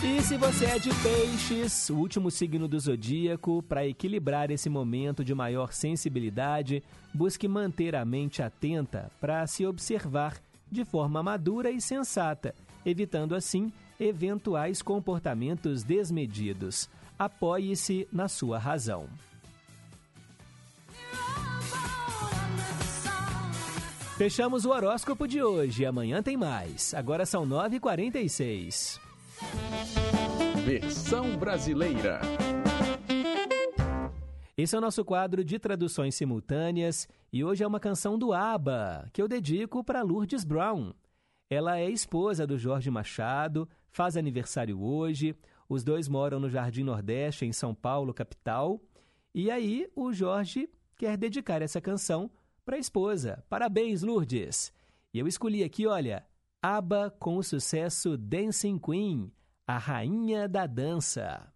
E 0.06 0.22
se 0.22 0.36
você 0.36 0.66
é 0.66 0.78
de 0.78 0.90
peixes, 1.02 1.90
o 1.90 1.96
último 1.96 2.30
signo 2.30 2.68
do 2.68 2.78
zodíaco, 2.78 3.60
para 3.64 3.84
equilibrar 3.84 4.52
esse 4.52 4.70
momento 4.70 5.24
de 5.24 5.34
maior 5.34 5.72
sensibilidade, 5.72 6.80
busque 7.12 7.48
manter 7.48 7.96
a 7.96 8.04
mente 8.04 8.40
atenta 8.40 9.10
para 9.20 9.44
se 9.48 9.66
observar 9.66 10.40
de 10.70 10.84
forma 10.84 11.24
madura 11.24 11.72
e 11.72 11.80
sensata, 11.80 12.54
evitando 12.84 13.34
assim 13.34 13.72
eventuais 13.98 14.80
comportamentos 14.80 15.82
desmedidos. 15.82 16.88
Apoie-se 17.18 18.06
na 18.12 18.28
sua 18.28 18.58
razão. 18.58 19.08
Fechamos 24.16 24.64
o 24.64 24.70
horóscopo 24.70 25.26
de 25.26 25.42
hoje. 25.42 25.84
Amanhã 25.84 26.22
tem 26.22 26.36
mais. 26.36 26.94
Agora 26.94 27.26
são 27.26 27.44
9h46. 27.44 29.04
Versão 30.64 31.36
brasileira. 31.36 32.20
Esse 34.56 34.74
é 34.74 34.78
o 34.78 34.80
nosso 34.80 35.04
quadro 35.04 35.44
de 35.44 35.58
traduções 35.58 36.14
simultâneas 36.14 37.06
e 37.30 37.44
hoje 37.44 37.62
é 37.62 37.66
uma 37.66 37.78
canção 37.78 38.18
do 38.18 38.32
ABBA 38.32 39.08
que 39.12 39.20
eu 39.20 39.28
dedico 39.28 39.84
para 39.84 40.02
Lourdes 40.02 40.44
Brown. 40.44 40.92
Ela 41.50 41.78
é 41.78 41.90
esposa 41.90 42.46
do 42.46 42.56
Jorge 42.56 42.90
Machado, 42.90 43.68
faz 43.90 44.16
aniversário 44.16 44.82
hoje. 44.82 45.36
Os 45.68 45.84
dois 45.84 46.08
moram 46.08 46.40
no 46.40 46.48
Jardim 46.48 46.82
Nordeste, 46.82 47.44
em 47.44 47.52
São 47.52 47.74
Paulo, 47.74 48.14
capital. 48.14 48.80
E 49.34 49.50
aí 49.50 49.86
o 49.94 50.12
Jorge 50.12 50.68
quer 50.96 51.16
dedicar 51.18 51.60
essa 51.60 51.80
canção 51.80 52.30
para 52.64 52.76
a 52.76 52.80
esposa. 52.80 53.44
Parabéns, 53.48 54.02
Lourdes! 54.02 54.72
E 55.12 55.18
eu 55.18 55.28
escolhi 55.28 55.62
aqui, 55.62 55.86
olha, 55.86 56.26
ABBA 56.68 57.14
com 57.20 57.36
o 57.36 57.44
sucesso 57.44 58.18
Dancing 58.18 58.76
Queen, 58.76 59.30
a 59.68 59.78
rainha 59.78 60.48
da 60.48 60.66
dança. 60.66 61.46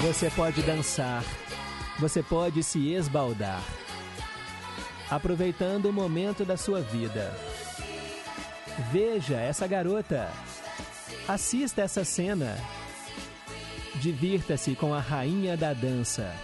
Você 0.00 0.30
pode 0.30 0.62
dançar, 0.62 1.22
você 2.02 2.20
pode 2.20 2.64
se 2.64 2.92
esbaldar, 2.92 3.62
aproveitando 5.08 5.86
o 5.86 5.92
momento 5.92 6.44
da 6.44 6.56
sua 6.56 6.80
vida. 6.80 7.32
Veja 8.90 9.36
essa 9.36 9.68
garota, 9.68 10.28
assista 11.28 11.80
essa 11.80 12.02
cena, 12.02 12.58
divirta-se 14.00 14.74
com 14.74 14.92
a 14.92 14.98
rainha 14.98 15.56
da 15.56 15.72
dança. 15.72 16.34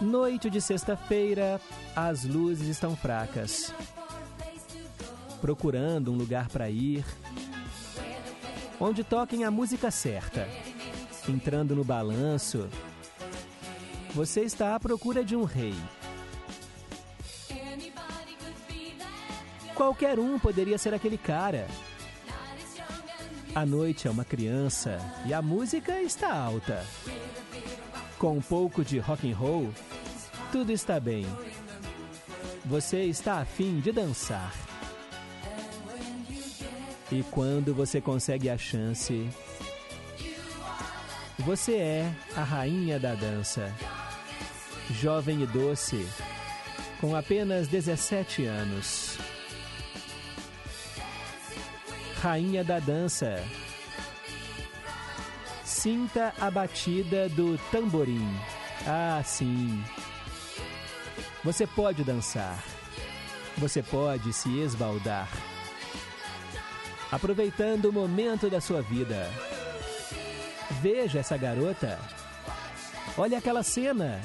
Noite 0.00 0.50
de 0.50 0.60
sexta-feira, 0.60 1.60
as 1.94 2.24
luzes 2.24 2.66
estão 2.66 2.96
fracas 2.96 3.72
procurando 5.46 6.10
um 6.12 6.16
lugar 6.16 6.48
para 6.48 6.68
ir, 6.68 7.04
onde 8.80 9.02
toquem 9.02 9.44
a 9.44 9.50
música 9.50 9.90
certa, 9.90 10.48
entrando 11.28 11.74
no 11.74 11.84
balanço. 11.84 12.68
Você 14.14 14.42
está 14.42 14.74
à 14.74 14.80
procura 14.80 15.24
de 15.24 15.36
um 15.36 15.44
rei. 15.44 15.74
Qualquer 19.74 20.18
um 20.18 20.38
poderia 20.38 20.78
ser 20.78 20.94
aquele 20.94 21.18
cara. 21.18 21.66
A 23.54 23.64
noite 23.64 24.08
é 24.08 24.10
uma 24.10 24.24
criança 24.24 24.98
e 25.26 25.34
a 25.34 25.42
música 25.42 26.00
está 26.00 26.34
alta. 26.34 26.84
Com 28.18 28.38
um 28.38 28.42
pouco 28.42 28.84
de 28.84 28.98
rock 28.98 29.30
and 29.30 29.36
roll, 29.36 29.68
tudo 30.50 30.72
está 30.72 30.98
bem. 30.98 31.26
Você 32.64 33.04
está 33.04 33.40
afim 33.40 33.80
de 33.80 33.92
dançar. 33.92 34.65
E 37.10 37.22
quando 37.30 37.72
você 37.72 38.00
consegue 38.00 38.50
a 38.50 38.58
chance, 38.58 39.28
você 41.38 41.76
é 41.76 42.12
a 42.34 42.42
rainha 42.42 42.98
da 42.98 43.14
dança. 43.14 43.72
Jovem 44.90 45.42
e 45.42 45.46
doce, 45.46 46.04
com 47.00 47.14
apenas 47.14 47.68
17 47.68 48.44
anos. 48.46 49.18
Rainha 52.20 52.64
da 52.64 52.80
dança. 52.80 53.40
Sinta 55.64 56.34
a 56.40 56.50
batida 56.50 57.28
do 57.28 57.56
tamborim. 57.70 58.26
Ah, 58.84 59.22
sim. 59.24 59.80
Você 61.44 61.66
pode 61.68 62.02
dançar. 62.02 62.60
Você 63.58 63.80
pode 63.80 64.32
se 64.32 64.58
esbaldar 64.58 65.28
aproveitando 67.16 67.86
o 67.86 67.92
momento 67.92 68.50
da 68.50 68.60
sua 68.60 68.82
vida. 68.82 69.30
Veja 70.82 71.20
essa 71.20 71.34
garota. 71.38 71.98
Olha 73.16 73.38
aquela 73.38 73.62
cena. 73.62 74.20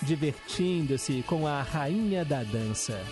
Divertindo-se 0.00 1.24
com 1.24 1.48
a 1.48 1.62
rainha 1.62 2.24
da 2.24 2.44
dança. 2.44 3.04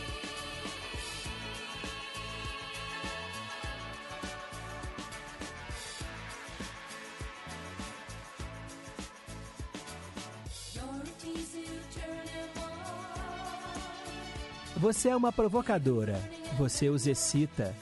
Você 14.76 15.09
é 15.09 15.16
uma 15.16 15.33
provocadora. 15.33 16.22
Você 16.57 16.89
os 16.89 17.09
excita 17.09 17.74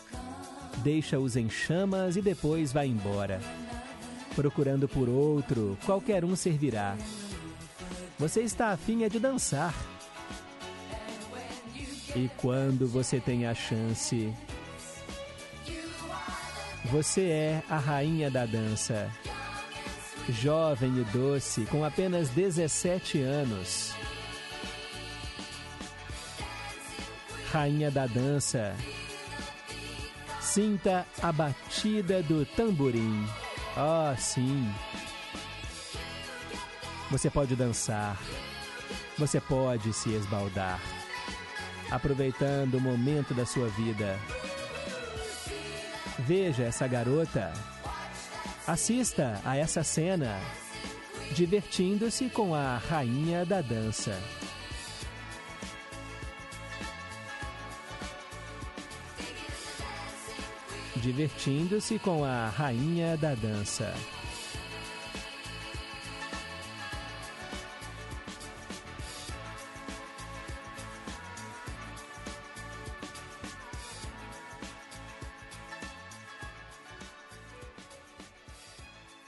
deixa-os 0.78 1.36
em 1.36 1.48
chamas 1.48 2.16
e 2.16 2.22
depois 2.22 2.72
vai 2.72 2.86
embora. 2.86 3.40
Procurando 4.34 4.88
por 4.88 5.08
outro, 5.08 5.78
qualquer 5.84 6.24
um 6.24 6.36
servirá. 6.36 6.96
Você 8.18 8.42
está 8.42 8.70
afim 8.70 9.04
é 9.04 9.08
de 9.08 9.18
dançar. 9.18 9.74
E 12.14 12.30
quando 12.38 12.86
você 12.86 13.20
tem 13.20 13.46
a 13.46 13.54
chance, 13.54 14.32
você 16.86 17.22
é 17.22 17.62
a 17.68 17.76
rainha 17.76 18.30
da 18.30 18.46
dança. 18.46 19.10
Jovem 20.28 20.98
e 20.98 21.04
doce, 21.04 21.66
com 21.66 21.84
apenas 21.84 22.30
17 22.30 23.20
anos. 23.20 23.92
Rainha 27.52 27.90
da 27.90 28.06
dança. 28.06 28.74
Sinta 30.47 31.05
a 31.20 31.32
batida 31.32 32.22
do 32.22 32.47
tamborim. 32.47 33.26
Ah, 33.76 34.14
oh, 34.14 34.16
sim. 34.18 34.72
Você 37.11 37.28
pode 37.28 37.57
dançar. 37.57 38.16
Você 39.18 39.40
pode 39.40 39.92
se 39.92 40.11
esbaldar. 40.11 40.80
Aproveitando 41.90 42.76
o 42.76 42.80
momento 42.80 43.34
da 43.34 43.44
sua 43.44 43.68
vida. 43.68 44.18
Veja 46.20 46.62
essa 46.62 46.86
garota. 46.86 47.53
Assista 48.66 49.40
a 49.44 49.57
essa 49.57 49.82
cena. 49.82 50.40
Divertindo-se 51.32 52.30
com 52.30 52.55
a 52.55 52.78
rainha 52.78 53.44
da 53.44 53.61
dança. 53.61 54.16
Divertindo-se 61.07 62.00
com 62.00 62.24
a 62.24 62.48
rainha 62.48 63.16
da 63.16 63.32
dança. 63.36 63.94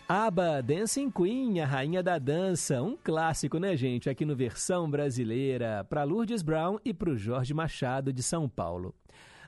ABBA 0.09 0.62
Dancing 0.62 1.12
Queen, 1.12 1.61
a 1.61 1.66
rainha 1.66 2.03
da 2.03 2.18
dança, 2.18 2.83
um 2.83 2.97
clássico, 2.97 3.59
né, 3.59 3.76
gente? 3.76 4.11
Aqui 4.11 4.24
no 4.24 4.35
versão 4.35 4.91
brasileira, 4.91 5.87
para 5.89 6.03
Lourdes 6.03 6.43
Brown 6.43 6.79
e 6.85 6.93
para 6.93 7.11
o 7.11 7.16
Jorge 7.16 7.55
Machado 7.55 8.12
de 8.12 8.22
São 8.22 8.49
Paulo. 8.49 8.93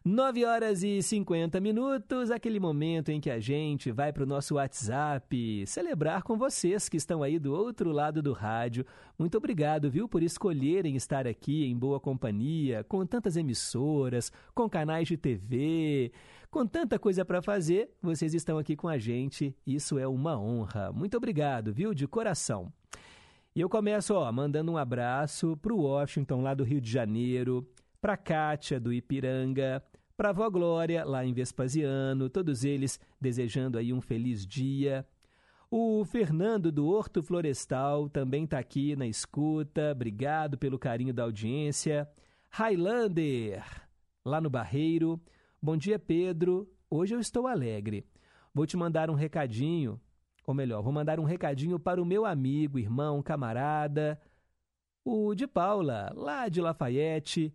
9 0.03 0.47
horas 0.47 0.83
e 0.83 1.03
50 1.03 1.61
minutos, 1.61 2.31
aquele 2.31 2.59
momento 2.59 3.11
em 3.11 3.21
que 3.21 3.29
a 3.29 3.39
gente 3.39 3.93
vai 3.93 4.11
para 4.11 4.23
o 4.23 4.27
nosso 4.27 4.55
WhatsApp 4.55 5.67
celebrar 5.67 6.23
com 6.23 6.39
vocês 6.39 6.89
que 6.89 6.97
estão 6.97 7.23
aí 7.23 7.39
do 7.39 7.53
outro 7.53 7.93
lado 7.93 8.23
do 8.23 8.33
rádio. 8.33 8.87
Muito 9.19 9.37
obrigado, 9.37 9.91
viu, 9.91 10.09
por 10.09 10.23
escolherem 10.23 10.97
estar 10.97 11.27
aqui 11.27 11.67
em 11.67 11.77
boa 11.77 12.01
companhia, 12.01 12.83
com 12.83 13.05
tantas 13.05 13.37
emissoras, 13.37 14.33
com 14.55 14.71
canais 14.71 15.07
de 15.07 15.19
TV, 15.19 16.11
com 16.51 16.67
tanta 16.67 16.99
coisa 16.99 17.23
para 17.23 17.43
fazer. 17.43 17.91
Vocês 18.01 18.33
estão 18.33 18.57
aqui 18.57 18.75
com 18.75 18.89
a 18.89 18.97
gente, 18.97 19.55
isso 19.67 19.99
é 19.99 20.09
uma 20.09 20.41
honra. 20.41 20.91
Muito 20.93 21.19
obrigado, 21.19 21.75
viu, 21.75 21.93
de 21.93 22.09
coração. 22.09 22.73
E 23.55 23.61
eu 23.61 23.69
começo, 23.69 24.15
ó, 24.15 24.33
mandando 24.33 24.73
um 24.73 24.79
abraço 24.79 25.59
para 25.59 25.75
o 25.75 25.83
Washington, 25.83 26.41
lá 26.41 26.55
do 26.55 26.65
Rio 26.65 26.81
de 26.81 26.91
Janeiro, 26.91 27.69
para 28.01 28.17
Kátia, 28.17 28.81
do 28.81 28.95
Ipiranga, 28.95 29.83
para 30.21 30.29
a 30.29 30.33
avó 30.33 30.51
Glória, 30.51 31.03
lá 31.03 31.25
em 31.25 31.33
Vespasiano, 31.33 32.29
todos 32.29 32.63
eles 32.63 33.01
desejando 33.19 33.79
aí 33.79 33.91
um 33.91 34.03
feliz 34.03 34.47
dia. 34.47 35.03
O 35.71 36.05
Fernando 36.05 36.71
do 36.71 36.87
Horto 36.87 37.23
Florestal 37.23 38.07
também 38.07 38.45
está 38.45 38.59
aqui 38.59 38.95
na 38.95 39.07
escuta, 39.07 39.93
obrigado 39.93 40.59
pelo 40.59 40.79
carinho 40.79 41.15
da 41.15 41.23
audiência. 41.23 42.07
Highlander, 42.51 43.65
lá 44.23 44.43
no 44.43 44.51
Barreiro. 44.51 45.19
Bom 45.63 45.75
dia, 45.75 45.99
Pedro. 45.99 46.71
Hoje 46.91 47.15
eu 47.15 47.19
estou 47.19 47.47
alegre. 47.47 48.05
Vou 48.53 48.67
te 48.67 48.77
mandar 48.77 49.09
um 49.09 49.15
recadinho, 49.15 49.99
ou 50.47 50.53
melhor, 50.53 50.83
vou 50.83 50.93
mandar 50.93 51.19
um 51.19 51.25
recadinho 51.25 51.81
para 51.81 51.99
o 51.99 52.05
meu 52.05 52.27
amigo, 52.27 52.79
irmão, 52.79 53.23
camarada, 53.23 54.21
o 55.03 55.35
de 55.35 55.47
Paula, 55.47 56.13
lá 56.15 56.47
de 56.51 56.61
Lafayette, 56.61 57.55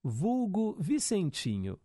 vulgo 0.00 0.76
Vicentinho. 0.78 1.76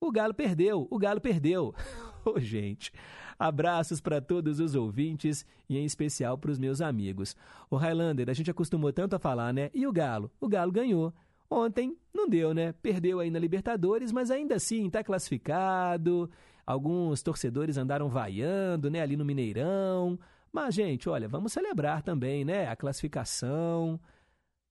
O 0.00 0.12
Galo 0.12 0.32
perdeu, 0.32 0.86
o 0.90 0.98
Galo 0.98 1.20
perdeu. 1.20 1.74
Ô, 2.24 2.34
oh, 2.36 2.40
gente, 2.40 2.92
abraços 3.38 4.00
para 4.00 4.20
todos 4.20 4.60
os 4.60 4.74
ouvintes 4.74 5.44
e 5.68 5.76
em 5.76 5.84
especial 5.84 6.38
para 6.38 6.50
os 6.50 6.58
meus 6.58 6.80
amigos. 6.80 7.36
O 7.68 7.76
Highlander, 7.76 8.30
a 8.30 8.32
gente 8.32 8.50
acostumou 8.50 8.92
tanto 8.92 9.16
a 9.16 9.18
falar, 9.18 9.52
né? 9.52 9.70
E 9.74 9.86
o 9.86 9.92
Galo? 9.92 10.30
O 10.40 10.48
Galo 10.48 10.70
ganhou. 10.70 11.12
Ontem 11.50 11.96
não 12.14 12.28
deu, 12.28 12.54
né? 12.54 12.72
Perdeu 12.72 13.20
aí 13.20 13.30
na 13.30 13.38
Libertadores, 13.38 14.12
mas 14.12 14.30
ainda 14.30 14.56
assim 14.56 14.86
está 14.86 15.02
classificado. 15.02 16.30
Alguns 16.64 17.22
torcedores 17.22 17.76
andaram 17.76 18.08
vaiando, 18.08 18.90
né? 18.90 19.00
Ali 19.00 19.16
no 19.16 19.24
Mineirão. 19.24 20.18
Mas, 20.52 20.74
gente, 20.74 21.08
olha, 21.08 21.26
vamos 21.26 21.52
celebrar 21.52 22.02
também, 22.02 22.44
né? 22.44 22.68
A 22.68 22.76
classificação. 22.76 23.98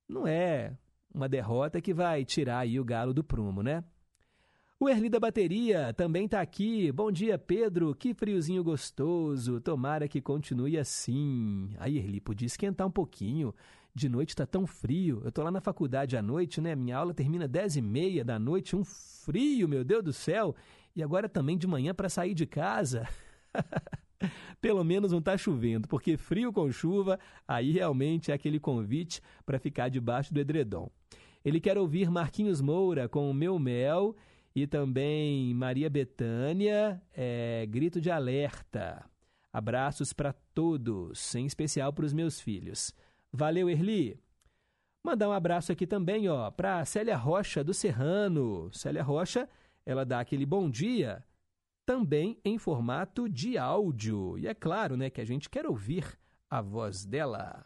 Não 0.08 0.26
é 0.26 0.78
uma 1.14 1.28
derrota 1.28 1.82
que 1.82 1.94
vai 1.94 2.24
tirar 2.24 2.60
aí 2.60 2.80
o 2.80 2.86
Galo 2.86 3.14
do 3.14 3.24
prumo, 3.24 3.62
né? 3.62 3.84
O 4.80 4.88
Erli 4.88 5.10
da 5.10 5.20
Bateria 5.20 5.92
também 5.94 6.26
está 6.26 6.40
aqui. 6.40 6.92
Bom 6.92 7.12
dia, 7.12 7.36
Pedro. 7.36 7.96
Que 7.96 8.14
friozinho 8.14 8.64
gostoso. 8.64 9.60
Tomara 9.60 10.08
que 10.08 10.22
continue 10.22 10.78
assim. 10.78 11.72
Aí, 11.80 11.98
Erli, 11.98 12.22
podia 12.22 12.46
esquentar 12.46 12.86
um 12.86 12.92
pouquinho. 12.92 13.56
De 13.96 14.08
noite 14.08 14.30
está 14.30 14.46
tão 14.46 14.68
frio. 14.68 15.20
Eu 15.24 15.30
estou 15.30 15.44
lá 15.44 15.50
na 15.50 15.60
faculdade 15.60 16.16
à 16.16 16.22
noite, 16.22 16.62
né? 16.62 16.76
Minha 16.76 16.98
aula 16.98 17.12
termina 17.12 17.48
10 17.48 17.78
e 17.78 17.82
meia 17.82 18.24
da 18.24 18.38
noite. 18.38 18.76
Um 18.76 18.84
frio, 18.86 19.68
meu 19.68 19.84
Deus 19.84 20.04
do 20.04 20.14
céu. 20.14 20.56
E 20.96 21.02
agora 21.02 21.28
também 21.28 21.58
de 21.58 21.66
manhã 21.66 21.92
para 21.92 22.08
sair 22.08 22.36
de 22.36 22.46
casa. 22.46 23.10
Pelo 24.62 24.84
menos 24.84 25.12
não 25.12 25.20
está 25.20 25.36
chovendo, 25.36 25.88
porque 25.88 26.18
frio 26.18 26.54
com 26.54 26.72
chuva, 26.72 27.20
aí 27.48 27.72
realmente 27.72 28.32
é 28.32 28.34
aquele 28.36 28.60
convite 28.60 29.22
para 29.44 29.58
ficar 29.58 29.90
debaixo 29.90 30.32
do 30.32 30.40
edredom. 30.40 30.88
Ele 31.44 31.60
quer 31.60 31.80
ouvir 31.80 32.12
Marquinhos 32.12 32.62
Moura 32.62 33.10
com 33.10 33.30
o 33.30 33.34
Meu 33.34 33.58
Mel 33.58 34.16
e 34.58 34.66
também 34.66 35.54
Maria 35.54 35.88
Betânia, 35.88 37.00
é, 37.14 37.64
Grito 37.68 38.02
de 38.02 38.10
Alerta. 38.10 39.06
Abraços 39.54 40.14
para 40.14 40.34
todos, 40.34 41.36
em 41.36 41.46
especial 41.46 41.94
para 41.94 42.06
os 42.06 42.12
meus 42.12 42.42
filhos. 42.42 42.92
Valeu, 43.32 43.70
Erli! 43.70 44.20
Mandar 45.04 45.30
um 45.30 45.32
abraço 45.32 45.72
aqui 45.72 45.86
também, 45.86 46.28
ó, 46.28 46.50
para 46.50 46.84
Célia 46.86 47.16
Rocha 47.16 47.64
do 47.64 47.72
Serrano. 47.72 48.74
Célia 48.74 49.04
Rocha, 49.04 49.48
ela 49.86 50.04
dá 50.04 50.22
aquele 50.22 50.44
bom 50.44 50.68
dia, 50.68 51.24
também 51.86 52.40
em 52.44 52.58
formato 52.58 53.30
de 53.30 53.60
áudio. 53.60 54.40
E 54.40 54.48
é 54.48 54.56
claro, 54.56 54.98
né, 54.98 55.12
que 55.12 55.22
a 55.22 55.26
gente 55.26 55.52
quer 55.52 55.68
ouvir 55.68 56.18
a 56.50 56.64
voz 56.64 57.06
dela. 57.06 57.64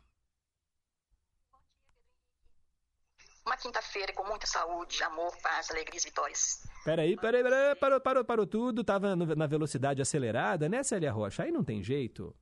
Uma 3.45 3.57
quinta-feira 3.57 4.13
com 4.13 4.23
muita 4.23 4.45
saúde, 4.45 5.03
amor, 5.03 5.35
paz, 5.41 5.71
alegrias 5.71 6.03
e 6.03 6.07
vitórias. 6.07 6.63
Peraí, 6.85 7.17
peraí, 7.17 7.43
peraí, 7.43 7.75
parou, 7.75 7.99
parou, 7.99 8.23
parou 8.23 8.47
tudo. 8.47 8.83
Tava 8.83 9.15
na 9.15 9.47
velocidade 9.47 10.01
acelerada, 10.01 10.69
né, 10.69 10.83
Célia 10.83 11.11
Rocha? 11.11 11.43
Aí 11.43 11.51
não 11.51 11.63
tem 11.63 11.83
jeito. 11.83 12.35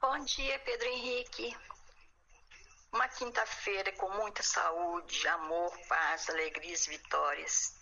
Bom 0.00 0.24
dia, 0.24 0.58
Pedro 0.60 0.88
Henrique. 0.88 1.56
Uma 2.92 3.08
quinta-feira 3.08 3.92
com 3.92 4.10
muita 4.10 4.42
saúde, 4.42 5.28
amor, 5.28 5.72
paz, 5.88 6.30
alegrias 6.30 6.86
e 6.86 6.90
vitórias. 6.90 7.76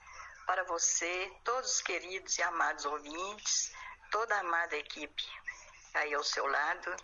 Para 0.47 0.65
você, 0.65 1.33
todos 1.43 1.77
os 1.77 1.83
queridos 1.83 2.37
e 2.37 2.43
amados 2.43 2.85
ouvintes, 2.85 3.73
toda 4.11 4.35
a 4.35 4.41
amada 4.41 4.77
equipe 4.77 5.25
aí 5.95 6.13
ao 6.13 6.23
seu 6.25 6.47
lado. 6.47 6.95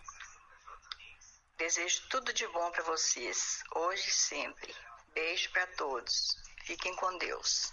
Desejo 1.57 2.01
tudo 2.09 2.33
de 2.33 2.47
bom 2.47 2.71
para 2.71 2.83
vocês, 2.83 3.63
hoje 3.75 4.09
e 4.09 4.11
sempre. 4.11 4.75
Beijo 5.13 5.51
para 5.51 5.67
todos. 5.77 6.37
Fiquem 6.63 6.95
com 6.95 7.17
Deus. 7.17 7.71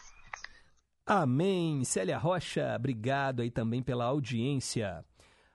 Amém. 1.07 1.85
Célia 1.85 2.19
Rocha, 2.19 2.75
obrigado 2.77 3.41
aí 3.41 3.51
também 3.51 3.83
pela 3.83 4.05
audiência. 4.05 5.05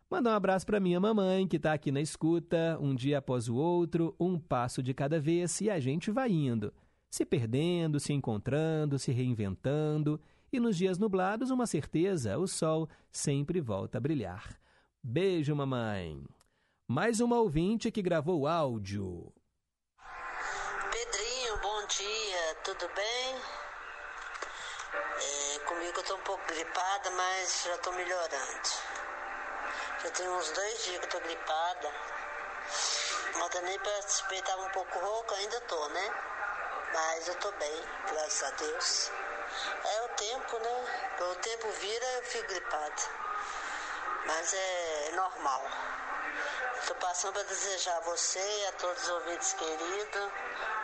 Mandar 0.10 0.32
um 0.32 0.36
abraço 0.36 0.66
para 0.66 0.80
minha 0.80 1.00
mamãe, 1.00 1.48
que 1.48 1.58
está 1.58 1.74
aqui 1.74 1.92
na 1.92 2.00
escuta, 2.00 2.78
um 2.80 2.94
dia 2.94 3.18
após 3.18 3.50
o 3.50 3.56
outro, 3.56 4.16
um 4.20 4.40
passo 4.40 4.84
de 4.84 4.94
cada 4.94 5.20
vez, 5.20 5.60
e 5.60 5.70
a 5.70 5.80
gente 5.80 6.12
vai 6.12 6.30
indo, 6.30 6.72
se 7.10 7.26
perdendo, 7.26 8.00
se 8.00 8.14
encontrando, 8.14 9.00
se 9.00 9.12
reinventando, 9.12 10.22
e 10.52 10.60
nos 10.60 10.78
dias 10.78 11.00
nublados, 11.00 11.50
uma 11.50 11.66
certeza, 11.66 12.38
o 12.38 12.48
sol 12.48 12.88
sempre 13.12 13.60
volta 13.60 13.98
a 13.98 14.02
brilhar. 14.02 14.56
Beijo, 15.04 15.56
mamãe. 15.56 16.24
Mais 16.88 17.20
uma 17.20 17.40
ouvinte 17.40 17.90
que 17.90 18.02
gravou 18.02 18.46
áudio. 18.46 19.34
Tudo 22.64 22.88
bem? 22.96 23.42
É, 25.20 25.60
comigo 25.66 26.00
eu 26.00 26.04
tô 26.04 26.16
um 26.16 26.22
pouco 26.22 26.46
gripada, 26.48 27.12
mas 27.12 27.64
já 27.66 27.78
tô 27.80 27.92
melhorando. 27.92 28.70
Já 30.02 30.10
tem 30.12 30.30
uns 30.30 30.50
dois 30.52 30.84
dias 30.86 31.00
que 31.00 31.06
eu 31.06 31.10
tô 31.10 31.20
gripada. 31.20 31.92
Ontem 33.36 33.62
nem 33.64 33.80
participei, 33.80 34.42
tava 34.44 34.62
um 34.62 34.70
pouco 34.70 34.98
rouca, 34.98 35.36
ainda 35.36 35.60
tô, 35.62 35.90
né? 35.90 36.10
Mas 36.94 37.28
eu 37.28 37.36
tô 37.36 37.52
bem, 37.52 37.84
graças 38.08 38.44
a 38.44 38.52
Deus. 38.52 39.12
É 39.84 40.02
o 40.04 40.10
tempo, 40.10 40.60
né? 40.60 41.12
Quando 41.18 41.32
o 41.32 41.36
tempo 41.36 41.70
vira, 41.70 42.06
eu 42.06 42.24
fico 42.24 42.48
gripada. 42.48 43.04
Mas 44.26 44.54
é 44.54 45.12
normal. 45.16 45.64
Estou 46.80 46.96
passando 46.96 47.34
para 47.34 47.44
desejar 47.44 47.98
a 47.98 48.02
você 48.02 48.40
e 48.40 48.66
a 48.68 48.72
todos 48.74 49.04
os 49.04 49.10
ouvintes 49.10 49.54
queridos 49.54 50.32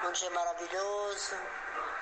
um 0.08 0.12
dia 0.12 0.30
maravilhoso, 0.30 1.36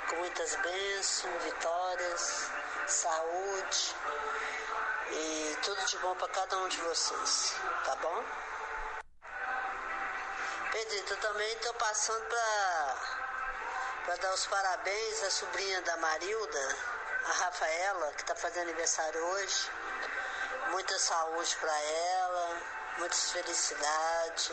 com 0.10 0.16
muitas 0.18 0.56
bênçãos, 0.56 1.44
vitórias, 1.44 2.50
saúde 2.88 3.96
e 5.12 5.58
tudo 5.64 5.86
de 5.86 5.98
bom 5.98 6.16
para 6.16 6.28
cada 6.30 6.58
um 6.58 6.68
de 6.70 6.78
vocês, 6.82 7.56
tá 7.86 7.96
bom? 7.98 8.24
Pedrito, 10.72 11.14
eu 11.14 11.18
também 11.18 11.54
estou 11.54 11.74
passando 11.74 12.26
para 14.06 14.16
dar 14.16 14.34
os 14.34 14.48
parabéns 14.48 15.24
à 15.24 15.32
sobrinha 15.32 15.82
da 15.82 15.98
Marilda, 15.98 16.78
a 17.26 17.32
Rafaela, 17.32 18.12
que 18.14 18.22
está 18.22 18.36
fazendo 18.36 18.70
aniversário 18.70 19.22
hoje. 19.22 19.72
Muita 20.70 20.98
saúde 21.00 21.58
para 21.58 21.80
ela, 21.82 22.62
muitas 23.00 23.32
felicidades, 23.32 24.52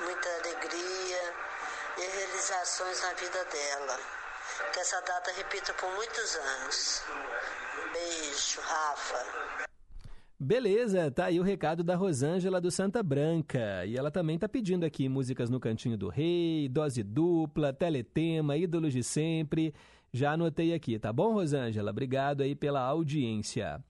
muita 0.00 0.28
alegria 0.36 1.34
e 1.98 2.00
realizações 2.00 3.00
na 3.02 3.12
vida 3.14 3.44
dela. 3.44 4.21
Que 4.72 4.80
essa 4.80 5.00
data 5.00 5.32
repita 5.36 5.72
por 5.74 5.90
muitos 5.94 6.36
anos. 6.36 7.02
Beijo, 7.92 8.60
Rafa. 8.60 9.68
Beleza, 10.44 11.08
tá 11.10 11.26
aí 11.26 11.38
o 11.38 11.42
recado 11.44 11.84
da 11.84 11.94
Rosângela 11.94 12.60
do 12.60 12.70
Santa 12.70 13.00
Branca. 13.02 13.86
E 13.86 13.96
ela 13.96 14.10
também 14.10 14.36
tá 14.38 14.48
pedindo 14.48 14.84
aqui 14.84 15.08
músicas 15.08 15.48
no 15.48 15.60
Cantinho 15.60 15.96
do 15.96 16.08
Rei, 16.08 16.68
Dose 16.68 17.02
Dupla, 17.02 17.72
Teletema, 17.72 18.56
Ídolos 18.56 18.92
de 18.92 19.04
Sempre. 19.04 19.72
Já 20.12 20.32
anotei 20.32 20.74
aqui, 20.74 20.98
tá 20.98 21.12
bom, 21.12 21.32
Rosângela? 21.32 21.92
Obrigado 21.92 22.42
aí 22.42 22.56
pela 22.56 22.80
audiência. 22.80 23.82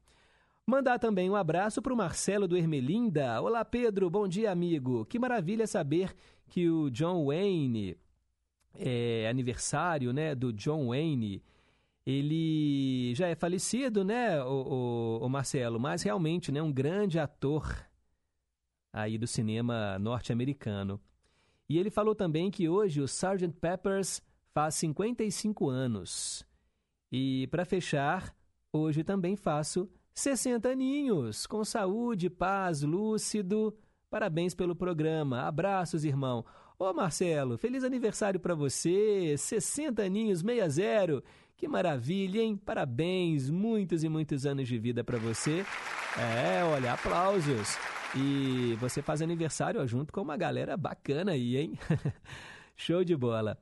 Mandar 0.67 0.99
também 0.99 1.31
um 1.31 1.35
abraço 1.35 1.81
para 1.81 1.93
o 1.93 1.97
Marcelo 1.97 2.47
do 2.47 2.57
Ermelinda. 2.57 3.41
Olá, 3.41 3.65
Pedro. 3.65 4.11
Bom 4.11 4.29
dia, 4.29 4.53
amigo. 4.53 5.07
Que 5.07 5.19
maravilha 5.19 5.67
saber 5.67 6.15
que 6.49 6.69
o 6.69 6.91
John 6.91 7.25
Wayne, 7.27 7.97
é, 8.75 9.29
aniversário 9.29 10.13
né, 10.13 10.35
do 10.35 10.53
John 10.53 10.89
Wayne, 10.89 11.43
ele 12.05 13.15
já 13.15 13.29
é 13.29 13.35
falecido, 13.35 14.05
né, 14.05 14.43
o, 14.43 15.19
o, 15.21 15.27
o 15.27 15.29
Marcelo? 15.29 15.79
Mas 15.79 16.03
realmente, 16.03 16.51
né, 16.51 16.61
um 16.61 16.73
grande 16.73 17.19
ator 17.19 17.87
aí 18.93 19.17
do 19.17 19.27
cinema 19.27 19.99
norte-americano. 19.99 21.01
E 21.69 21.79
ele 21.79 21.91
falou 21.91 22.15
também 22.15 22.51
que 22.51 22.69
hoje 22.69 23.01
o 23.01 23.05
Sgt. 23.05 23.49
Peppers 23.61 24.23
faz 24.53 24.75
55 24.75 25.71
anos. 25.71 26.47
E 27.11 27.47
para 27.49 27.65
fechar, 27.65 28.35
hoje 28.73 29.03
também 29.03 29.37
faço 29.37 29.89
60 30.15 30.69
aninhos, 30.69 31.47
com 31.47 31.65
saúde, 31.65 32.29
paz, 32.29 32.83
lúcido. 32.83 33.75
Parabéns 34.11 34.55
pelo 34.55 34.77
programa. 34.77 35.43
Abraços, 35.43 36.05
irmão. 36.05 36.45
Ô 36.83 36.93
Marcelo, 36.93 37.57
feliz 37.57 37.85
aniversário 37.85 38.41
para 38.41 38.57
você. 38.57 39.37
60 39.39 40.03
aninhos, 40.03 40.43
60. 40.43 41.23
Que 41.57 41.69
maravilha, 41.69 42.41
hein? 42.41 42.57
Parabéns, 42.57 43.49
muitos 43.49 44.03
e 44.03 44.09
muitos 44.09 44.45
anos 44.45 44.67
de 44.67 44.81
vida 44.81 45.05
para 45.05 45.17
você. 45.17 45.65
É, 46.19 46.65
olha, 46.65 46.95
aplausos. 46.95 47.79
E 48.17 48.77
você 48.81 49.01
faz 49.01 49.23
aniversário 49.23 49.87
junto 49.87 50.13
com 50.13 50.23
uma 50.23 50.37
galera 50.37 50.77
bacana 50.77 51.31
aí, 51.31 51.57
hein? 51.57 51.79
Show 52.75 53.05
de 53.05 53.15
bola. 53.15 53.57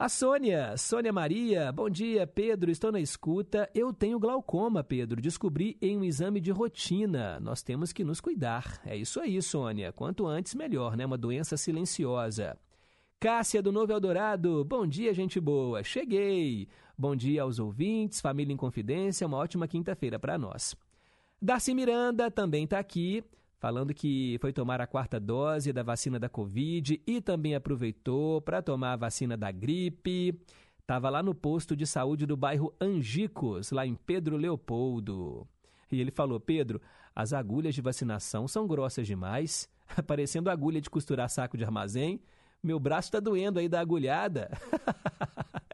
A 0.00 0.08
Sônia, 0.08 0.76
Sônia 0.76 1.12
Maria, 1.12 1.72
bom 1.72 1.90
dia, 1.90 2.24
Pedro, 2.24 2.70
estou 2.70 2.92
na 2.92 3.00
escuta. 3.00 3.68
Eu 3.74 3.92
tenho 3.92 4.20
glaucoma, 4.20 4.84
Pedro, 4.84 5.20
descobri 5.20 5.76
em 5.82 5.98
um 5.98 6.04
exame 6.04 6.40
de 6.40 6.52
rotina. 6.52 7.40
Nós 7.40 7.64
temos 7.64 7.92
que 7.92 8.04
nos 8.04 8.20
cuidar. 8.20 8.80
É 8.86 8.96
isso 8.96 9.18
aí, 9.18 9.42
Sônia. 9.42 9.92
Quanto 9.92 10.24
antes, 10.24 10.54
melhor, 10.54 10.96
né? 10.96 11.04
Uma 11.04 11.18
doença 11.18 11.56
silenciosa. 11.56 12.56
Cássia 13.18 13.60
do 13.60 13.72
Novo 13.72 13.90
Eldorado, 13.90 14.64
bom 14.64 14.86
dia, 14.86 15.12
gente 15.12 15.40
boa. 15.40 15.82
Cheguei. 15.82 16.68
Bom 16.96 17.16
dia 17.16 17.42
aos 17.42 17.58
ouvintes, 17.58 18.20
família 18.20 18.54
em 18.54 18.56
confidência, 18.56 19.26
uma 19.26 19.38
ótima 19.38 19.66
quinta-feira 19.66 20.16
para 20.16 20.38
nós. 20.38 20.76
Darcy 21.42 21.74
Miranda 21.74 22.30
também 22.30 22.62
está 22.62 22.78
aqui 22.78 23.24
falando 23.58 23.92
que 23.92 24.38
foi 24.40 24.52
tomar 24.52 24.80
a 24.80 24.86
quarta 24.86 25.18
dose 25.18 25.72
da 25.72 25.82
vacina 25.82 26.18
da 26.18 26.28
Covid 26.28 27.00
e 27.06 27.20
também 27.20 27.54
aproveitou 27.54 28.40
para 28.40 28.62
tomar 28.62 28.92
a 28.92 28.96
vacina 28.96 29.36
da 29.36 29.50
gripe. 29.50 30.40
Estava 30.80 31.10
lá 31.10 31.22
no 31.22 31.34
posto 31.34 31.76
de 31.76 31.86
saúde 31.86 32.24
do 32.24 32.36
bairro 32.36 32.74
Angicos, 32.80 33.70
lá 33.70 33.86
em 33.86 33.94
Pedro 33.94 34.36
Leopoldo. 34.36 35.46
E 35.90 36.00
ele 36.00 36.10
falou: 36.10 36.40
Pedro, 36.40 36.80
as 37.14 37.32
agulhas 37.32 37.74
de 37.74 37.82
vacinação 37.82 38.46
são 38.48 38.66
grossas 38.66 39.06
demais, 39.06 39.68
parecendo 40.06 40.50
agulha 40.50 40.80
de 40.80 40.88
costurar 40.88 41.28
saco 41.28 41.56
de 41.56 41.64
armazém. 41.64 42.20
Meu 42.62 42.80
braço 42.80 43.08
está 43.08 43.20
doendo 43.20 43.58
aí 43.58 43.68
da 43.68 43.80
agulhada. 43.80 44.50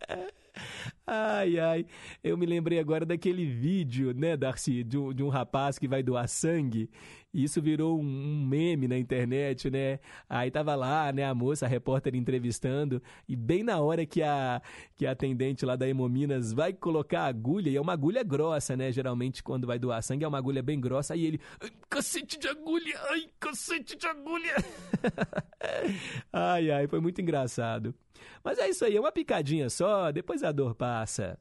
Ai, 1.07 1.59
ai, 1.59 1.87
eu 2.23 2.35
me 2.35 2.47
lembrei 2.47 2.79
agora 2.79 3.05
daquele 3.05 3.45
vídeo, 3.45 4.15
né, 4.15 4.39
Darcy, 4.39 4.83
de 4.83 4.97
um, 4.97 5.13
de 5.13 5.23
um 5.23 5.29
rapaz 5.29 5.79
que 5.79 5.87
vai 5.87 6.03
doar 6.03 6.27
sangue, 6.27 6.89
e 7.31 7.45
isso 7.45 7.61
virou 7.61 8.01
um, 8.01 8.47
meme 8.47 8.89
na 8.89 8.97
internet, 8.97 9.69
né? 9.71 9.99
Aí 10.27 10.51
tava 10.51 10.75
lá, 10.75 11.13
né, 11.13 11.25
a 11.25 11.35
moça, 11.35 11.67
a 11.67 11.69
repórter 11.69 12.15
entrevistando, 12.15 13.03
e 13.29 13.37
bem 13.37 13.63
na 13.63 13.79
hora 13.81 14.07
que 14.07 14.23
a, 14.23 14.63
que 14.97 15.05
a 15.05 15.11
atendente 15.11 15.67
lá 15.67 15.77
da 15.77 15.87
Hemominas 15.87 16.55
vai 16.55 16.73
colocar 16.73 17.25
a 17.25 17.27
agulha, 17.27 17.69
e 17.69 17.77
é 17.77 17.81
uma 17.81 17.93
agulha 17.93 18.23
grossa, 18.23 18.75
né? 18.75 18.91
Geralmente 18.91 19.43
quando 19.43 19.67
vai 19.67 19.79
doar 19.79 20.03
sangue 20.03 20.25
é 20.25 20.29
uma 20.29 20.39
agulha 20.39 20.63
bem 20.63 20.81
grossa, 20.81 21.13
aí 21.13 21.27
ele, 21.27 21.41
cacete 21.91 22.39
de 22.39 22.49
agulha, 22.49 22.99
ai, 23.11 23.29
cacete 23.55 23.97
de 23.97 24.07
agulha. 24.07 24.57
ai, 26.33 26.71
ai, 26.71 26.87
foi 26.89 27.01
muito 27.01 27.21
engraçado. 27.21 27.95
Mas 28.43 28.59
é 28.59 28.69
isso 28.69 28.85
aí, 28.85 28.97
é 28.97 29.01
uma 29.01 29.13
picadinha 29.13 29.71
só, 29.71 30.11
depois 30.11 30.43
a 30.43 30.51
dor 30.51 30.75
passa. 30.75 31.39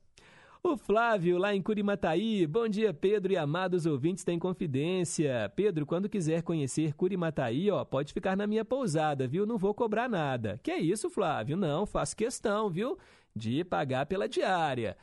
O 0.62 0.78
Flávio, 0.78 1.38
lá 1.38 1.54
em 1.54 1.62
Curimataí. 1.62 2.48
Bom 2.48 2.70
dia, 2.70 2.94
Pedro 2.94 3.34
e 3.34 3.38
amados 3.38 3.86
ouvintes 3.86 4.24
da 4.24 4.32
Inconfidência. 4.32 5.52
Pedro, 5.58 5.86
quando 5.86 6.08
quiser 6.08 6.42
conhecer 6.42 6.94
Curimataí, 6.94 7.70
ó, 7.70 7.84
pode 7.84 8.14
ficar 8.14 8.38
na 8.38 8.48
minha 8.48 8.64
pousada, 8.64 9.28
viu? 9.28 9.46
Não 9.46 9.58
vou 9.58 9.74
cobrar 9.74 10.08
nada. 10.08 10.58
Que 10.64 10.74
isso, 10.76 11.10
Flávio? 11.10 11.58
Não, 11.58 11.86
faço 11.86 12.16
questão, 12.16 12.70
viu? 12.70 12.98
De 13.36 13.66
pagar 13.66 14.06
pela 14.06 14.30
diária. 14.30 14.96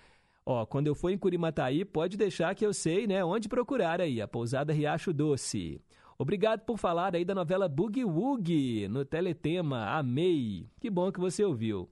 Ó, 0.46 0.64
quando 0.64 0.86
eu 0.86 0.94
for 0.94 1.10
em 1.10 1.18
Curimataí, 1.18 1.84
pode 1.84 2.16
deixar 2.16 2.54
que 2.54 2.64
eu 2.64 2.72
sei, 2.72 3.06
né, 3.06 3.22
onde 3.22 3.48
procurar 3.48 4.00
aí, 4.00 4.22
a 4.22 4.28
pousada 4.28 4.72
Riacho 4.72 5.12
Doce. 5.12 5.82
Obrigado 6.20 6.66
por 6.66 6.76
falar 6.76 7.16
aí 7.16 7.24
da 7.24 7.34
novela 7.34 7.66
Boogie 7.66 8.04
Woogie 8.04 8.86
no 8.88 9.06
Teletema. 9.06 9.86
Amei. 9.86 10.68
Que 10.78 10.90
bom 10.90 11.10
que 11.10 11.18
você 11.18 11.42
ouviu. 11.42 11.88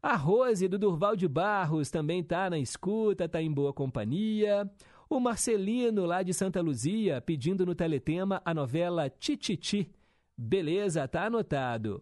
A 0.00 0.14
Rose 0.14 0.68
do 0.68 0.78
Durval 0.78 1.16
de 1.16 1.26
Barros 1.26 1.90
também 1.90 2.22
tá 2.22 2.48
na 2.48 2.60
escuta, 2.60 3.28
tá 3.28 3.42
em 3.42 3.50
boa 3.50 3.72
companhia. 3.72 4.70
O 5.10 5.18
Marcelino 5.18 6.06
lá 6.06 6.22
de 6.22 6.32
Santa 6.32 6.60
Luzia 6.60 7.20
pedindo 7.20 7.66
no 7.66 7.74
Teletema 7.74 8.40
a 8.44 8.54
novela 8.54 9.10
Tititi. 9.10 9.90
Beleza, 10.38 11.08
tá 11.08 11.24
anotado. 11.24 12.00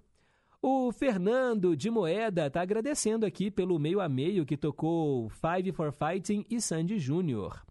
O 0.61 0.93
Fernando 0.93 1.75
de 1.75 1.89
Moeda 1.89 2.51
tá 2.51 2.61
agradecendo 2.61 3.25
aqui 3.25 3.51
pelo 3.51 3.79
meio 3.79 4.03
a 4.03 4.09
meio 4.09 4.45
que 4.45 4.59
tocou 4.59 5.31
Five 5.31 5.73
for 5.73 5.95
Fighting 5.95 6.45
e 6.51 6.61
Sandy 6.61 6.99
Júnior. 6.99 7.65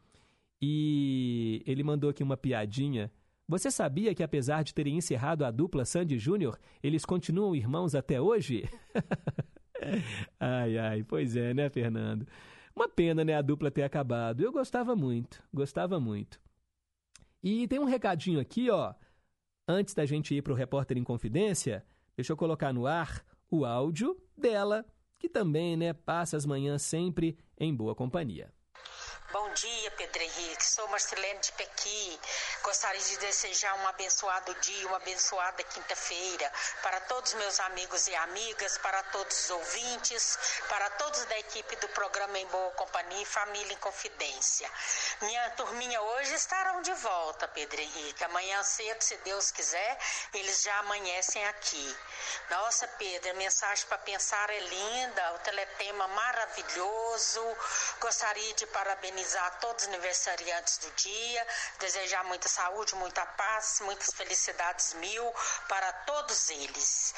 E 0.60 1.62
ele 1.68 1.84
mandou 1.84 2.10
aqui 2.10 2.24
uma 2.24 2.36
piadinha. 2.36 3.12
Você 3.48 3.70
sabia 3.70 4.16
que 4.16 4.24
apesar 4.24 4.64
de 4.64 4.74
terem 4.74 4.98
encerrado 4.98 5.44
a 5.44 5.52
dupla 5.52 5.84
Sandy 5.84 6.18
Júnior, 6.18 6.58
eles 6.82 7.06
continuam 7.06 7.56
irmãos 7.56 7.94
até 7.94 8.20
hoje? 8.20 8.64
ai, 10.40 10.78
ai, 10.78 11.04
pois 11.04 11.36
é, 11.36 11.54
né, 11.54 11.70
Fernando? 11.70 12.26
Uma 12.76 12.88
pena, 12.88 13.24
né, 13.24 13.36
a 13.36 13.42
dupla 13.42 13.70
ter 13.70 13.84
acabado. 13.84 14.42
Eu 14.42 14.52
gostava 14.52 14.96
muito, 14.96 15.44
gostava 15.54 16.00
muito. 16.00 16.40
E 17.44 17.68
tem 17.68 17.80
um 17.80 17.86
recadinho 17.86 18.40
aqui, 18.40 18.70
ó. 18.70 18.94
Antes 19.68 19.94
da 19.94 20.06
gente 20.06 20.34
ir 20.34 20.42
para 20.42 20.54
o 20.54 20.56
Repórter 20.56 20.98
em 20.98 21.04
Confidência, 21.04 21.86
deixa 22.16 22.32
eu 22.32 22.38
colocar 22.38 22.74
no 22.74 22.88
ar 22.88 23.24
o 23.52 23.66
áudio 23.66 24.18
dela, 24.38 24.86
que 25.20 25.28
também, 25.30 25.76
né, 25.76 25.94
passa 25.94 26.38
as 26.38 26.46
manhãs 26.46 26.82
sempre 26.82 27.38
em 27.58 27.76
boa 27.76 27.94
companhia. 27.94 28.52
Bom 29.34 29.50
dia, 29.56 29.90
Pedro 29.90 30.22
Henrique. 30.22 30.64
Sou 30.64 30.88
Marcelene 30.90 31.40
de 31.40 31.52
Pequi. 31.54 32.20
Gostaria 32.62 33.02
de 33.02 33.18
desejar 33.18 33.74
um 33.80 33.88
abençoado 33.88 34.54
dia, 34.62 34.88
uma 34.88 34.98
abençoada 34.98 35.64
quinta-feira 35.64 36.52
para 36.84 37.00
todos 37.02 37.34
meus 37.34 37.60
amigos 37.62 38.08
e 38.08 38.16
amigas, 38.16 38.78
para 38.78 39.02
todos 39.06 39.46
os 39.46 39.50
ouvintes, 39.50 40.38
para 40.70 40.88
todos 40.92 41.26
da 41.26 41.40
equipe 41.40 41.76
do 41.78 41.88
programa 41.90 42.38
Em 42.38 42.46
Boa 42.46 42.72
Companhia 42.74 43.24
e 43.24 43.26
Família 43.26 43.74
em 43.74 43.78
Confidência. 43.78 44.70
Minha 45.22 45.50
turminha 45.58 46.00
hoje 46.00 46.36
estarão 46.36 46.84
de 46.84 46.94
volta, 46.94 47.48
Pedro 47.48 47.82
Henrique. 47.82 48.24
Amanhã 48.26 48.62
cedo, 48.62 49.02
se 49.02 49.18
Deus 49.18 49.50
quiser, 49.50 49.98
eles 50.36 50.62
já 50.62 50.78
amanhecem 50.78 51.44
aqui. 51.48 51.98
Nossa, 52.52 52.88
Pedro, 53.00 53.32
a 53.32 53.34
mensagem 53.34 53.88
para 53.88 53.98
pensar 53.98 54.48
é 54.52 54.60
linda, 54.60 55.34
o 55.34 55.40
teletema 55.40 56.08
maravilhoso. 56.10 57.58
Gostaria 58.00 58.54
de 58.54 58.68
parabenizar 58.68 59.23
todos 59.62 59.84
os 59.84 59.90
aniversariantes 59.90 60.78
do 60.78 60.92
dia, 60.92 61.48
desejar 61.80 62.24
muita 62.26 62.48
saúde, 62.48 62.96
muita 62.96 63.26
paz, 63.26 63.80
muitas 63.82 64.14
felicidades 64.14 64.94
mil 64.94 65.34
para 65.68 65.92
todos 66.06 66.50
eles. 66.50 67.14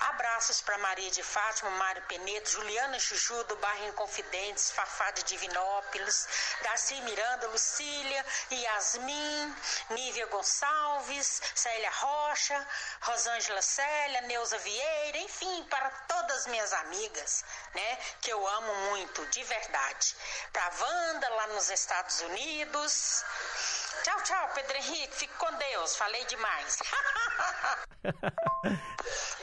Abraços 0.00 0.60
para 0.62 0.78
Maria 0.78 1.10
de 1.10 1.22
Fátima, 1.22 1.70
Mário 1.70 2.02
Penedo, 2.02 2.48
Juliana 2.48 2.98
Chuchu 2.98 3.44
do 3.44 3.56
bairro 3.56 3.88
Inconfidentes, 3.88 4.70
Fafá 4.70 5.10
de 5.12 5.22
Divinópolis, 5.24 6.26
Darcy 6.62 7.00
Miranda, 7.02 7.46
Lucília, 7.48 8.26
Yasmin, 8.50 9.56
Nívia 9.90 10.26
Gonçalves, 10.26 11.40
Célia 11.54 11.90
Rocha, 11.90 12.68
Rosângela 13.02 13.62
Célia, 13.62 14.22
Neuza 14.22 14.58
Vieira, 14.58 15.18
enfim, 15.18 15.64
para 15.70 15.88
todas 15.90 16.46
minhas 16.46 16.72
amigas, 16.72 17.44
né, 17.74 17.98
que 18.20 18.32
eu 18.32 18.46
amo 18.46 18.74
muito, 18.90 19.24
de 19.26 19.44
verdade. 19.44 20.16
pra 20.52 20.70
Wanda 20.80 21.28
lá 21.42 21.54
nos 21.54 21.70
Estados 21.70 22.20
Unidos. 22.20 23.24
Tchau, 24.04 24.22
tchau, 24.22 24.50
Pedro 24.54 24.76
Henrique. 24.76 25.14
Fique 25.14 25.34
com 25.34 25.52
Deus. 25.54 25.96
Falei 25.96 26.24
demais. 26.26 26.78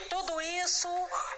Tudo 0.10 0.41
isso 0.41 0.88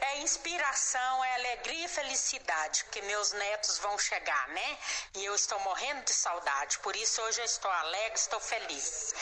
é 0.01 0.21
inspiração, 0.21 1.23
é 1.23 1.35
alegria 1.35 1.85
e 1.85 1.89
felicidade, 1.89 2.83
porque 2.85 3.01
meus 3.03 3.33
netos 3.33 3.79
vão 3.79 3.97
chegar, 3.97 4.47
né? 4.49 4.77
E 5.17 5.25
eu 5.25 5.35
estou 5.35 5.59
morrendo 5.61 6.05
de 6.05 6.13
saudade. 6.13 6.79
Por 6.79 6.95
isso 6.95 7.21
hoje 7.21 7.39
eu 7.39 7.45
estou 7.45 7.69
alegre, 7.71 8.15
estou 8.15 8.39
feliz. 8.39 9.13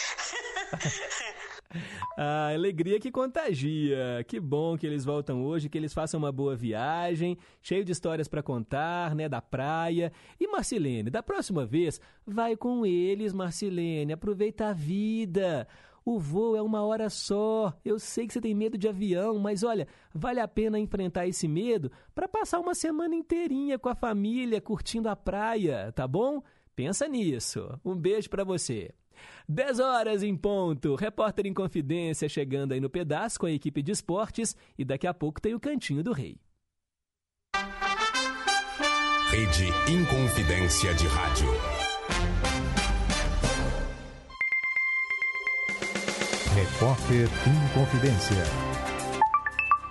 A 2.18 2.50
alegria 2.54 3.00
que 3.00 3.12
contagia. 3.12 4.26
Que 4.28 4.40
bom 4.40 4.78
que 4.78 4.86
eles 4.86 5.06
voltam 5.06 5.44
hoje, 5.46 5.70
que 5.70 5.78
eles 5.78 5.94
façam 5.94 6.18
uma 6.18 6.32
boa 6.32 6.56
viagem, 6.56 7.38
cheio 7.62 7.86
de 7.86 7.92
histórias 7.92 8.28
para 8.28 8.44
contar, 8.44 9.16
né, 9.16 9.30
da 9.30 9.42
praia. 9.42 10.12
E 10.40 10.48
Marcilene, 10.48 11.10
da 11.10 11.24
próxima 11.24 11.66
vez, 11.66 12.02
vai 12.26 12.56
com 12.56 12.86
eles, 12.86 13.34
Marcilene, 13.34 14.14
aproveita 14.14 14.68
a 14.68 14.74
vida. 14.74 15.68
O 16.10 16.18
voo 16.18 16.56
é 16.56 16.62
uma 16.62 16.82
hora 16.82 17.08
só. 17.08 17.72
Eu 17.86 18.00
sei 18.00 18.26
que 18.26 18.34
você 18.34 18.42
tem 18.42 18.56
medo 18.56 18.80
de 18.80 18.88
avião, 18.88 19.38
mas 19.38 19.62
olha, 19.62 19.88
vale 20.12 20.40
a 20.40 20.48
pena 20.48 20.80
enfrentar 20.80 21.28
esse 21.28 21.48
medo 21.48 21.92
para 22.16 22.28
passar 22.28 22.60
uma 22.60 22.74
semana 22.74 23.14
inteirinha 23.14 23.78
com 23.78 23.90
a 23.90 23.94
família, 23.94 24.60
curtindo 24.60 25.08
a 25.08 25.16
praia, 25.16 25.92
tá 25.92 26.08
bom? 26.08 26.42
Pensa 26.76 27.08
nisso. 27.08 27.80
Um 27.86 27.96
beijo 27.96 28.28
para 28.28 28.44
você. 28.44 28.90
10 29.48 29.80
horas 29.80 30.24
em 30.24 30.36
ponto. 30.36 30.96
Repórter 30.96 31.46
em 31.46 31.54
Confidência 31.54 32.28
chegando 32.28 32.72
aí 32.72 32.80
no 32.80 32.90
pedaço 32.90 33.40
com 33.40 33.46
a 33.46 33.52
equipe 33.52 33.84
de 33.84 33.92
esportes 33.92 34.56
e 34.80 34.84
daqui 34.84 35.06
a 35.06 35.14
pouco 35.14 35.40
tem 35.40 35.54
o 35.54 35.60
Cantinho 35.60 36.02
do 36.02 36.12
Rei. 36.12 36.40
Rede 39.30 39.68
Inconfidência 39.88 40.92
de 40.96 41.06
Rádio. 41.06 41.89
Repórter 46.80 47.28
em 47.46 47.74
Confidência. 47.74 48.38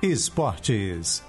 Esportes. 0.02 1.22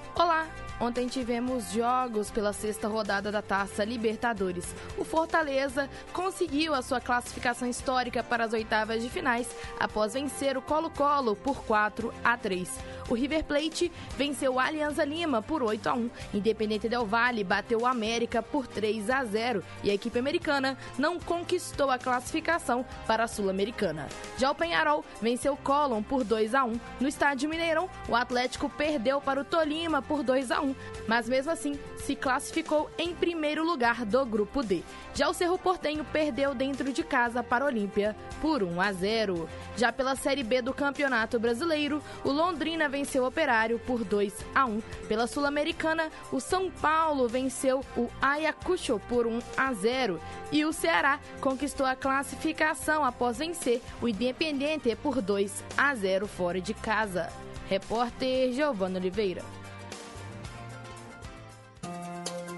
Ontem 0.79 1.07
tivemos 1.07 1.73
jogos 1.73 2.31
pela 2.31 2.53
sexta 2.53 2.87
rodada 2.87 3.29
da 3.29 3.41
Taça 3.41 3.83
Libertadores. 3.83 4.73
O 4.97 5.03
Fortaleza 5.03 5.89
conseguiu 6.13 6.73
a 6.73 6.81
sua 6.81 7.01
classificação 7.01 7.67
histórica 7.67 8.23
para 8.23 8.45
as 8.45 8.53
oitavas 8.53 9.03
de 9.03 9.09
finais 9.09 9.47
após 9.77 10.13
vencer 10.13 10.57
o 10.57 10.61
Colo-Colo 10.61 11.35
por 11.35 11.63
4 11.65 12.13
a 12.23 12.37
3. 12.37 12.69
O 13.09 13.15
River 13.15 13.43
Plate 13.43 13.91
venceu 14.15 14.53
o 14.53 14.59
Alianza 14.59 15.03
Lima 15.03 15.41
por 15.41 15.63
8 15.63 15.89
a 15.89 15.93
1. 15.95 16.09
Independente 16.35 16.87
Del 16.87 17.05
Valle 17.05 17.43
bateu 17.43 17.79
o 17.79 17.87
América 17.87 18.41
por 18.41 18.67
3 18.67 19.09
a 19.09 19.25
0 19.25 19.63
e 19.83 19.89
a 19.89 19.93
equipe 19.93 20.19
americana 20.19 20.77
não 20.97 21.19
conquistou 21.19 21.89
a 21.89 21.97
classificação 21.97 22.85
para 23.07 23.23
a 23.23 23.27
Sul-Americana. 23.27 24.07
Já 24.37 24.51
o 24.51 24.55
Penharol 24.55 25.03
venceu 25.19 25.53
o 25.53 25.57
Colón 25.57 26.03
por 26.03 26.23
2 26.23 26.53
a 26.53 26.63
1. 26.63 26.79
No 27.01 27.07
estádio 27.07 27.49
Mineirão, 27.49 27.89
o 28.07 28.15
Atlético 28.15 28.69
perdeu 28.69 29.19
para 29.19 29.41
o 29.41 29.45
Tolima 29.45 30.03
por 30.03 30.21
2 30.21 30.51
a 30.51 30.61
1, 30.61 30.68
mas 31.07 31.27
mesmo 31.27 31.51
assim 31.51 31.79
se 31.97 32.15
classificou 32.15 32.89
em 32.97 33.13
primeiro 33.13 33.63
lugar 33.63 34.05
do 34.05 34.25
grupo 34.25 34.63
D. 34.63 34.83
Já 35.13 35.29
o 35.29 35.33
Cerro 35.33 35.57
Portenho 35.57 36.05
perdeu 36.05 36.53
dentro 36.53 36.91
de 36.91 37.03
casa 37.03 37.43
para 37.43 37.63
o 37.65 37.67
Olímpia 37.67 38.15
por 38.41 38.63
1 38.63 38.81
a 38.81 38.91
0. 38.91 39.49
Já 39.75 39.91
pela 39.91 40.15
Série 40.15 40.43
B 40.43 40.61
do 40.61 40.73
Campeonato 40.73 41.39
Brasileiro, 41.39 42.01
o 42.23 42.31
Londrina 42.31 42.87
venceu 42.87 43.23
o 43.23 43.27
Operário 43.27 43.79
por 43.79 44.03
2 44.03 44.33
a 44.55 44.65
1. 44.65 44.81
Pela 45.07 45.27
Sul-Americana, 45.27 46.09
o 46.31 46.39
São 46.39 46.69
Paulo 46.71 47.27
venceu 47.27 47.83
o 47.97 48.09
Ayacucho 48.21 48.99
por 49.09 49.27
1 49.27 49.39
a 49.57 49.73
0 49.73 50.19
e 50.51 50.65
o 50.65 50.73
Ceará 50.73 51.19
conquistou 51.41 51.85
a 51.85 51.95
classificação 51.95 53.03
após 53.03 53.37
vencer 53.37 53.81
o 54.01 54.07
Independiente 54.07 54.95
por 54.95 55.21
2 55.21 55.63
a 55.77 55.93
0 55.95 56.27
fora 56.27 56.61
de 56.61 56.73
casa. 56.73 57.29
Repórter 57.69 58.51
Giovanna 58.51 58.97
Oliveira. 58.97 59.58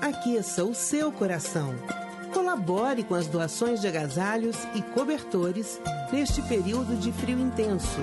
Aqueça 0.02 0.66
o 0.66 0.74
seu 0.74 1.12
coração. 1.12 1.76
Colabore 2.34 3.04
com 3.04 3.14
as 3.14 3.28
doações 3.28 3.82
de 3.82 3.88
agasalhos 3.88 4.58
e 4.74 4.82
cobertores 4.82 5.80
neste 6.12 6.42
período 6.42 7.00
de 7.00 7.12
frio 7.12 7.40
intenso. 7.40 8.02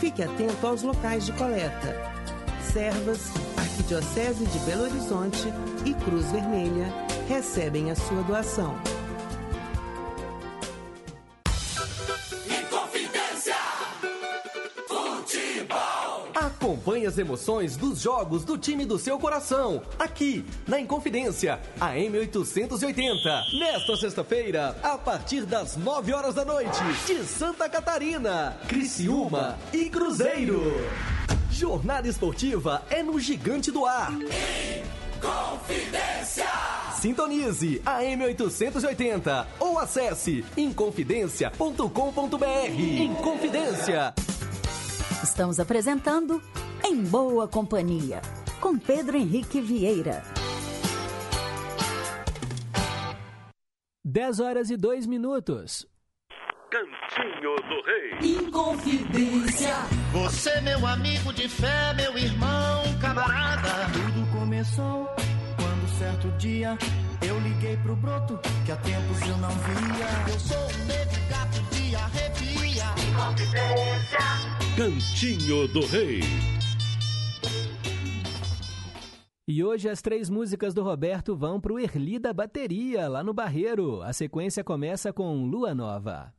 Fique 0.00 0.22
atento 0.22 0.66
aos 0.66 0.82
locais 0.82 1.26
de 1.26 1.32
coleta. 1.32 1.94
Servas, 2.72 3.30
Arquidiocese 3.58 4.46
de 4.46 4.58
Belo 4.60 4.84
Horizonte 4.84 5.52
e 5.84 5.92
Cruz 6.02 6.32
Vermelha 6.32 6.90
recebem 7.28 7.90
a 7.90 7.94
sua 7.94 8.22
doação. 8.22 8.74
Acompanhe 16.62 17.06
as 17.06 17.18
emoções 17.18 17.76
dos 17.76 18.00
jogos 18.00 18.44
do 18.44 18.56
time 18.56 18.84
do 18.84 18.96
seu 18.96 19.18
coração, 19.18 19.82
aqui 19.98 20.44
na 20.64 20.78
Inconfidência, 20.78 21.58
a 21.80 21.94
M880. 21.94 23.58
Nesta 23.58 23.96
sexta-feira, 23.96 24.76
a 24.80 24.96
partir 24.96 25.44
das 25.44 25.76
9 25.76 26.14
horas 26.14 26.36
da 26.36 26.44
noite, 26.44 26.78
de 27.04 27.24
Santa 27.24 27.68
Catarina, 27.68 28.56
Criciúma 28.68 29.58
e 29.72 29.90
Cruzeiro. 29.90 30.62
Jornada 31.50 32.06
esportiva 32.06 32.84
é 32.88 33.02
no 33.02 33.18
Gigante 33.18 33.72
do 33.72 33.84
Ar. 33.84 34.12
Confidência. 35.20 36.46
Sintonize 36.94 37.82
a 37.84 38.02
M880 38.02 39.46
ou 39.58 39.80
acesse 39.80 40.44
inconfidencia.com.br. 40.56 43.00
Inconfidência. 43.00 44.14
Estamos 45.22 45.60
apresentando 45.60 46.42
Em 46.84 47.00
Boa 47.04 47.46
Companhia, 47.46 48.20
com 48.60 48.76
Pedro 48.76 49.16
Henrique 49.16 49.60
Vieira. 49.60 50.24
10 54.04 54.40
horas 54.40 54.68
e 54.70 54.76
2 54.76 55.06
minutos. 55.06 55.86
Cantinho 56.70 57.54
do 57.54 57.82
Rei. 57.84 58.36
Inconfidência. 58.36 59.74
Você, 60.12 60.60
meu 60.62 60.84
amigo 60.84 61.32
de 61.32 61.48
fé, 61.48 61.94
meu 61.94 62.18
irmão, 62.18 62.82
camarada. 63.00 63.92
Tudo 63.92 64.38
começou 64.38 65.06
quando 65.56 65.98
certo 65.98 66.28
dia 66.36 66.76
eu 67.24 67.38
liguei 67.38 67.76
pro 67.76 67.94
broto 67.94 68.40
que 68.66 68.72
há 68.72 68.76
tempos 68.76 69.20
eu 69.22 69.36
não 69.36 69.50
via. 69.50 70.32
Eu 70.32 70.40
sou 70.40 70.58
um 70.58 70.84
negro 70.86 71.20
gato 71.30 71.62
de 71.70 71.94
arrepia. 71.94 72.84
Inconfidência. 73.08 74.61
Cantinho 74.74 75.68
do 75.68 75.84
Rei. 75.84 76.20
E 79.46 79.62
hoje 79.62 79.86
as 79.86 80.00
três 80.00 80.30
músicas 80.30 80.72
do 80.72 80.82
Roberto 80.82 81.36
vão 81.36 81.60
pro 81.60 81.78
Erli 81.78 82.18
da 82.18 82.32
Bateria, 82.32 83.06
lá 83.06 83.22
no 83.22 83.34
Barreiro. 83.34 84.00
A 84.00 84.14
sequência 84.14 84.64
começa 84.64 85.12
com 85.12 85.44
Lua 85.44 85.74
Nova. 85.74 86.34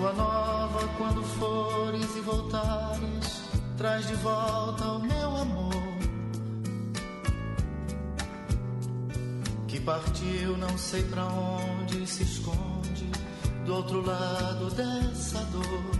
Lua 0.00 0.14
nova, 0.14 0.88
quando 0.96 1.22
fores 1.22 2.16
e 2.16 2.20
voltares, 2.20 3.42
traz 3.76 4.06
de 4.06 4.14
volta 4.14 4.92
o 4.92 4.98
meu 4.98 5.36
amor. 5.36 5.74
Que 9.68 9.78
partiu, 9.78 10.56
não 10.56 10.78
sei 10.78 11.02
pra 11.02 11.26
onde 11.26 12.06
se 12.06 12.22
esconde, 12.22 13.10
do 13.66 13.74
outro 13.74 14.00
lado 14.00 14.70
dessa 14.70 15.44
dor. 15.52 15.90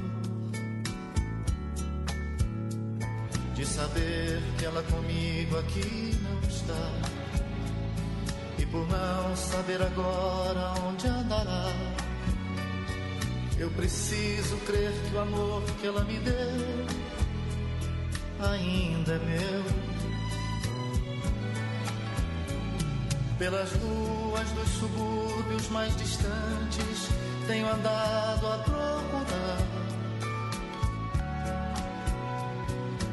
De 3.54 3.66
saber 3.66 4.42
que 4.56 4.64
ela 4.64 4.82
comigo 4.84 5.58
aqui 5.58 6.18
não 6.22 6.48
está. 6.48 6.90
E 8.58 8.64
por 8.64 8.88
não 8.88 9.36
saber 9.36 9.82
agora 9.82 10.72
onde 10.88 11.06
andará. 11.06 11.99
Eu 13.60 13.68
preciso 13.72 14.56
crer 14.64 14.90
que 14.90 15.14
o 15.14 15.20
amor 15.20 15.62
que 15.78 15.86
ela 15.86 16.02
me 16.04 16.18
deu 16.20 16.86
ainda 18.38 19.12
é 19.12 19.18
meu. 19.18 19.64
Pelas 23.38 23.70
ruas 23.72 24.50
dos 24.52 24.68
subúrbios 24.70 25.68
mais 25.68 25.94
distantes 25.94 27.10
tenho 27.46 27.70
andado 27.70 28.46
a 28.46 28.58
procurar. 28.64 29.58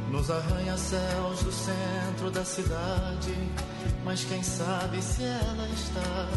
Nos 0.10 0.32
arranha-céus 0.32 1.44
do 1.44 1.52
centro 1.52 2.32
da 2.32 2.46
cidade, 2.46 3.36
mas 4.06 4.24
quem 4.24 4.42
sabe 4.42 5.02
se 5.02 5.24
ela 5.24 5.68
está 5.68 6.30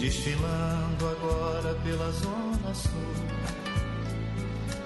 desfilando 0.00 1.06
agora 1.06 1.74
pela 1.84 2.10
zona 2.10 2.74
sul, 2.74 2.90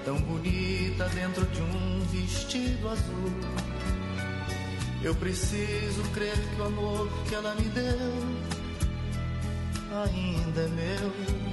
tão 0.03 0.17
bonita 0.17 1.07
dentro 1.09 1.45
de 1.45 1.61
um 1.61 2.01
vestido 2.11 2.89
azul. 2.89 3.31
Eu 5.01 5.15
preciso 5.15 6.03
crer 6.13 6.35
que 6.35 6.61
o 6.61 6.65
amor 6.65 7.09
que 7.29 7.35
ela 7.35 7.55
me 7.55 7.69
deu 7.69 8.11
ainda 10.03 10.61
é 10.61 10.67
meu. 10.67 11.44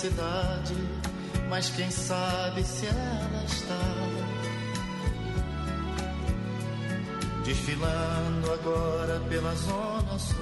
Cidade, 0.00 0.74
mas 1.50 1.68
quem 1.68 1.90
sabe 1.90 2.64
se 2.64 2.86
ela 2.86 3.44
está 3.44 3.78
desfilando 7.44 8.50
agora 8.50 9.20
pela 9.28 9.54
zona 9.56 10.18
sul, 10.18 10.36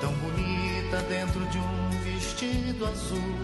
tão 0.00 0.10
bonita 0.14 1.02
dentro 1.10 1.44
de 1.48 1.58
um 1.58 1.90
vestido 2.02 2.86
azul. 2.86 3.34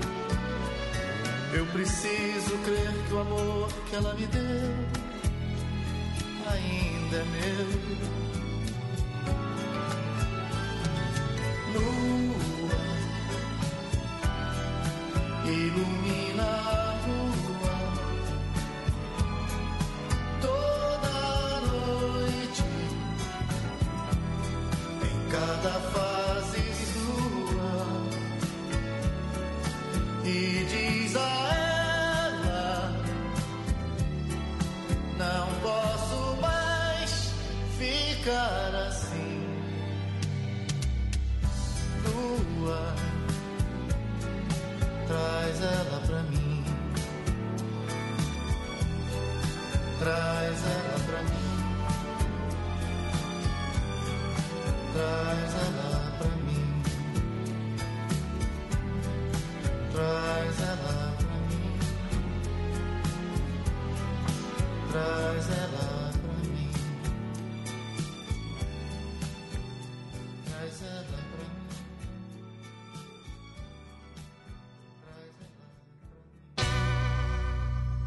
Eu 1.52 1.66
preciso 1.66 2.56
crer 2.64 2.94
que 3.06 3.12
o 3.12 3.20
amor 3.20 3.68
que 3.90 3.96
ela 3.96 4.14
me 4.14 4.26
deu 4.28 4.85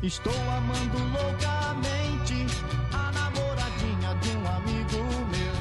Estou 0.02 0.32
amando 0.32 0.98
loucamente 1.12 2.48
a 2.94 3.12
namoradinha 3.12 4.16
de 4.22 4.30
um 4.38 4.48
amigo 4.48 5.04
meu. 5.30 5.56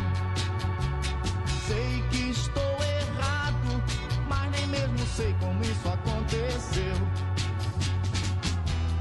Sei 1.66 2.04
que 2.08 2.30
estou 2.30 2.62
errado, 2.62 3.82
mas 4.28 4.48
nem 4.52 4.66
mesmo 4.68 5.04
sei 5.08 5.34
como 5.40 5.60
isso 5.64 5.88
aconteceu. 5.88 6.94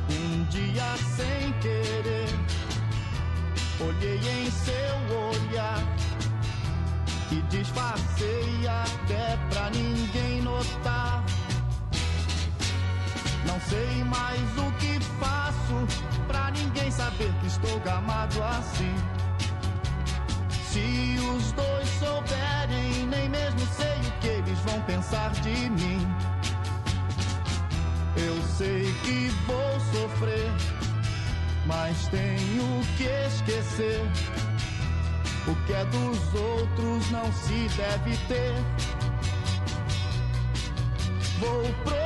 Um 0.10 0.44
dia 0.46 0.98
sem 1.16 1.54
querer, 1.62 2.30
olhei 3.80 4.18
em 4.18 4.50
seu 4.50 5.18
olhar 5.30 5.84
e 7.32 7.42
disfarcei 7.44 8.68
até 8.68 9.38
pra 9.52 9.70
ninguém 9.70 10.42
notar. 10.42 11.27
Sei 13.70 14.02
mais 14.06 14.58
o 14.58 14.72
que 14.80 14.98
faço 15.20 16.26
pra 16.26 16.52
ninguém 16.52 16.90
saber 16.90 17.34
que 17.42 17.48
estou 17.48 17.78
gamado 17.82 18.42
assim. 18.44 18.96
Se 20.72 21.20
os 21.20 21.52
dois 21.52 21.90
souberem, 22.00 23.08
nem 23.08 23.28
mesmo 23.28 23.60
sei 23.76 23.98
o 24.08 24.12
que 24.22 24.28
eles 24.28 24.60
vão 24.60 24.80
pensar 24.84 25.32
de 25.32 25.70
mim. 25.70 26.08
Eu 28.16 28.42
sei 28.58 28.94
que 29.04 29.28
vou 29.46 29.80
sofrer, 29.92 30.52
mas 31.66 32.08
tenho 32.08 32.82
que 32.96 33.04
esquecer. 33.04 34.02
O 35.46 35.56
que 35.66 35.74
é 35.74 35.84
dos 35.86 36.34
outros 36.34 37.12
não 37.12 37.30
se 37.34 37.68
deve 37.76 38.16
ter. 38.28 38.56
Vou 41.40 41.64
procurar 41.84 41.97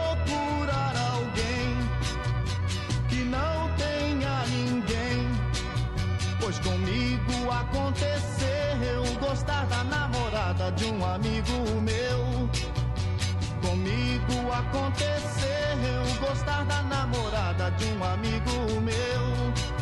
gostar 9.41 9.65
da 9.65 9.83
namorada 9.83 10.71
de 10.73 10.85
um 10.85 11.03
amigo 11.03 11.81
meu. 11.81 12.49
Comigo 13.59 14.51
aconteceu 14.53 16.19
gostar 16.19 16.63
da 16.65 16.83
namorada 16.83 17.71
de 17.71 17.85
um 17.85 18.03
amigo 18.03 18.81
meu. 18.81 19.80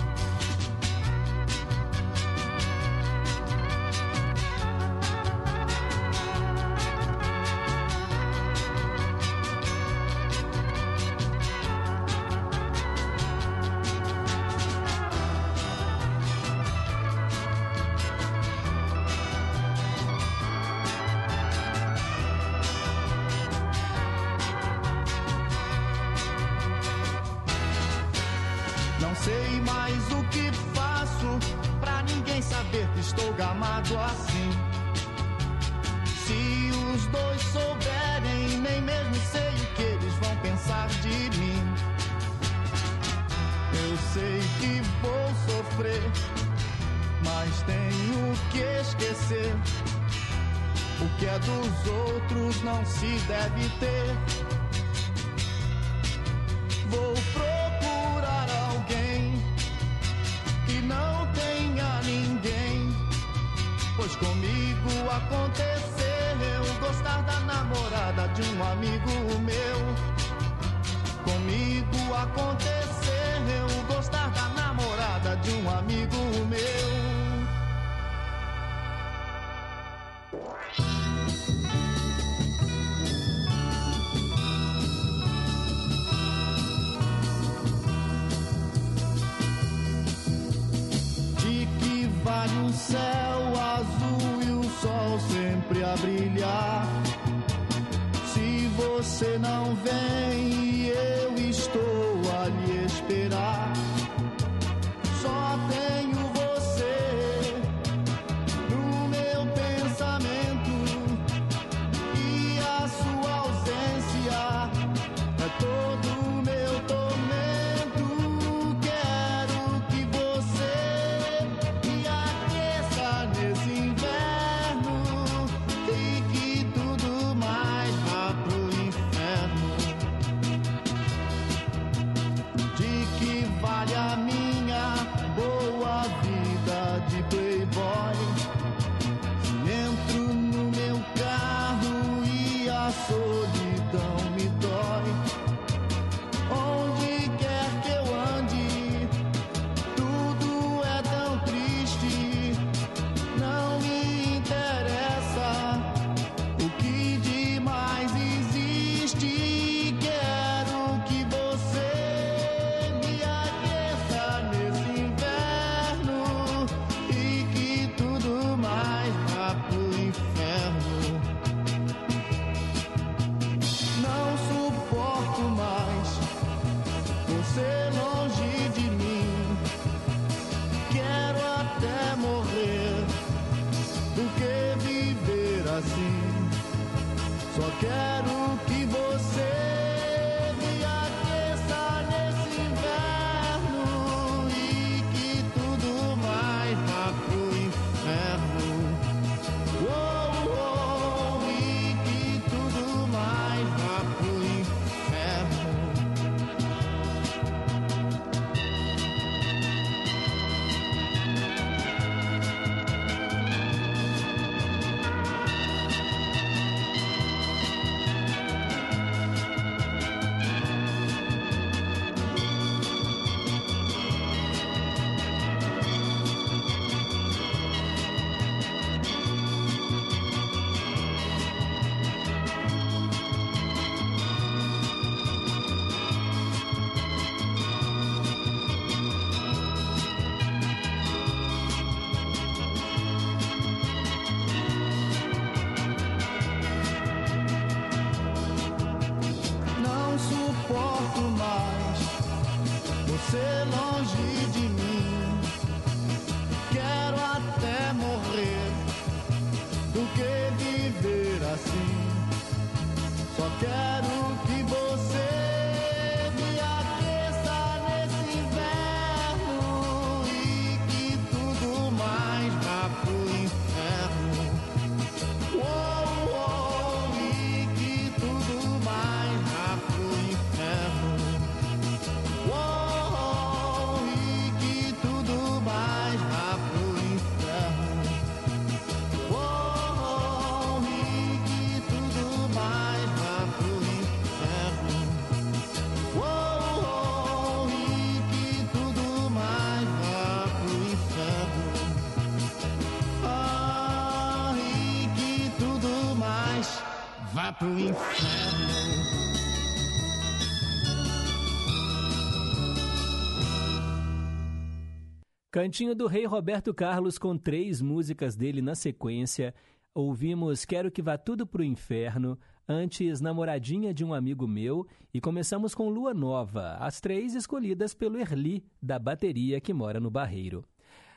Cantinho 315.61 315.93
do 315.93 316.07
Rei 316.07 316.25
Roberto 316.25 316.73
Carlos 316.73 317.17
com 317.17 317.37
três 317.37 317.81
músicas 317.81 318.33
dele 318.33 318.61
na 318.61 318.75
sequência. 318.75 319.53
Ouvimos 319.93 320.63
Quero 320.63 320.89
que 320.89 321.01
Vá 321.01 321.17
Tudo 321.17 321.45
Pro 321.45 321.61
Inferno, 321.61 322.39
Antes, 322.65 323.19
Namoradinha 323.19 323.93
de 323.93 324.05
um 324.05 324.13
Amigo 324.13 324.47
Meu. 324.47 324.87
E 325.13 325.19
começamos 325.19 325.75
com 325.75 325.89
Lua 325.89 326.13
Nova, 326.13 326.77
as 326.79 327.01
três 327.01 327.35
escolhidas 327.35 327.93
pelo 327.93 328.17
Erli, 328.17 328.63
da 328.81 328.97
bateria 328.97 329.59
que 329.59 329.73
mora 329.73 329.99
no 329.99 330.09
Barreiro. 330.09 330.63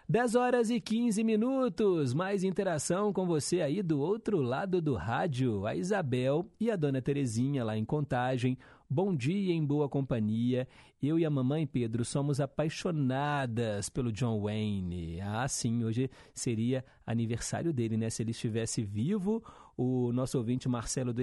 10 0.08 0.34
horas 0.34 0.70
e 0.70 0.80
15 0.80 1.22
minutos. 1.22 2.12
Mais 2.12 2.42
interação 2.42 3.12
com 3.12 3.24
você 3.24 3.60
aí 3.60 3.80
do 3.80 4.00
outro 4.00 4.42
lado 4.42 4.82
do 4.82 4.94
rádio. 4.94 5.64
A 5.66 5.76
Isabel 5.76 6.50
e 6.58 6.68
a 6.68 6.74
dona 6.74 7.00
Terezinha 7.00 7.62
lá 7.62 7.78
em 7.78 7.84
Contagem. 7.84 8.58
Bom 8.90 9.14
dia 9.14 9.54
em 9.54 9.64
boa 9.64 9.88
companhia. 9.88 10.66
Eu 11.02 11.18
e 11.18 11.24
a 11.24 11.30
mamãe 11.30 11.66
Pedro 11.66 12.04
somos 12.04 12.38
apaixonadas 12.38 13.88
pelo 13.88 14.12
John 14.12 14.40
Wayne. 14.40 15.20
Ah, 15.20 15.48
sim, 15.48 15.82
hoje 15.82 16.08
seria 16.32 16.84
aniversário 17.04 17.72
dele, 17.72 17.96
né? 17.96 18.08
Se 18.08 18.22
ele 18.22 18.30
estivesse 18.30 18.84
vivo, 18.84 19.42
o 19.76 20.12
nosso 20.12 20.38
ouvinte 20.38 20.68
Marcelo 20.68 21.12
do 21.12 21.20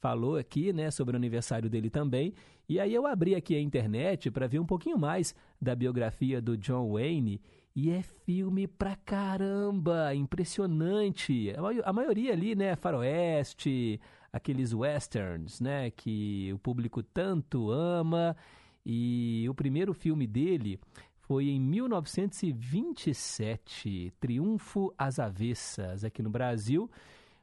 falou 0.00 0.36
aqui, 0.36 0.72
né, 0.72 0.90
sobre 0.90 1.14
o 1.14 1.16
aniversário 1.16 1.70
dele 1.70 1.88
também. 1.88 2.34
E 2.68 2.80
aí 2.80 2.92
eu 2.92 3.06
abri 3.06 3.36
aqui 3.36 3.54
a 3.54 3.60
internet 3.60 4.28
para 4.28 4.48
ver 4.48 4.58
um 4.58 4.66
pouquinho 4.66 4.98
mais 4.98 5.36
da 5.62 5.74
biografia 5.76 6.42
do 6.42 6.58
John 6.58 6.92
Wayne 6.92 7.40
e 7.76 7.90
é 7.90 8.02
filme 8.02 8.66
pra 8.66 8.96
caramba, 8.96 10.12
impressionante. 10.16 11.54
A 11.84 11.92
maioria 11.92 12.32
ali, 12.32 12.56
né, 12.56 12.74
faroeste, 12.74 14.00
aqueles 14.32 14.74
westerns, 14.74 15.60
né, 15.60 15.90
que 15.92 16.50
o 16.52 16.58
público 16.58 17.04
tanto 17.04 17.70
ama. 17.70 18.36
E 18.84 19.46
o 19.48 19.54
primeiro 19.54 19.94
filme 19.94 20.26
dele 20.26 20.78
foi 21.20 21.48
em 21.48 21.58
1927, 21.58 24.12
Triunfo 24.20 24.92
às 24.98 25.18
Avessas, 25.18 26.04
aqui 26.04 26.22
no 26.22 26.28
Brasil, 26.28 26.90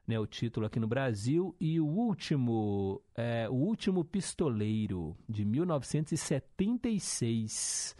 né, 0.07 0.19
o 0.19 0.27
título 0.27 0.67
aqui 0.67 0.79
no 0.79 0.87
Brasil, 0.87 1.55
e 1.59 1.79
o 1.79 1.87
último, 1.87 3.01
é, 3.15 3.49
o 3.49 3.53
último 3.53 4.05
Pistoleiro, 4.05 5.17
de 5.27 5.43
1976. 5.43 7.95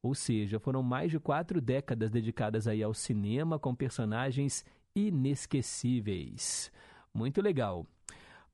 Ou 0.00 0.14
seja, 0.14 0.60
foram 0.60 0.80
mais 0.82 1.10
de 1.10 1.18
quatro 1.18 1.60
décadas 1.60 2.10
dedicadas 2.10 2.68
aí 2.68 2.82
ao 2.82 2.94
cinema 2.94 3.58
com 3.58 3.74
personagens 3.74 4.64
inesquecíveis. 4.94 6.70
Muito 7.12 7.42
legal. 7.42 7.84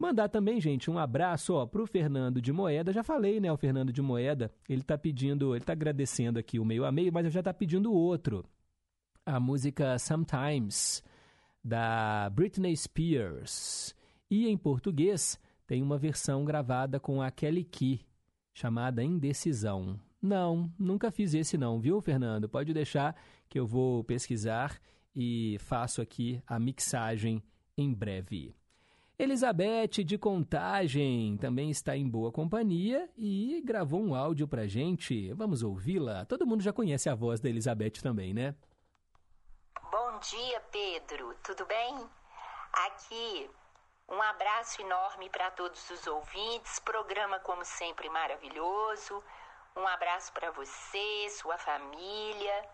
Mandar 0.01 0.31
também, 0.31 0.59
gente, 0.59 0.90
um 0.90 0.98
abraço 0.98 1.52
ó, 1.52 1.66
pro 1.66 1.86
Fernando 1.86 2.40
de 2.40 2.51
Moeda. 2.55 2.90
Já 2.90 3.02
falei, 3.02 3.39
né, 3.39 3.52
o 3.52 3.56
Fernando 3.59 3.93
de 3.93 4.01
Moeda. 4.01 4.51
Ele 4.66 4.82
tá 4.82 4.97
pedindo, 4.97 5.55
ele 5.55 5.62
tá 5.62 5.74
agradecendo 5.74 6.39
aqui 6.39 6.59
o 6.59 6.64
meio 6.64 6.86
a 6.86 6.90
meio, 6.90 7.12
mas 7.12 7.27
eu 7.27 7.31
já 7.31 7.43
tá 7.43 7.52
pedindo 7.52 7.93
outro. 7.93 8.43
A 9.27 9.39
música 9.39 9.98
Sometimes, 9.98 11.02
da 11.62 12.31
Britney 12.31 12.74
Spears. 12.74 13.94
E 14.31 14.48
em 14.48 14.56
português, 14.56 15.39
tem 15.66 15.82
uma 15.82 15.98
versão 15.98 16.47
gravada 16.47 16.98
com 16.98 17.20
a 17.20 17.31
Kelly 17.31 17.64
Key, 17.64 18.01
chamada 18.55 19.05
Indecisão. 19.05 20.01
Não, 20.22 20.72
nunca 20.78 21.10
fiz 21.10 21.35
esse 21.35 21.59
não, 21.59 21.78
viu, 21.78 22.01
Fernando? 22.01 22.48
Pode 22.48 22.72
deixar 22.72 23.14
que 23.51 23.60
eu 23.60 23.66
vou 23.66 24.02
pesquisar 24.02 24.81
e 25.14 25.59
faço 25.60 26.01
aqui 26.01 26.43
a 26.47 26.59
mixagem 26.59 27.43
em 27.77 27.93
breve. 27.93 28.55
Elizabeth 29.20 30.02
de 30.02 30.16
Contagem 30.16 31.36
também 31.36 31.70
está 31.70 31.94
em 31.94 32.09
boa 32.09 32.32
companhia 32.32 33.06
e 33.18 33.60
gravou 33.66 34.01
um 34.01 34.14
áudio 34.14 34.48
pra 34.48 34.66
gente. 34.66 35.30
Vamos 35.34 35.62
ouvi-la? 35.62 36.24
Todo 36.24 36.47
mundo 36.47 36.62
já 36.62 36.72
conhece 36.72 37.06
a 37.06 37.14
voz 37.14 37.38
da 37.38 37.51
Elizabeth 37.51 38.01
também, 38.02 38.32
né? 38.32 38.55
Bom 39.92 40.18
dia, 40.20 40.60
Pedro. 40.72 41.34
Tudo 41.44 41.66
bem? 41.66 41.97
Aqui, 42.72 43.51
um 44.09 44.22
abraço 44.22 44.80
enorme 44.80 45.28
para 45.28 45.51
todos 45.51 45.90
os 45.90 46.06
ouvintes. 46.06 46.78
Programa, 46.78 47.38
como 47.40 47.62
sempre, 47.62 48.09
maravilhoso. 48.09 49.22
Um 49.76 49.86
abraço 49.86 50.32
para 50.32 50.51
você, 50.52 51.28
sua 51.28 51.59
família. 51.59 52.68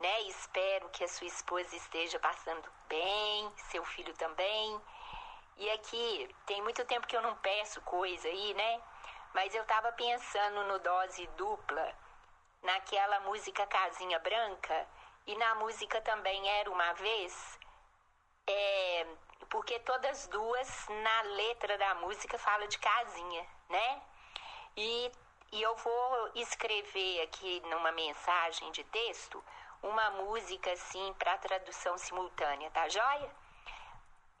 Né? 0.00 0.22
Espero 0.22 0.88
que 0.88 1.04
a 1.04 1.08
sua 1.08 1.28
esposa 1.28 1.76
esteja 1.76 2.18
passando 2.18 2.68
bem, 2.88 3.48
seu 3.70 3.84
filho 3.84 4.12
também. 4.14 4.80
E 5.56 5.70
aqui, 5.70 6.34
tem 6.46 6.62
muito 6.62 6.84
tempo 6.84 7.06
que 7.06 7.16
eu 7.16 7.22
não 7.22 7.36
peço 7.36 7.80
coisa 7.82 8.28
aí, 8.28 8.54
né? 8.54 8.80
Mas 9.34 9.54
eu 9.54 9.64
tava 9.64 9.92
pensando 9.92 10.64
no 10.64 10.78
dose 10.78 11.26
dupla, 11.36 11.94
naquela 12.62 13.20
música 13.20 13.66
Casinha 13.66 14.18
Branca 14.18 14.86
e 15.26 15.36
na 15.36 15.54
música 15.56 16.00
também 16.00 16.48
Era 16.48 16.70
Uma 16.70 16.92
Vez, 16.94 17.58
é, 18.46 19.06
porque 19.48 19.78
todas 19.80 20.26
duas, 20.28 20.88
na 20.88 21.22
letra 21.22 21.76
da 21.78 21.94
música, 21.96 22.38
fala 22.38 22.66
de 22.66 22.78
casinha, 22.78 23.46
né? 23.68 24.02
E, 24.76 25.12
e 25.52 25.62
eu 25.62 25.74
vou 25.76 26.30
escrever 26.34 27.22
aqui 27.22 27.60
numa 27.66 27.92
mensagem 27.92 28.70
de 28.72 28.84
texto 28.84 29.42
uma 29.82 30.10
música 30.10 30.72
assim 30.72 31.14
para 31.18 31.38
tradução 31.38 31.96
simultânea, 31.96 32.70
tá 32.70 32.88
joia? 32.88 33.30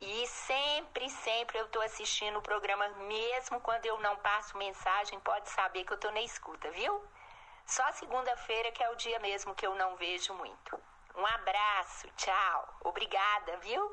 E 0.02 0.26
sempre, 0.26 1.10
sempre 1.10 1.58
eu 1.58 1.68
tô 1.68 1.78
assistindo 1.82 2.38
o 2.38 2.42
programa, 2.42 2.88
mesmo 3.06 3.60
quando 3.60 3.84
eu 3.84 4.00
não 4.00 4.16
passo 4.16 4.56
mensagem, 4.56 5.20
pode 5.20 5.50
saber 5.50 5.84
que 5.84 5.92
eu 5.92 5.98
tô 5.98 6.10
na 6.10 6.22
escuta, 6.22 6.70
viu? 6.70 7.02
Só 7.66 7.82
segunda-feira 7.92 8.72
que 8.72 8.82
é 8.82 8.90
o 8.90 8.96
dia 8.96 9.18
mesmo 9.20 9.54
que 9.54 9.66
eu 9.66 9.76
não 9.76 9.96
vejo 9.96 10.32
muito. 10.34 10.78
Um 11.14 11.26
abraço, 11.26 12.08
tchau. 12.16 12.78
Obrigada, 12.82 13.58
viu? 13.62 13.92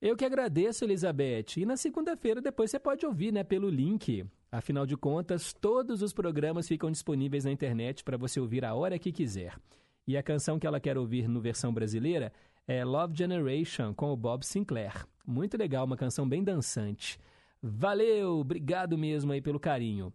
Eu 0.00 0.16
que 0.16 0.24
agradeço, 0.24 0.84
Elizabeth. 0.84 1.56
E 1.56 1.66
na 1.66 1.76
segunda-feira 1.76 2.40
depois 2.40 2.70
você 2.70 2.78
pode 2.78 3.04
ouvir, 3.04 3.32
né, 3.32 3.42
pelo 3.42 3.68
link. 3.68 4.24
Afinal 4.50 4.86
de 4.86 4.96
contas, 4.96 5.52
todos 5.52 6.02
os 6.02 6.12
programas 6.12 6.68
ficam 6.68 6.90
disponíveis 6.90 7.44
na 7.44 7.50
internet 7.50 8.04
para 8.04 8.16
você 8.16 8.38
ouvir 8.38 8.64
a 8.64 8.74
hora 8.74 8.98
que 8.98 9.10
quiser. 9.10 9.58
E 10.06 10.16
a 10.16 10.22
canção 10.22 10.58
que 10.58 10.66
ela 10.66 10.80
quer 10.80 10.96
ouvir 10.96 11.28
no 11.28 11.40
versão 11.40 11.72
brasileira 11.74 12.32
é 12.66 12.84
Love 12.84 13.16
Generation 13.16 13.94
com 13.94 14.12
o 14.12 14.16
Bob 14.16 14.44
Sinclair. 14.44 15.06
Muito 15.26 15.56
legal, 15.56 15.84
uma 15.84 15.96
canção 15.96 16.28
bem 16.28 16.42
dançante. 16.42 17.18
Valeu, 17.62 18.38
obrigado 18.38 18.98
mesmo 18.98 19.32
aí 19.32 19.40
pelo 19.40 19.60
carinho. 19.60 20.12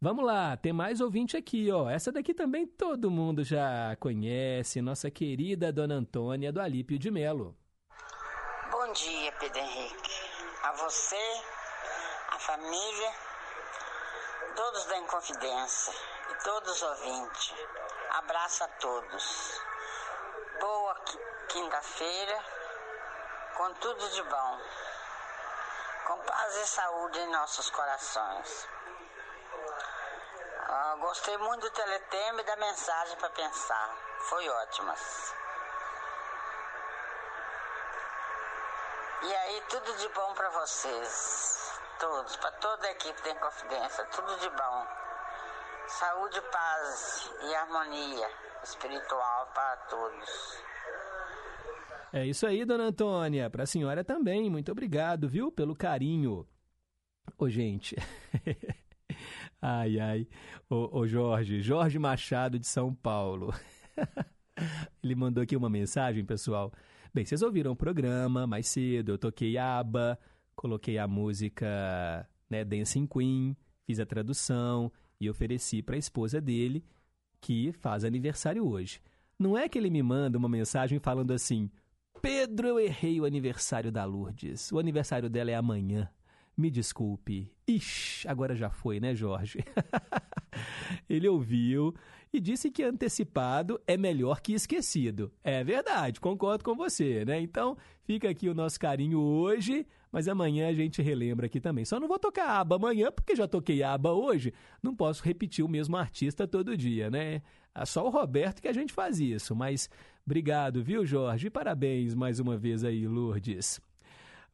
Vamos 0.00 0.24
lá, 0.24 0.56
tem 0.56 0.72
mais 0.72 1.00
ouvinte 1.00 1.36
aqui, 1.36 1.70
ó. 1.70 1.88
Essa 1.88 2.12
daqui 2.12 2.34
também 2.34 2.66
todo 2.66 3.10
mundo 3.10 3.42
já 3.42 3.96
conhece, 3.98 4.80
nossa 4.80 5.10
querida 5.10 5.72
Dona 5.72 5.94
Antônia 5.94 6.52
do 6.52 6.60
Alípio 6.60 6.98
de 6.98 7.10
Melo. 7.10 7.56
Bom 8.70 8.92
dia, 8.92 9.32
Pedro 9.40 9.58
Henrique. 9.58 10.10
A 10.62 10.72
você, 10.72 11.16
a 12.28 12.38
família, 12.38 13.12
todos 14.54 14.84
da 14.84 14.98
Inconfidência 14.98 15.92
e 16.30 16.44
todos 16.44 16.70
os 16.70 16.82
ouvintes. 16.82 17.54
Abraço 18.10 18.64
a 18.64 18.68
todos. 18.68 19.60
Boa 20.60 20.94
qui- 21.04 21.20
quinta-feira, 21.48 22.44
com 23.56 23.74
tudo 23.74 24.08
de 24.10 24.22
bom. 24.22 24.60
Com 26.06 26.18
paz 26.20 26.56
e 26.56 26.66
saúde 26.66 27.18
em 27.18 27.30
nossos 27.30 27.68
corações. 27.70 28.68
Ah, 30.68 30.96
gostei 30.98 31.36
muito 31.38 31.62
do 31.62 31.70
teletema 31.70 32.40
e 32.40 32.44
da 32.44 32.56
mensagem 32.56 33.16
para 33.18 33.30
pensar. 33.30 33.96
Foi 34.28 34.48
ótimas. 34.48 35.34
E 39.22 39.36
aí, 39.36 39.60
tudo 39.68 39.96
de 39.96 40.08
bom 40.08 40.34
para 40.34 40.48
vocês. 40.50 41.80
Todos, 41.98 42.36
para 42.36 42.52
toda 42.52 42.86
a 42.86 42.90
equipe 42.92 43.20
da 43.22 43.30
Inconfidência. 43.30 44.04
Tudo 44.06 44.36
de 44.38 44.48
bom. 44.50 44.86
Saúde, 45.88 46.40
paz 46.40 47.30
e 47.42 47.54
harmonia 47.56 48.45
espiritual 48.62 49.52
para 49.54 49.76
todos. 49.88 50.64
É 52.12 52.26
isso 52.26 52.46
aí, 52.46 52.64
Dona 52.64 52.84
Antônia. 52.84 53.50
Para 53.50 53.64
a 53.64 53.66
senhora 53.66 54.04
também, 54.04 54.48
muito 54.48 54.70
obrigado, 54.72 55.28
viu, 55.28 55.50
pelo 55.50 55.74
carinho. 55.74 56.46
Ô, 57.38 57.48
gente. 57.48 57.96
ai, 59.60 59.98
ai. 59.98 60.28
Ô, 60.70 61.00
ô, 61.00 61.06
Jorge, 61.06 61.60
Jorge 61.60 61.98
Machado 61.98 62.58
de 62.58 62.66
São 62.66 62.94
Paulo. 62.94 63.52
Ele 65.02 65.14
mandou 65.14 65.42
aqui 65.42 65.56
uma 65.56 65.68
mensagem, 65.68 66.24
pessoal. 66.24 66.72
Bem, 67.12 67.24
vocês 67.24 67.42
ouviram 67.42 67.72
o 67.72 67.76
programa 67.76 68.46
mais 68.46 68.68
cedo, 68.68 69.12
eu 69.12 69.18
toquei 69.18 69.56
ABBA, 69.56 70.18
coloquei 70.54 70.98
a 70.98 71.06
música 71.08 72.28
né, 72.48 72.64
Dancing 72.64 73.06
Queen, 73.06 73.56
fiz 73.86 74.00
a 74.00 74.06
tradução 74.06 74.92
e 75.20 75.28
ofereci 75.28 75.82
para 75.82 75.96
a 75.96 75.98
esposa 75.98 76.40
dele, 76.40 76.84
que 77.40 77.72
faz 77.72 78.04
aniversário 78.04 78.66
hoje. 78.66 79.00
Não 79.38 79.56
é 79.56 79.68
que 79.68 79.78
ele 79.78 79.90
me 79.90 80.02
manda 80.02 80.38
uma 80.38 80.48
mensagem 80.48 80.98
falando 80.98 81.32
assim: 81.32 81.70
Pedro, 82.20 82.68
eu 82.68 82.80
errei 82.80 83.20
o 83.20 83.24
aniversário 83.24 83.92
da 83.92 84.04
Lourdes. 84.04 84.72
O 84.72 84.78
aniversário 84.78 85.28
dela 85.28 85.50
é 85.50 85.54
amanhã. 85.54 86.08
Me 86.56 86.70
desculpe. 86.70 87.52
Ixi, 87.68 88.26
agora 88.26 88.56
já 88.56 88.70
foi, 88.70 88.98
né, 88.98 89.14
Jorge? 89.14 89.58
Ele 91.08 91.28
ouviu 91.28 91.94
e 92.32 92.40
disse 92.40 92.70
que 92.70 92.82
antecipado 92.82 93.80
é 93.86 93.96
melhor 93.96 94.40
que 94.40 94.54
esquecido. 94.54 95.30
É 95.44 95.62
verdade, 95.62 96.18
concordo 96.18 96.64
com 96.64 96.74
você, 96.74 97.24
né? 97.24 97.40
Então, 97.40 97.76
fica 98.04 98.30
aqui 98.30 98.48
o 98.48 98.54
nosso 98.54 98.80
carinho 98.80 99.20
hoje, 99.20 99.86
Mas 100.16 100.28
amanhã 100.28 100.70
a 100.70 100.72
gente 100.72 101.02
relembra 101.02 101.44
aqui 101.44 101.60
também. 101.60 101.84
Só 101.84 102.00
não 102.00 102.08
vou 102.08 102.18
tocar 102.18 102.58
aba 102.58 102.76
amanhã, 102.76 103.12
porque 103.12 103.36
já 103.36 103.46
toquei 103.46 103.82
aba 103.82 104.12
hoje. 104.12 104.50
Não 104.82 104.96
posso 104.96 105.22
repetir 105.22 105.62
o 105.62 105.68
mesmo 105.68 105.94
artista 105.94 106.48
todo 106.48 106.74
dia, 106.74 107.10
né? 107.10 107.42
É 107.74 107.84
só 107.84 108.02
o 108.02 108.08
Roberto 108.08 108.62
que 108.62 108.68
a 108.68 108.72
gente 108.72 108.94
faz 108.94 109.20
isso. 109.20 109.54
Mas 109.54 109.90
obrigado, 110.24 110.82
viu, 110.82 111.04
Jorge? 111.04 111.50
Parabéns 111.50 112.14
mais 112.14 112.40
uma 112.40 112.56
vez 112.56 112.82
aí, 112.82 113.06
Lourdes. 113.06 113.78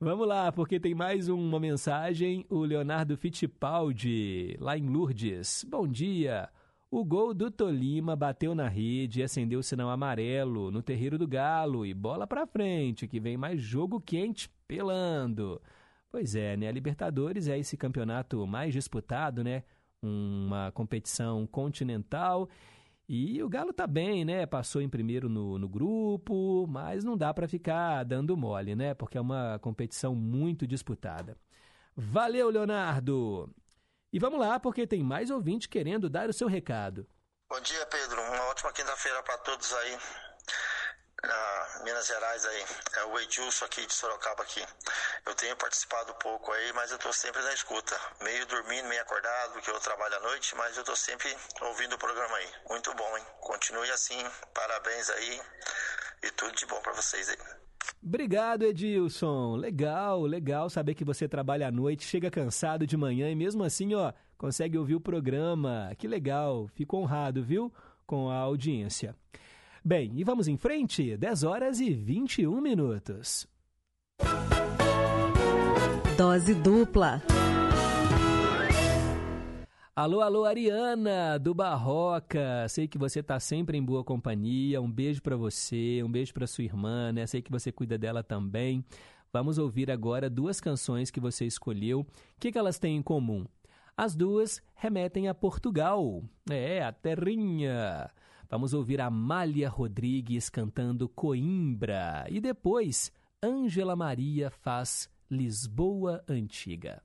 Vamos 0.01 0.26
lá, 0.26 0.51
porque 0.51 0.80
tem 0.80 0.97
mais 0.97 1.28
uma 1.28 1.60
mensagem. 1.60 2.44
O 2.51 2.64
Leonardo 2.64 3.16
Fittipaldi, 3.16 4.56
lá 4.59 4.76
em 4.76 4.89
Lourdes. 4.89 5.64
Bom 5.70 5.86
dia. 5.86 6.48
O 6.93 7.06
gol 7.06 7.32
do 7.32 7.51
Tolima 7.51 8.14
bateu 8.14 8.55
na 8.55 8.69
rede 8.69 9.20
e 9.20 9.23
acendeu 9.23 9.60
o 9.60 9.62
sinal 9.62 9.89
amarelo 9.89 10.70
no 10.70 10.82
terreiro 10.82 11.16
do 11.16 11.27
Galo. 11.27 11.86
E 11.86 11.94
bola 11.94 12.27
pra 12.27 12.47
frente, 12.47 13.09
que 13.09 13.19
vem 13.19 13.35
mais 13.35 13.62
jogo 13.62 13.98
quente 13.98 14.51
pelando. 14.69 15.59
Pois 16.10 16.35
é, 16.35 16.55
né? 16.55 16.69
A 16.69 16.70
Libertadores 16.70 17.48
é 17.48 17.59
esse 17.59 17.78
campeonato 17.78 18.47
mais 18.47 18.74
disputado, 18.74 19.43
né? 19.43 19.62
Uma 20.02 20.70
competição 20.73 21.47
continental. 21.47 22.47
E 23.09 23.43
o 23.43 23.48
Galo 23.48 23.73
tá 23.73 23.86
bem, 23.86 24.23
né? 24.23 24.44
Passou 24.44 24.82
em 24.82 24.89
primeiro 24.90 25.31
no, 25.31 25.59
no 25.59 25.70
grupo, 25.70 26.66
mas 26.69 27.02
não 27.02 27.16
dá 27.16 27.32
para 27.32 27.48
ficar 27.48 28.05
dando 28.05 28.36
mole, 28.36 28.77
né? 28.77 28.93
Porque 28.93 29.16
é 29.16 29.20
uma 29.23 29.59
competição 29.60 30.14
muito 30.14 30.66
disputada. 30.66 31.39
Valeu, 31.97 32.51
Leonardo! 32.51 33.48
E 34.12 34.18
vamos 34.18 34.39
lá, 34.39 34.60
porque 34.60 34.86
tem 34.86 35.02
mais 35.02 35.30
ouvinte 35.30 35.68
querendo 35.68 36.10
dar 36.10 36.28
o 36.28 36.34
seu 36.34 36.47
recado. 36.47 37.09
Bom 37.48 37.59
dia, 37.60 37.86
Pedro. 37.86 38.20
Uma 38.20 38.44
ótima 38.44 38.70
quinta-feira 38.70 39.22
para 39.22 39.39
todos 39.39 39.72
aí. 39.72 39.98
Na 41.22 41.80
Minas 41.84 42.06
Gerais 42.06 42.44
aí. 42.44 42.66
É 42.97 43.05
o 43.05 43.18
Edilson 43.20 43.64
aqui 43.64 43.86
de 43.86 43.93
Sorocaba 43.94 44.43
aqui. 44.43 44.62
Eu 45.24 45.34
tenho 45.34 45.56
participado 45.56 46.12
pouco 46.16 46.52
aí, 46.52 46.72
mas 46.74 46.90
eu 46.90 46.98
tô 46.98 47.10
sempre 47.10 47.40
na 47.40 47.55
escuta. 47.55 47.98
Meio 48.20 48.44
dormindo, 48.47 48.86
meio 48.89 49.01
acordado, 49.01 49.52
porque 49.52 49.70
eu 49.70 49.80
trabalho 49.80 50.16
à 50.16 50.20
noite, 50.20 50.55
mas 50.56 50.76
eu 50.76 50.84
tô 50.84 50.94
sempre 50.94 51.34
ouvindo 51.62 51.94
o 51.94 51.98
programa 51.98 52.36
aí. 52.36 52.51
Muito 52.68 52.93
bom, 52.93 53.16
hein? 53.16 53.24
Continue 53.40 53.90
assim. 53.93 54.22
Parabéns 54.52 55.09
aí. 55.09 55.43
E 56.22 56.30
tudo 56.32 56.52
de 56.55 56.66
bom 56.66 56.82
para 56.82 56.93
vocês 56.93 57.30
aí. 57.30 57.39
Obrigado, 58.02 58.64
Edilson. 58.64 59.56
Legal, 59.56 60.22
legal 60.22 60.68
saber 60.68 60.94
que 60.94 61.04
você 61.04 61.28
trabalha 61.28 61.68
à 61.68 61.70
noite, 61.70 62.04
chega 62.04 62.30
cansado 62.30 62.86
de 62.86 62.96
manhã 62.96 63.30
e 63.30 63.34
mesmo 63.34 63.62
assim, 63.62 63.94
ó, 63.94 64.12
consegue 64.36 64.76
ouvir 64.76 64.96
o 64.96 65.00
programa. 65.00 65.92
Que 65.96 66.09
legal. 66.09 66.66
Fico 66.74 66.96
honrado, 66.96 67.42
viu? 67.42 67.72
Com 68.04 68.28
a 68.28 68.36
audiência. 68.36 69.14
Bem, 69.84 70.12
e 70.14 70.24
vamos 70.24 70.48
em 70.48 70.56
frente? 70.56 71.16
10 71.16 71.44
horas 71.44 71.80
e 71.80 71.92
21 71.92 72.60
minutos. 72.60 73.46
Dose 76.16 76.54
dupla. 76.54 77.22
Alô, 79.94 80.23
alô, 80.23 80.47
Ariana, 80.47 81.39
do 81.39 81.52
Barroca. 81.52 82.66
Sei 82.66 82.89
que 82.89 82.97
você 82.97 83.23
tá 83.23 83.39
sempre 83.39 83.77
em 83.77 83.82
boa 83.85 84.02
companhia. 84.02 84.81
Um 84.81 84.90
beijo 84.90 85.20
para 85.20 85.36
você, 85.36 86.02
um 86.02 86.10
beijo 86.10 86.32
para 86.32 86.47
sua 86.47 86.64
irmã, 86.64 87.12
né? 87.12 87.27
Sei 87.27 87.43
que 87.43 87.51
você 87.51 87.70
cuida 87.70 87.98
dela 87.98 88.23
também. 88.23 88.82
Vamos 89.31 89.59
ouvir 89.59 89.90
agora 89.90 90.31
duas 90.31 90.62
canções 90.62 91.10
que 91.10 91.20
você 91.20 91.44
escolheu. 91.44 92.01
O 92.01 92.06
que, 92.40 92.51
que 92.51 92.56
elas 92.56 92.78
têm 92.78 92.97
em 92.97 93.02
comum? 93.02 93.44
As 93.94 94.16
duas 94.16 94.62
remetem 94.74 95.28
a 95.28 95.35
Portugal. 95.35 96.24
É, 96.51 96.82
a 96.82 96.90
terrinha. 96.90 98.10
Vamos 98.48 98.73
ouvir 98.73 98.98
Amália 98.98 99.69
Rodrigues 99.69 100.48
cantando 100.48 101.06
Coimbra. 101.06 102.24
E 102.31 102.40
depois, 102.40 103.12
Ângela 103.43 103.94
Maria 103.94 104.51
faz 104.51 105.10
Lisboa 105.31 106.24
Antiga. 106.27 107.02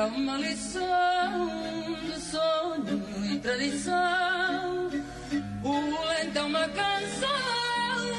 Coimbra, 0.00 0.06
uma 0.06 0.38
lição 0.38 0.88
de 2.06 2.20
sonho 2.20 3.02
e 3.30 3.38
tradição. 3.38 4.90
O 5.62 6.08
lento 6.08 6.38
é 6.38 6.42
uma 6.42 6.68
canção 6.68 7.28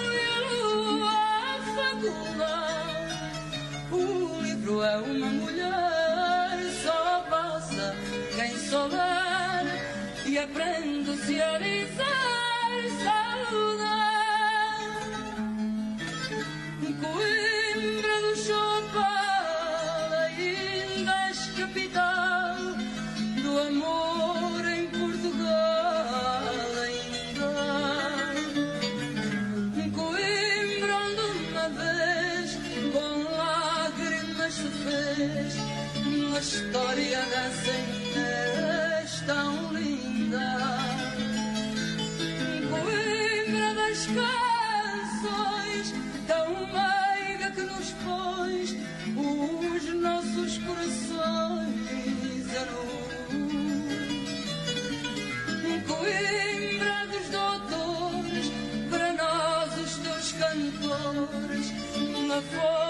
e 0.03 0.19
a 0.29 0.39
lua 0.51 1.11
a 1.11 1.59
faculdade. 1.75 3.15
O 3.91 4.41
livro 4.41 4.83
é 4.83 4.97
uma 4.97 5.27
mulher, 5.27 6.59
só 6.83 7.25
passa 7.29 7.95
quem 8.35 8.55
souber 8.57 9.65
e 10.27 10.37
aprende-se 10.37 11.41
a 11.41 11.57
dizer 11.57 12.10
se 34.61 34.69
fez 34.83 35.55
uma 36.05 36.39
história 36.39 37.21
dessa 37.25 37.71
és 39.01 39.21
tão 39.21 39.73
linda. 39.73 40.49
Coimbra 42.69 43.73
das 43.73 44.05
canções 44.19 45.87
tão 46.27 46.47
meiga 46.77 47.47
que 47.55 47.61
nos 47.61 47.89
pôs 48.03 48.75
os 49.17 49.83
nossos 49.95 50.57
corações 50.59 52.45
a 52.55 52.65
nu. 52.69 52.85
Coimbra 55.87 56.97
dos 57.11 57.27
doutores, 57.29 58.47
para 58.91 59.09
nós 59.13 59.69
os 59.79 59.93
teus 59.95 60.31
cantores, 60.33 61.67
na 62.27 62.41
fonte 62.41 62.80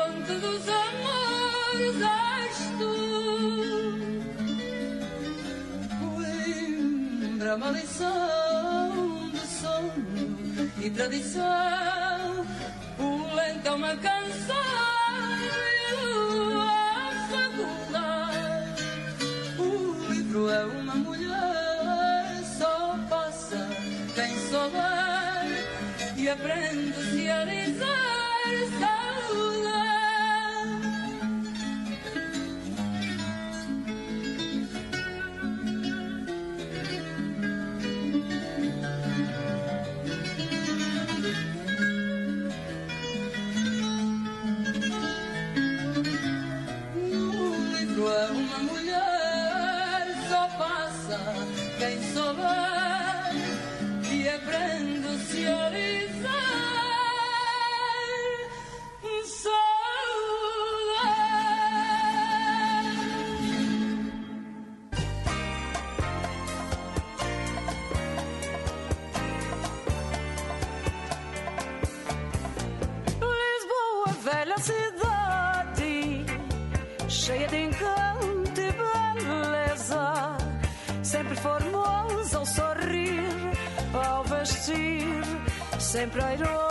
Uma 7.53 7.69
lição 7.71 9.29
de 9.29 9.39
sonho 9.39 10.71
e 10.81 10.89
tradição. 10.89 12.45
O 12.97 13.35
lento 13.35 13.73
uma 13.75 13.93
canção 13.97 14.55
e 15.37 15.49
a 15.49 16.05
lua 16.05 16.63
a 16.63 17.11
faculdade. 17.29 18.83
O 19.59 20.13
livro 20.13 20.49
é 20.49 20.65
uma 20.65 20.95
mulher, 20.95 22.41
só 22.57 22.97
passa 23.09 23.67
quem 24.15 24.33
souber 24.49 26.15
e 26.15 26.29
aprende-se 26.29 26.90
sempre 85.91 86.21
airosa. 86.23 86.70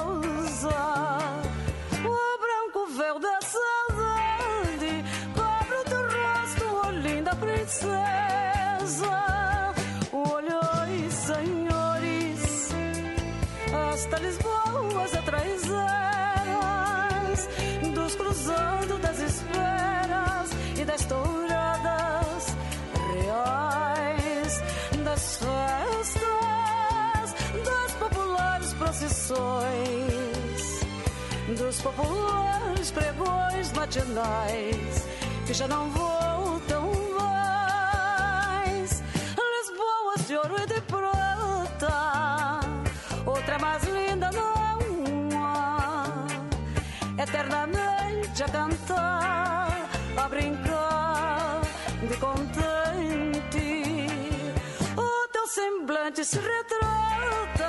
Procissões, 29.31 30.81
dos 31.57 31.81
populares 31.81 32.91
pregões 32.91 33.73
matinais 33.73 35.09
que 35.47 35.55
já 35.55 35.69
não 35.69 35.89
voltam 35.91 36.91
mais. 37.17 39.03
Lisboas 39.37 40.27
de 40.27 40.37
ouro 40.37 40.57
e 40.61 40.67
de 40.67 40.81
prata, 40.83 42.61
outra 43.25 43.59
mais 43.59 43.85
linda 43.85 44.31
não 44.33 44.51
há. 45.39 46.27
Eternamente 47.23 48.43
a 48.43 48.49
cantar, 48.49 49.89
a 50.17 50.29
brincar 50.29 51.61
de 52.09 52.17
contente. 52.17 53.85
O 54.97 55.29
teu 55.29 55.47
semblante 55.47 56.25
se 56.25 56.37
retrata 56.37 57.60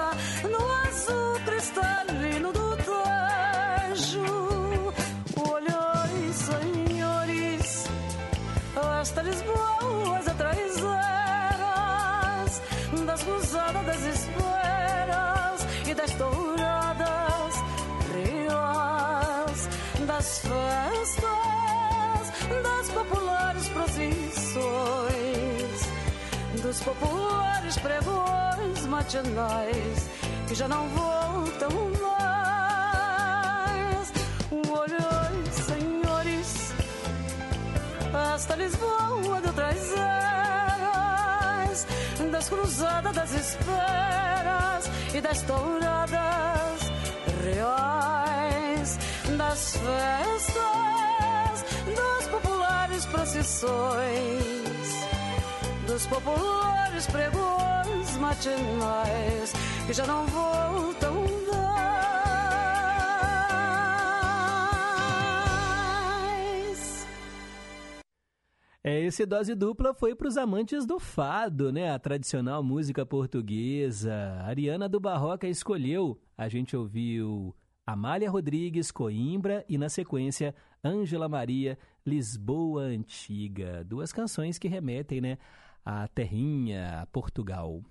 dos 26.72 26.80
populares 26.84 27.77
pregões 27.80 28.85
matinais 28.88 30.10
que 30.48 30.56
já 30.56 30.69
não 30.69 30.88
voltam 30.88 31.69
mais. 32.02 32.84
Olhai 34.49 35.43
senhores 35.52 36.73
esta 38.34 38.56
Lisboa 38.56 39.41
de 39.41 39.52
traizeras, 39.52 40.07
das 42.31 42.48
cruzadas 42.48 43.15
das 43.15 43.34
esperas 43.34 44.89
e 45.14 45.19
das 45.19 45.41
touradas 45.41 46.81
reais, 47.43 48.98
das 49.38 49.76
festas, 49.76 51.65
das 51.98 52.27
populares 52.27 53.06
procissões, 53.07 54.61
dos 55.91 56.07
populares 56.07 57.05
pregões 57.07 58.18
matinais 58.18 59.51
que 59.85 59.91
já 59.91 60.07
não 60.07 60.26
voltam 60.27 61.15
mais. 61.51 61.91
É, 68.81 69.01
esse 69.01 69.26
dose 69.26 69.53
dupla 69.53 69.93
foi 69.93 70.15
para 70.15 70.30
os 70.30 70.38
amantes 70.38 70.85
do 70.85 70.97
fado, 70.97 71.73
né? 71.73 71.91
A 71.91 71.99
tradicional 71.99 72.63
música 72.63 73.05
portuguesa. 73.05 74.39
Ariana 74.45 74.88
do 74.88 74.97
Barroca 74.97 75.45
escolheu. 75.45 76.18
A 76.38 76.47
gente 76.47 76.77
ouviu 76.77 77.53
Amália 77.85 78.31
Rodrigues, 78.31 78.91
Coimbra 78.91 79.65
e, 79.68 79.77
na 79.77 79.89
sequência, 79.89 80.55
Ângela 80.81 81.27
Maria, 81.27 81.77
Lisboa 82.05 82.84
Antiga. 82.84 83.84
Duas 83.84 84.13
canções 84.13 84.57
que 84.57 84.69
remetem, 84.69 85.19
né? 85.19 85.38
À 85.86 86.08
terrinha, 86.08 87.02
a 87.02 87.06
Portugal. 87.08 87.82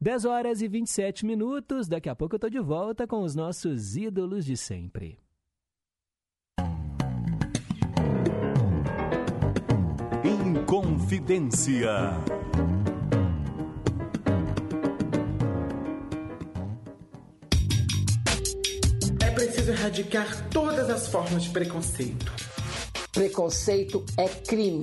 10 0.00 0.24
horas 0.24 0.62
e 0.62 0.68
27 0.68 1.26
minutos. 1.26 1.86
Daqui 1.86 2.08
a 2.08 2.16
pouco 2.16 2.34
eu 2.34 2.38
tô 2.38 2.48
de 2.48 2.58
volta 2.58 3.06
com 3.06 3.22
os 3.22 3.34
nossos 3.34 3.96
ídolos 3.96 4.44
de 4.44 4.56
sempre. 4.56 5.18
Inconfidência. 10.24 11.90
É 19.22 19.30
preciso 19.32 19.70
erradicar 19.70 20.48
todas 20.50 20.88
as 20.88 21.08
formas 21.08 21.44
de 21.44 21.50
preconceito. 21.50 22.32
Preconceito 23.12 24.04
é 24.16 24.28
crime. 24.28 24.82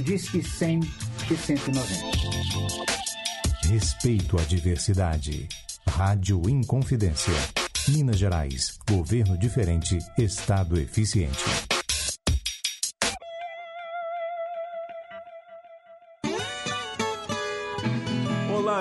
Diz 0.00 0.28
que 0.30 0.42
100 0.42 0.80
e 1.30 1.36
190. 1.36 1.82
Respeito 3.68 4.38
à 4.38 4.42
diversidade. 4.42 5.48
Rádio 5.86 6.48
Inconfidência. 6.48 7.34
Minas 7.88 8.18
Gerais. 8.18 8.78
Governo 8.88 9.36
diferente. 9.36 9.98
Estado 10.18 10.78
eficiente. 10.78 11.71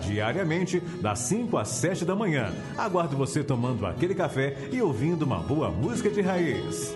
diariamente, 0.00 0.80
das 1.00 1.20
5 1.20 1.56
às 1.56 1.68
7 1.68 2.04
da 2.04 2.14
manhã. 2.16 2.52
Aguardo 2.76 3.16
você 3.16 3.42
tomando 3.44 3.86
aquele 3.86 4.14
café 4.14 4.56
e 4.72 4.82
ouvindo 4.82 5.22
uma 5.22 5.38
boa 5.38 5.70
música 5.70 6.10
de 6.10 6.20
raiz. 6.20 6.94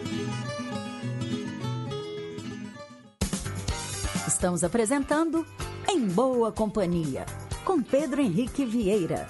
Estamos 4.27 4.63
apresentando 4.63 5.47
Em 5.89 6.07
Boa 6.07 6.53
Companhia, 6.53 7.27
com 7.65 7.83
Pedro 7.83 8.21
Henrique 8.21 8.65
Vieira. 8.65 9.27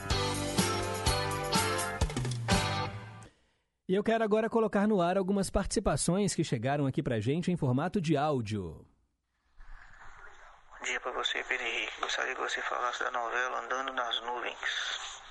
E 3.88 3.94
eu 3.94 4.04
quero 4.04 4.22
agora 4.22 4.50
colocar 4.50 4.86
no 4.86 5.00
ar 5.00 5.16
algumas 5.16 5.48
participações 5.48 6.34
que 6.34 6.44
chegaram 6.44 6.86
aqui 6.86 7.02
pra 7.02 7.20
gente 7.20 7.50
em 7.50 7.56
formato 7.56 8.02
de 8.02 8.18
áudio. 8.18 8.87
Dia 10.82 11.00
pra 11.00 11.10
você, 11.10 11.42
Pedro 11.42 11.66
Henrique. 11.66 12.00
Gostaria 12.00 12.34
que 12.36 12.40
você 12.40 12.62
falasse 12.62 13.02
da 13.02 13.10
novela 13.10 13.58
Andando 13.58 13.92
nas 13.92 14.20
Nuvens. 14.20 15.22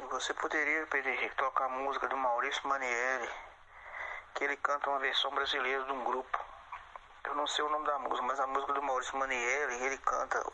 E 0.00 0.02
você 0.06 0.34
poderia, 0.34 0.84
Pedro 0.88 1.08
Henrique, 1.08 1.36
tocar 1.36 1.66
a 1.66 1.68
música 1.68 2.08
do 2.08 2.16
Maurício 2.16 2.66
Manieri, 2.66 3.30
que 4.34 4.42
ele 4.42 4.56
canta 4.56 4.90
uma 4.90 4.98
versão 4.98 5.30
brasileira 5.30 5.84
de 5.84 5.92
um 5.92 6.02
grupo. 6.02 6.44
Eu 7.24 7.36
não 7.36 7.46
sei 7.46 7.64
o 7.64 7.68
nome 7.68 7.86
da 7.86 7.96
música, 8.00 8.26
mas 8.26 8.40
a 8.40 8.46
música 8.48 8.72
do 8.72 8.82
Maurício 8.82 9.16
Manieri, 9.16 9.74
ele 9.84 9.98
canta 9.98 10.44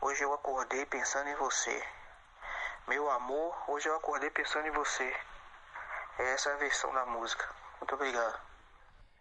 Hoje 0.00 0.22
eu 0.22 0.32
acordei 0.32 0.86
pensando 0.86 1.28
em 1.28 1.34
você. 1.34 1.86
Meu 2.86 3.10
amor, 3.10 3.54
hoje 3.68 3.86
eu 3.88 3.96
acordei 3.96 4.30
pensando 4.30 4.66
em 4.66 4.70
você. 4.70 5.14
Essa 6.18 6.50
é 6.50 6.54
a 6.54 6.56
versão 6.56 6.92
da 6.94 7.04
música. 7.04 7.46
Muito 7.80 7.94
obrigado. 7.94 8.53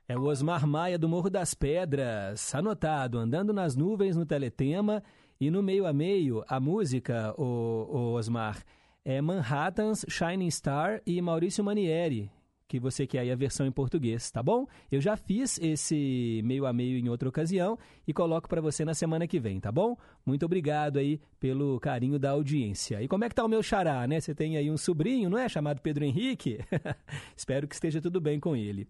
É 0.06 0.18
o 0.18 0.24
Osmar 0.24 0.68
Maia 0.68 1.00
do 1.00 1.08
Morro 1.08 1.30
das 1.30 1.54
Pedras, 1.54 2.54
anotado, 2.54 3.18
andando 3.18 3.54
nas 3.54 3.74
nuvens 3.74 4.18
no 4.18 4.26
teletema 4.26 5.02
e 5.40 5.50
no 5.50 5.64
meio 5.64 5.86
a 5.86 5.94
meio 5.94 6.44
a 6.46 6.60
música, 6.60 7.34
o, 7.40 8.12
Osmar, 8.14 8.62
é 9.06 9.22
Manhattan's 9.22 10.06
Shining 10.10 10.52
Star 10.52 11.02
e 11.06 11.22
Maurício 11.22 11.64
Manieri, 11.64 12.30
que 12.68 12.82
você 12.82 13.08
quer 13.08 13.20
aí 13.20 13.32
a 13.32 13.36
versão 13.36 13.66
em 13.66 13.72
português, 13.72 14.30
tá 14.30 14.44
bom? 14.44 14.68
Eu 14.92 15.00
já 15.00 15.16
fiz 15.16 15.58
esse 15.60 16.42
meio 16.44 16.66
a 16.66 16.74
meio 16.74 16.98
em 16.98 17.08
outra 17.08 17.30
ocasião 17.30 17.80
e 18.06 18.12
coloco 18.12 18.50
para 18.50 18.60
você 18.60 18.84
na 18.84 18.94
semana 18.94 19.26
que 19.26 19.40
vem, 19.40 19.58
tá 19.58 19.72
bom? 19.72 19.96
Muito 20.26 20.46
obrigado 20.46 21.00
aí 21.00 21.22
pelo 21.40 21.80
carinho 21.80 22.20
da 22.20 22.32
audiência. 22.32 23.02
E 23.02 23.08
como 23.08 23.24
é 23.24 23.30
que 23.30 23.36
tá 23.36 23.46
o 23.46 23.50
meu 23.50 23.64
xará, 23.64 24.06
né? 24.06 24.20
Você 24.20 24.36
tem 24.36 24.58
aí 24.58 24.70
um 24.70 24.78
sobrinho, 24.78 25.30
não 25.30 25.38
é? 25.38 25.48
Chamado 25.48 25.80
Pedro 25.80 26.04
Henrique? 26.04 26.60
Espero 27.38 27.70
que 27.70 27.76
esteja 27.76 28.02
tudo 28.02 28.20
bem 28.20 28.38
com 28.38 28.54
ele. 28.54 28.86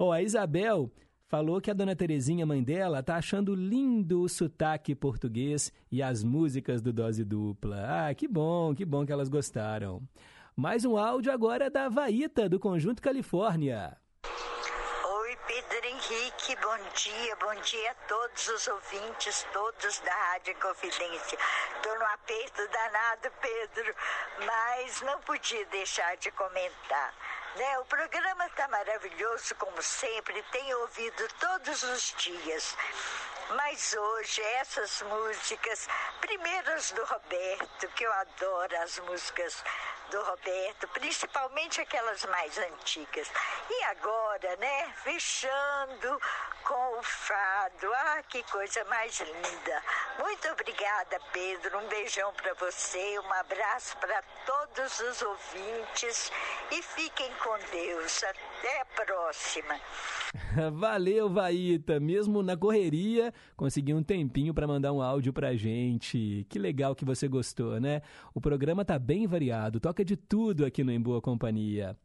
Oh, 0.00 0.12
a 0.12 0.22
Isabel 0.22 0.88
falou 1.26 1.60
que 1.60 1.72
a 1.72 1.74
dona 1.74 1.96
Terezinha, 1.96 2.46
mãe 2.46 2.62
dela, 2.62 3.02
tá 3.02 3.16
achando 3.16 3.52
lindo 3.52 4.22
o 4.22 4.28
sotaque 4.28 4.94
português 4.94 5.72
e 5.90 6.00
as 6.00 6.22
músicas 6.22 6.80
do 6.80 6.92
Dose 6.92 7.24
Dupla. 7.24 7.84
Ah, 7.84 8.14
que 8.14 8.28
bom, 8.28 8.72
que 8.76 8.84
bom 8.84 9.04
que 9.04 9.10
elas 9.10 9.28
gostaram. 9.28 10.00
Mais 10.54 10.84
um 10.84 10.96
áudio 10.96 11.32
agora 11.32 11.68
da 11.68 11.88
Vaíta, 11.88 12.48
do 12.48 12.60
Conjunto 12.60 13.02
Califórnia. 13.02 13.96
Oi, 14.24 15.36
Pedro 15.48 15.86
Henrique, 15.88 16.56
bom 16.62 16.78
dia, 16.94 17.36
bom 17.40 17.60
dia 17.60 17.90
a 17.90 17.94
todos 18.06 18.48
os 18.50 18.68
ouvintes, 18.68 19.44
todos 19.52 19.98
da 19.98 20.14
Rádio 20.14 20.54
Confidência. 20.62 21.38
Estou 21.74 21.98
no 21.98 22.04
aperto 22.04 22.62
danado, 22.70 23.34
Pedro, 23.42 23.94
mas 24.46 25.02
não 25.02 25.18
podia 25.22 25.66
deixar 25.66 26.16
de 26.18 26.30
comentar. 26.30 27.12
Né? 27.58 27.78
O 27.80 27.84
programa 27.86 28.46
está 28.46 28.68
maravilhoso, 28.68 29.52
como 29.56 29.82
sempre, 29.82 30.40
tenho 30.52 30.78
ouvido 30.78 31.28
todos 31.40 31.82
os 31.82 32.14
dias. 32.16 32.76
Mas 33.56 33.94
hoje 33.94 34.40
essas 34.60 35.02
músicas, 35.02 35.88
primeiras 36.20 36.92
do 36.92 37.04
Roberto, 37.04 37.88
que 37.96 38.04
eu 38.04 38.12
adoro 38.12 38.80
as 38.82 39.00
músicas 39.00 39.64
do 40.10 40.22
Roberto, 40.22 40.86
principalmente 40.88 41.80
aquelas 41.80 42.24
mais 42.26 42.56
antigas. 42.58 43.28
E 43.68 43.84
agora, 43.84 44.56
né, 44.56 44.94
fechando 45.02 46.20
com 46.68 46.98
o 46.98 47.02
fado. 47.02 47.92
Ah, 47.94 48.22
que 48.28 48.42
coisa 48.44 48.84
mais 48.84 49.18
linda. 49.20 49.82
Muito 50.18 50.48
obrigada, 50.50 51.18
Pedro. 51.32 51.78
Um 51.78 51.88
beijão 51.88 52.32
para 52.34 52.52
você, 52.54 53.18
um 53.18 53.32
abraço 53.32 53.96
para 53.96 54.22
todos 54.44 55.00
os 55.00 55.22
ouvintes 55.22 56.30
e 56.70 56.82
fiquem 56.82 57.32
com 57.36 57.47
Deus. 57.72 58.22
Até 58.24 58.80
a 58.80 59.04
próxima. 59.04 59.74
Valeu, 60.72 61.28
Vaíta. 61.28 61.98
Mesmo 61.98 62.42
na 62.42 62.56
correria, 62.56 63.32
consegui 63.56 63.94
um 63.94 64.02
tempinho 64.02 64.52
para 64.52 64.66
mandar 64.66 64.92
um 64.92 65.00
áudio 65.00 65.32
pra 65.32 65.54
gente. 65.54 66.46
Que 66.48 66.58
legal 66.58 66.94
que 66.94 67.04
você 67.04 67.28
gostou, 67.28 67.80
né? 67.80 68.02
O 68.34 68.40
programa 68.40 68.84
tá 68.84 68.98
bem 68.98 69.26
variado, 69.26 69.80
toca 69.80 70.04
de 70.04 70.16
tudo 70.16 70.64
aqui 70.64 70.84
no 70.84 70.92
Em 70.92 71.00
Boa 71.00 71.20
Companhia. 71.20 71.96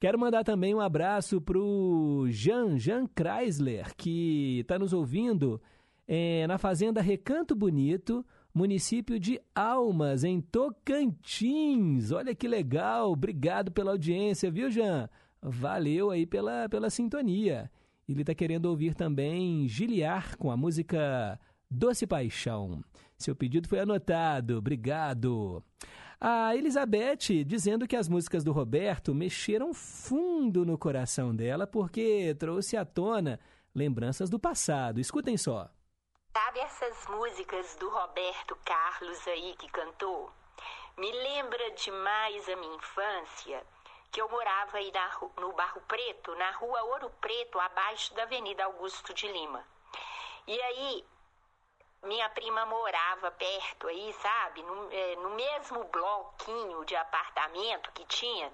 Quero 0.00 0.18
mandar 0.18 0.44
também 0.44 0.74
um 0.74 0.80
abraço 0.80 1.40
pro 1.40 2.26
Jean, 2.30 2.78
Jean 2.78 3.06
Chrysler, 3.06 3.94
que 3.96 4.60
está 4.60 4.78
nos 4.78 4.94
ouvindo 4.94 5.60
é, 6.08 6.46
na 6.46 6.56
Fazenda 6.56 7.02
Recanto 7.02 7.54
Bonito, 7.54 8.24
município 8.54 9.18
de 9.18 9.40
Almas, 9.54 10.24
em 10.24 10.40
Tocantins. 10.40 12.10
Olha 12.12 12.34
que 12.34 12.48
legal, 12.48 13.12
obrigado 13.12 13.70
pela 13.70 13.92
audiência, 13.92 14.50
viu, 14.50 14.70
Jean? 14.70 15.08
Valeu 15.42 16.10
aí 16.10 16.26
pela, 16.26 16.68
pela 16.68 16.90
sintonia. 16.90 17.70
Ele 18.08 18.22
está 18.22 18.34
querendo 18.34 18.66
ouvir 18.66 18.94
também 18.94 19.68
Giliar 19.68 20.36
com 20.36 20.50
a 20.50 20.56
música 20.56 21.38
Doce 21.70 22.06
Paixão. 22.06 22.82
Seu 23.16 23.36
pedido 23.36 23.68
foi 23.68 23.78
anotado, 23.78 24.58
obrigado. 24.58 25.62
A 26.20 26.54
Elizabeth 26.54 27.44
dizendo 27.46 27.86
que 27.86 27.96
as 27.96 28.08
músicas 28.08 28.44
do 28.44 28.52
Roberto 28.52 29.14
mexeram 29.14 29.72
fundo 29.72 30.66
no 30.66 30.76
coração 30.76 31.34
dela 31.34 31.66
porque 31.66 32.34
trouxe 32.38 32.76
à 32.76 32.84
tona 32.84 33.38
lembranças 33.74 34.28
do 34.28 34.38
passado. 34.38 35.00
Escutem 35.00 35.36
só. 35.36 35.70
Sabe 36.32 36.60
essas 36.60 37.08
músicas 37.08 37.74
do 37.74 37.88
Roberto 37.88 38.54
Carlos 38.64 39.26
aí 39.26 39.56
que 39.56 39.68
cantou? 39.68 40.32
Me 40.96 41.10
lembra 41.10 41.72
demais 41.72 42.48
a 42.48 42.54
minha 42.54 42.76
infância 42.76 43.66
que 44.12 44.22
eu 44.22 44.28
morava 44.28 44.78
aí 44.78 44.92
na, 44.92 45.10
no 45.38 45.52
Barro 45.54 45.80
Preto, 45.88 46.32
na 46.36 46.52
rua 46.52 46.84
Ouro 46.84 47.10
Preto, 47.20 47.58
abaixo 47.58 48.14
da 48.14 48.22
Avenida 48.22 48.64
Augusto 48.64 49.12
de 49.12 49.26
Lima. 49.26 49.66
E 50.46 50.62
aí, 50.62 51.04
minha 52.04 52.28
prima 52.28 52.64
morava 52.64 53.32
perto 53.32 53.88
aí, 53.88 54.12
sabe? 54.12 54.62
No, 54.62 54.92
é, 54.92 55.16
no 55.16 55.30
mesmo 55.30 55.82
bloquinho 55.82 56.84
de 56.84 56.94
apartamento 56.94 57.90
que 57.90 58.04
tinha, 58.04 58.52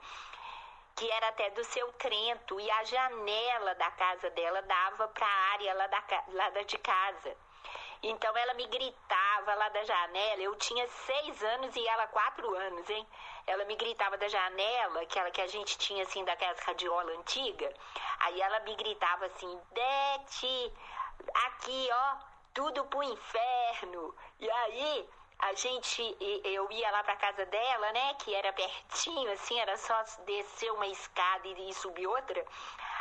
que 0.95 1.11
era 1.11 1.29
até 1.29 1.51
do 1.51 1.63
seu 1.63 1.93
Trento, 1.93 2.59
e 2.59 2.71
a 2.71 2.85
janela 2.85 3.75
da 3.75 3.91
casa 3.91 4.31
dela 4.31 4.63
dava 4.63 5.09
para 5.09 5.27
a 5.27 5.53
área 5.53 5.75
lá, 5.75 5.87
da, 5.89 6.03
lá 6.29 6.51
de 6.63 6.79
casa. 6.79 7.37
Então 8.03 8.37
ela 8.37 8.55
me 8.55 8.67
gritava 8.67 9.55
lá 9.55 9.69
da 9.71 9.85
janela. 9.85 10.43
Eu 10.43 10.55
tinha 10.57 10.87
seis 10.89 11.43
anos 11.43 11.75
e 11.75 11.87
ela 11.89 12.07
quatro 12.09 12.55
anos, 12.55 12.89
hein? 12.91 13.07
Ela 13.47 13.65
me 13.65 13.77
gritava 13.77 14.17
da 14.17 14.29
janela, 14.29 15.03
aquela 15.03 15.31
que 15.31 15.41
a 15.41 15.47
gente 15.47 15.79
tinha 15.79 16.03
assim 16.03 16.25
daquelas 16.25 16.59
radiola 16.61 17.13
antiga. 17.13 17.73
Aí 18.21 18.41
ela 18.41 18.61
me 18.61 18.75
gritava 18.75 19.27
assim: 19.27 19.61
Bete, 19.73 20.73
aqui 21.47 21.89
ó, 21.93 22.17
tudo 22.55 22.85
pro 22.87 23.03
inferno. 23.03 24.15
E 24.41 24.51
aí 24.51 25.09
a 25.39 25.53
gente, 25.53 26.17
eu 26.45 26.71
ia 26.73 26.91
lá 26.91 27.03
pra 27.05 27.17
casa 27.17 27.45
dela, 27.47 27.93
né? 27.93 28.15
Que 28.15 28.35
era 28.35 28.53
pertinho, 28.53 29.31
assim, 29.33 29.59
era 29.61 29.77
só 29.77 30.03
descer 30.25 30.73
uma 30.73 30.87
escada 30.87 31.47
e 31.47 31.75
subir 31.75 32.07
outra. 32.07 32.45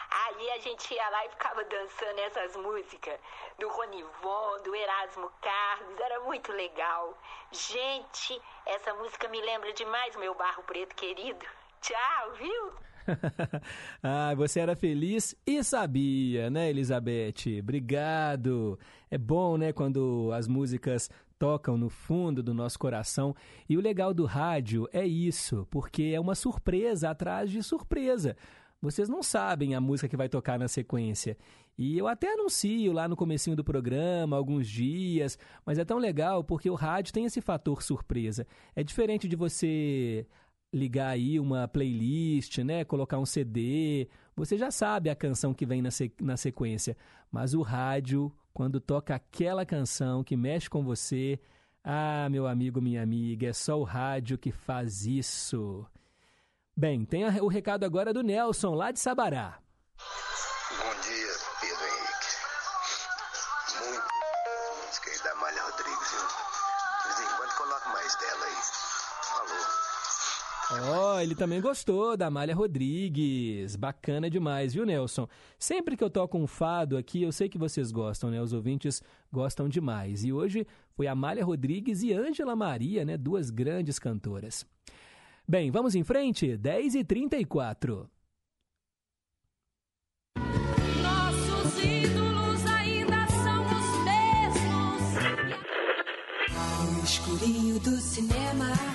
Aí 0.10 0.49
a 0.52 0.60
gente 0.60 0.94
ia 0.94 1.10
lá 1.10 1.26
e 1.26 1.30
ficava 1.30 1.64
dançando 1.64 2.19
essas 2.19 2.56
músicas 2.56 3.19
do 3.60 3.68
Ronivon, 3.69 4.64
do 4.64 4.76
Erasmo 4.76 5.32
Carlos, 5.41 5.99
era 5.99 6.19
muito 6.22 6.52
legal. 6.52 7.18
Gente, 7.52 8.41
essa 8.65 8.94
música 8.94 9.27
me 9.27 9.41
lembra 9.41 9.73
demais 9.73 10.15
meu 10.15 10.36
barro 10.36 10.64
preto 10.64 10.95
querido. 10.95 11.45
Tchau, 11.82 12.34
viu? 12.34 12.73
ah, 14.02 14.34
você 14.36 14.60
era 14.60 14.76
feliz 14.76 15.36
e 15.45 15.64
sabia, 15.64 16.49
né, 16.49 16.69
Elizabeth? 16.69 17.60
Obrigado. 17.60 18.80
É 19.10 19.18
bom, 19.18 19.57
né, 19.57 19.72
quando 19.72 20.32
as 20.34 20.48
músicas 20.48 21.10
tocam 21.38 21.77
no 21.77 21.90
fundo 21.90 22.41
do 22.41 22.53
nosso 22.53 22.80
coração. 22.80 23.36
E 23.69 23.77
o 23.77 23.82
legal 23.82 24.14
do 24.14 24.26
rádio 24.26 24.88
é 24.91 25.06
isso, 25.06 25.68
porque 25.69 26.14
é 26.15 26.19
uma 26.19 26.36
surpresa 26.36 27.10
atrás 27.10 27.52
de 27.52 27.61
surpresa 27.61 28.36
vocês 28.85 29.09
não 29.09 29.21
sabem 29.21 29.75
a 29.75 29.81
música 29.81 30.07
que 30.07 30.15
vai 30.15 30.29
tocar 30.29 30.57
na 30.57 30.67
sequência. 30.67 31.37
E 31.77 31.97
eu 31.97 32.07
até 32.07 32.33
anuncio 32.33 32.93
lá 32.93 33.07
no 33.07 33.15
comecinho 33.15 33.55
do 33.55 33.63
programa, 33.63 34.37
alguns 34.37 34.67
dias, 34.67 35.37
mas 35.65 35.77
é 35.77 35.83
tão 35.83 35.97
legal 35.97 36.43
porque 36.43 36.69
o 36.69 36.75
rádio 36.75 37.13
tem 37.13 37.25
esse 37.25 37.41
fator 37.41 37.83
surpresa. 37.83 38.47
É 38.75 38.83
diferente 38.83 39.27
de 39.27 39.35
você 39.35 40.25
ligar 40.73 41.09
aí 41.09 41.39
uma 41.39 41.67
playlist, 41.67 42.59
né, 42.59 42.83
colocar 42.83 43.17
um 43.17 43.25
CD, 43.25 44.07
você 44.35 44.57
já 44.57 44.69
sabe 44.69 45.09
a 45.09 45.15
canção 45.15 45.53
que 45.53 45.65
vem 45.65 45.81
na, 45.81 45.89
na 46.21 46.35
sequência, 46.35 46.97
mas 47.31 47.53
o 47.53 47.61
rádio, 47.61 48.31
quando 48.53 48.81
toca 48.81 49.15
aquela 49.15 49.65
canção 49.65 50.23
que 50.23 50.35
mexe 50.35 50.69
com 50.69 50.83
você, 50.83 51.39
ah, 51.81 52.27
meu 52.29 52.45
amigo, 52.45 52.81
minha 52.81 53.01
amiga, 53.01 53.47
é 53.47 53.53
só 53.53 53.79
o 53.79 53.83
rádio 53.83 54.37
que 54.37 54.51
faz 54.51 55.05
isso. 55.05 55.85
Bem, 56.77 57.06
tem 57.06 57.23
o 57.39 57.47
recado 57.47 57.85
agora 57.85 58.14
do 58.14 58.22
Nelson, 58.22 58.73
lá 58.73 58.91
de 58.91 58.99
Sabará. 58.99 59.60
Bom 60.72 61.02
dia, 61.03 61.31
Pedro 61.61 61.85
Henrique. 61.85 62.35
Muito 63.80 64.03
música 64.85 65.10
aí 65.10 65.23
da 65.23 65.35
Malha 65.35 65.64
Rodrigues, 65.64 66.11
viu? 66.11 66.27
De 66.99 67.15
vez 67.15 67.31
em 67.31 67.38
quando 67.38 67.53
coloca 67.56 67.89
mais 67.93 68.15
dela 68.18 68.45
aí. 68.45 68.56
Falou. 69.31 70.95
Ó, 70.97 71.15
oh, 71.15 71.19
ele 71.22 71.34
também 71.34 71.61
gostou 71.61 72.18
da 72.18 72.27
Amália 72.27 72.53
Rodrigues. 72.53 73.77
Bacana 73.77 74.30
demais, 74.30 74.73
viu, 74.73 74.85
Nelson? 74.85 75.30
Sempre 75.57 75.95
que 75.95 76.03
eu 76.03 76.10
toco 76.10 76.38
um 76.38 76.45
fado 76.45 76.97
aqui, 76.97 77.23
eu 77.23 77.31
sei 77.31 77.47
que 77.47 77.57
vocês 77.57 77.89
gostam, 77.89 78.30
né? 78.30 78.41
Os 78.41 78.52
ouvintes 78.52 79.02
gostam 79.31 79.69
demais. 79.69 80.26
E 80.26 80.34
hoje 80.34 80.68
foi 80.93 81.07
Amália 81.07 81.45
Rodrigues 81.45 82.03
e 82.03 82.11
Ângela 82.11 82.53
Maria, 82.53 83.06
né? 83.06 83.15
Duas 83.15 83.49
grandes 83.49 83.97
cantoras. 83.97 84.65
Bem, 85.47 85.69
vamos 85.69 85.93
em 85.93 86.03
frente, 86.03 86.57
10 86.57 86.95
e 86.95 87.03
34 87.03 88.09
Nossos 91.03 91.84
ídolos 91.84 92.65
ainda 92.65 93.27
são 93.27 93.65
os 93.65 94.03
mesmos. 94.05 95.13
No 96.91 97.03
escurinho 97.03 97.80
do 97.80 97.95
cinema. 97.97 98.94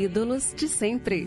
Ídolos 0.00 0.54
de 0.56 0.66
sempre. 0.66 1.26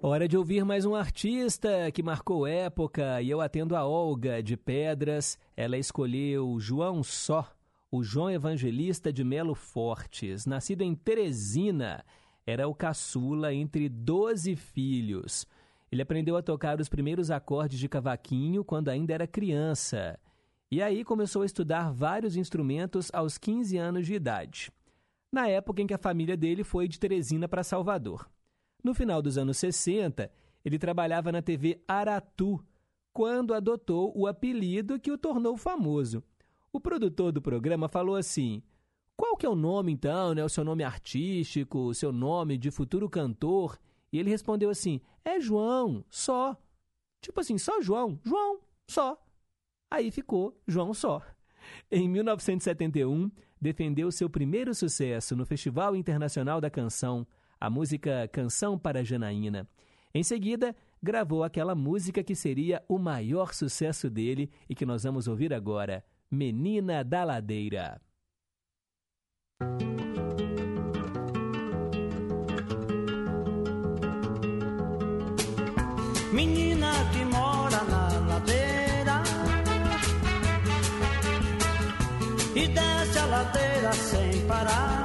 Hora 0.00 0.28
de 0.28 0.38
ouvir 0.38 0.64
mais 0.64 0.84
um 0.84 0.94
artista 0.94 1.90
que 1.92 2.00
marcou 2.00 2.46
época 2.46 3.20
e 3.20 3.28
eu 3.28 3.40
atendo 3.40 3.74
a 3.74 3.84
Olga 3.84 4.40
de 4.40 4.56
Pedras. 4.56 5.36
Ela 5.56 5.76
escolheu 5.76 6.60
João 6.60 7.02
Só, 7.02 7.52
o 7.90 8.04
João 8.04 8.30
Evangelista 8.30 9.12
de 9.12 9.24
Melo 9.24 9.56
Fortes, 9.56 10.46
nascido 10.46 10.82
em 10.82 10.94
Teresina. 10.94 12.04
Era 12.46 12.68
o 12.68 12.74
caçula 12.74 13.52
entre 13.52 13.88
12 13.88 14.54
filhos. 14.54 15.44
Ele 15.90 16.02
aprendeu 16.02 16.36
a 16.36 16.42
tocar 16.42 16.80
os 16.80 16.88
primeiros 16.88 17.32
acordes 17.32 17.80
de 17.80 17.88
cavaquinho 17.88 18.62
quando 18.62 18.90
ainda 18.90 19.12
era 19.12 19.26
criança. 19.26 20.16
E 20.70 20.80
aí 20.80 21.02
começou 21.02 21.42
a 21.42 21.46
estudar 21.46 21.92
vários 21.92 22.36
instrumentos 22.36 23.10
aos 23.12 23.36
15 23.36 23.76
anos 23.76 24.06
de 24.06 24.14
idade. 24.14 24.70
Na 25.32 25.48
época 25.48 25.82
em 25.82 25.86
que 25.86 25.94
a 25.94 25.98
família 25.98 26.36
dele 26.36 26.64
foi 26.64 26.88
de 26.88 26.98
Teresina 26.98 27.48
para 27.48 27.64
Salvador. 27.64 28.28
No 28.82 28.94
final 28.94 29.20
dos 29.20 29.36
anos 29.36 29.56
60, 29.58 30.30
ele 30.64 30.78
trabalhava 30.78 31.32
na 31.32 31.42
TV 31.42 31.82
Aratu, 31.86 32.64
quando 33.12 33.54
adotou 33.54 34.12
o 34.16 34.26
apelido 34.26 35.00
que 35.00 35.10
o 35.10 35.18
tornou 35.18 35.56
famoso. 35.56 36.22
O 36.72 36.80
produtor 36.80 37.32
do 37.32 37.40
programa 37.40 37.88
falou 37.88 38.14
assim: 38.14 38.62
"Qual 39.16 39.36
que 39.36 39.46
é 39.46 39.48
o 39.48 39.54
nome 39.54 39.92
então, 39.92 40.34
né, 40.34 40.44
o 40.44 40.48
seu 40.48 40.62
nome 40.64 40.84
artístico, 40.84 41.78
o 41.78 41.94
seu 41.94 42.12
nome 42.12 42.58
de 42.58 42.70
futuro 42.70 43.08
cantor?" 43.08 43.78
E 44.12 44.18
ele 44.18 44.30
respondeu 44.30 44.70
assim: 44.70 45.00
"É 45.24 45.40
João, 45.40 46.04
só." 46.10 46.56
Tipo 47.20 47.40
assim, 47.40 47.58
só 47.58 47.80
João, 47.80 48.20
João, 48.22 48.60
só. 48.86 49.20
Aí 49.90 50.10
ficou 50.10 50.60
João 50.66 50.92
só. 50.92 51.22
Em 51.90 52.08
1971, 52.08 53.30
defendeu 53.60 54.10
seu 54.10 54.28
primeiro 54.28 54.74
sucesso 54.74 55.34
no 55.36 55.46
Festival 55.46 55.96
Internacional 55.96 56.60
da 56.60 56.70
Canção, 56.70 57.26
a 57.60 57.70
música 57.70 58.28
Canção 58.32 58.78
para 58.78 59.04
Janaína. 59.04 59.68
Em 60.14 60.22
seguida, 60.22 60.74
gravou 61.02 61.44
aquela 61.44 61.74
música 61.74 62.22
que 62.22 62.34
seria 62.34 62.82
o 62.88 62.98
maior 62.98 63.52
sucesso 63.52 64.08
dele 64.08 64.50
e 64.68 64.74
que 64.74 64.86
nós 64.86 65.04
vamos 65.04 65.28
ouvir 65.28 65.52
agora, 65.52 66.04
Menina 66.30 67.04
da 67.04 67.24
Ladeira. 67.24 68.00
Menina 76.32 77.05
desce 83.52 83.58
a 83.58 83.90
ladeira 83.90 83.92
sem 83.92 84.40
parar. 84.46 84.95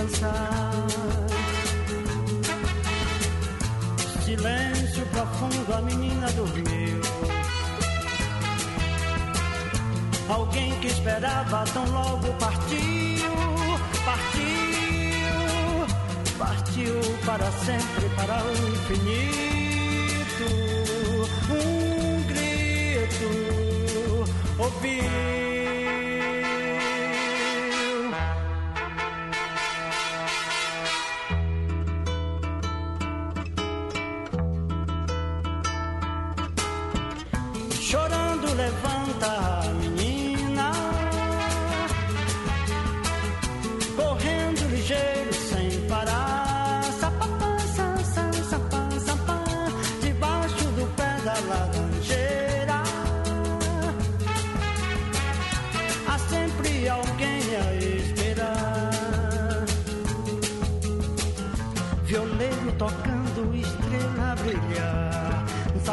Descansar. 0.00 0.86
Silêncio 4.24 5.06
profundo, 5.06 5.74
a 5.74 5.82
menina 5.82 6.30
dormiu. 6.32 7.00
Alguém 10.28 10.78
que 10.80 10.86
esperava 10.86 11.64
tão 11.72 11.84
logo 11.90 12.32
partiu, 12.34 13.32
partiu, 14.04 15.36
partiu 16.38 17.00
para 17.26 17.50
sempre, 17.50 18.08
para 18.16 18.44
o 18.44 18.52
infinito. 18.68 19.40
Um 21.50 22.22
grito 22.26 23.28
ouviu. 24.58 25.59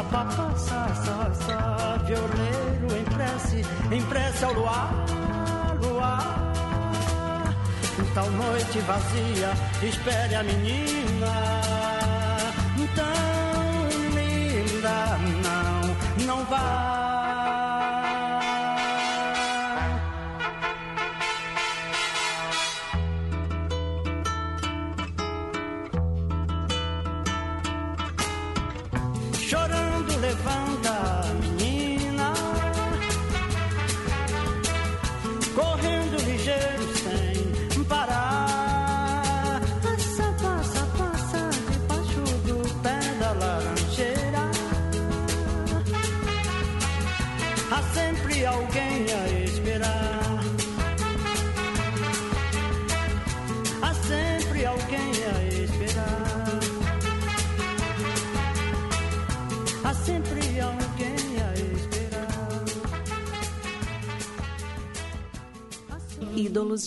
Sapapá, 0.08 0.48
sa, 0.56 0.88
sa, 1.04 1.30
sa, 1.34 1.98
violeiro 2.06 2.96
em 2.96 3.04
prece, 3.04 3.62
em 3.92 4.02
prece 4.06 4.42
ao 4.42 4.54
luar, 4.54 4.90
luar. 5.82 7.44
Tal 8.14 8.30
noite 8.30 8.78
vazia, 8.80 9.52
espere 9.82 10.34
a 10.34 10.42
menina. 10.42 11.60
Tão 12.96 13.88
linda, 14.14 15.18
não, 15.44 16.26
não 16.26 16.44
vá. 16.46 16.77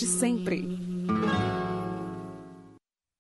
Ídolos 0.02 0.08
de 0.08 0.08
sempre. 0.08 0.68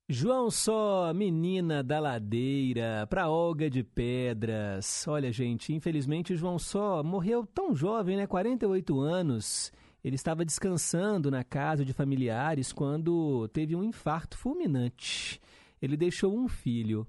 João 0.10 0.52
Só, 0.52 1.14
menina 1.14 1.82
da 1.82 2.00
ladeira, 2.00 3.08
pra 3.08 3.30
Olga 3.30 3.70
de 3.70 3.84
Pedras. 3.84 5.08
Olha, 5.08 5.32
gente, 5.32 5.74
infelizmente 5.74 6.36
João 6.36 6.60
Só 6.60 7.04
morreu 7.04 7.46
tão 7.46 7.76
jovem, 7.76 8.18
né? 8.18 8.28
48 8.28 9.00
anos. 9.00 9.72
Ele 10.04 10.16
estava 10.16 10.44
descansando 10.44 11.30
na 11.30 11.44
casa 11.44 11.86
de 11.86 11.94
familiares 11.94 12.74
quando 12.74 13.48
teve 13.50 13.76
um 13.76 13.84
infarto 13.84 14.38
fulminante. 14.38 15.40
Ele 15.82 15.96
deixou 15.96 16.36
um 16.36 16.48
filho. 16.48 17.08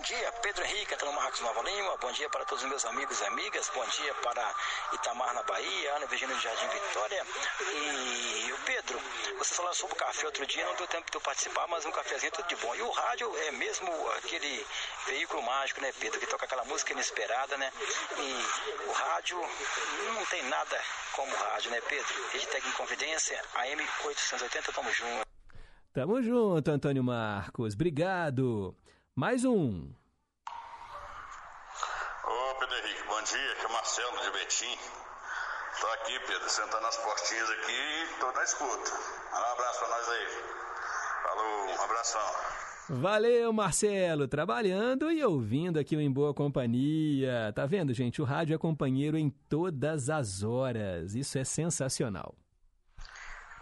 Bom 0.00 0.06
dia, 0.06 0.32
Pedro 0.40 0.64
Henrique, 0.64 0.94
Antônio 0.94 1.14
Marcos 1.14 1.40
Nova 1.40 1.60
Lima. 1.60 1.94
Bom 2.00 2.10
dia 2.12 2.26
para 2.30 2.42
todos 2.46 2.64
os 2.64 2.70
meus 2.70 2.86
amigos 2.86 3.20
e 3.20 3.24
amigas. 3.26 3.70
Bom 3.74 3.84
dia 3.84 4.14
para 4.14 4.54
Itamar 4.94 5.34
na 5.34 5.42
Bahia, 5.42 5.94
Ana 5.96 6.06
Virginia 6.06 6.34
de 6.34 6.42
Jardim 6.42 6.68
Vitória. 6.68 7.22
E 7.70 8.50
o 8.50 8.56
Pedro, 8.64 8.98
você 9.36 9.54
falou 9.54 9.74
sobre 9.74 9.94
o 9.94 9.98
café 9.98 10.24
outro 10.24 10.46
dia, 10.46 10.64
não 10.64 10.74
deu 10.76 10.86
tempo 10.86 11.10
de 11.10 11.14
eu 11.18 11.20
participar, 11.20 11.66
mas 11.68 11.84
um 11.84 11.92
cafezinho 11.92 12.32
tudo 12.32 12.48
de 12.48 12.56
bom. 12.56 12.74
E 12.74 12.80
o 12.80 12.90
rádio 12.90 13.30
é 13.40 13.50
mesmo 13.50 13.92
aquele 14.16 14.66
veículo 15.06 15.42
mágico, 15.42 15.82
né, 15.82 15.92
Pedro, 16.00 16.18
que 16.18 16.26
toca 16.26 16.46
aquela 16.46 16.64
música 16.64 16.94
inesperada, 16.94 17.58
né? 17.58 17.70
E 18.16 18.88
o 18.88 18.92
rádio 18.92 19.38
não 20.14 20.24
tem 20.24 20.42
nada 20.44 20.80
como 21.12 21.30
o 21.30 21.36
rádio, 21.36 21.72
né, 21.72 21.80
Pedro? 21.82 22.14
Editec 22.32 22.66
em 22.66 22.72
Confidência, 22.72 23.38
AM 23.54 23.86
880, 24.06 24.72
tamo 24.72 24.90
junto. 24.94 25.28
Tamo 25.92 26.22
junto, 26.22 26.70
Antônio 26.70 27.04
Marcos. 27.04 27.74
Obrigado. 27.74 28.74
Mais 29.20 29.44
um. 29.44 29.92
Ô, 32.24 32.54
Pedro 32.58 32.74
Henrique, 32.74 33.02
bom 33.06 33.22
dia. 33.22 33.52
Aqui 33.52 33.64
é 33.64 33.68
o 33.68 33.72
Marcelo 33.74 34.18
de 34.22 34.30
Betim. 34.30 34.78
Tô 35.78 35.86
aqui, 35.88 36.18
Pedro, 36.20 36.48
sentando 36.48 36.80
nas 36.80 36.96
portinhas 36.96 37.50
aqui 37.50 37.70
e 37.70 38.18
tô 38.18 38.32
na 38.32 38.42
escuta. 38.42 38.92
Manda 39.30 39.46
um 39.46 39.52
abraço 39.52 39.78
pra 39.78 39.88
nós 39.88 40.08
aí. 40.08 40.26
Falou, 41.22 41.66
um 41.66 41.82
abração. 41.82 42.32
Valeu, 42.88 43.52
Marcelo, 43.52 44.26
trabalhando 44.26 45.12
e 45.12 45.22
ouvindo 45.22 45.78
aqui 45.78 45.94
o 45.96 46.00
Em 46.00 46.10
Boa 46.10 46.32
Companhia. 46.32 47.52
Tá 47.54 47.66
vendo, 47.66 47.92
gente? 47.92 48.22
O 48.22 48.24
rádio 48.24 48.54
é 48.54 48.58
companheiro 48.58 49.18
em 49.18 49.28
todas 49.50 50.08
as 50.08 50.42
horas. 50.42 51.14
Isso 51.14 51.36
é 51.36 51.44
sensacional. 51.44 52.34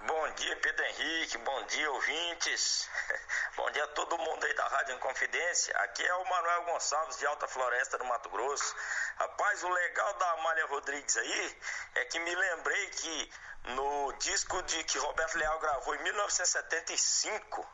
Bom 0.07 0.35
dia, 0.37 0.57
Pedro 0.63 0.85
Henrique. 0.85 1.37
Bom 1.39 1.67
dia, 1.67 1.91
ouvintes. 1.91 2.89
Bom 3.59 3.69
dia 3.73 3.83
a 3.83 3.89
todo 3.89 4.17
mundo 4.17 4.47
aí 4.47 4.55
da 4.55 4.69
Rádio 4.69 4.95
Inconfidência. 4.95 5.77
Aqui 5.79 6.07
é 6.07 6.15
o 6.15 6.25
Manuel 6.27 6.63
Gonçalves 6.67 7.19
de 7.19 7.27
Alta 7.27 7.49
Floresta 7.49 7.99
do 7.99 8.05
Mato 8.05 8.29
Grosso. 8.31 8.73
Rapaz, 9.17 9.65
o 9.65 9.69
legal 9.69 10.15
da 10.15 10.31
Amália 10.31 10.67
Rodrigues 10.67 11.17
aí 11.17 11.59
é 11.97 12.05
que 12.05 12.21
me 12.21 12.33
lembrei 12.33 12.89
que 12.91 13.33
no 13.65 14.13
disco 14.13 14.63
de 14.63 14.85
que 14.85 14.97
Roberto 14.99 15.35
Leal 15.35 15.59
gravou 15.59 15.93
em 15.97 16.03
1975 16.05 17.69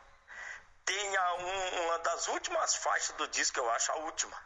tem 0.85 1.17
a 1.17 1.33
um, 1.35 1.83
uma 1.83 1.99
das 1.99 2.29
últimas 2.29 2.77
faixas 2.77 3.15
do 3.17 3.27
disco, 3.27 3.59
eu 3.59 3.69
acho 3.69 3.91
a 3.91 3.95
última, 3.97 4.41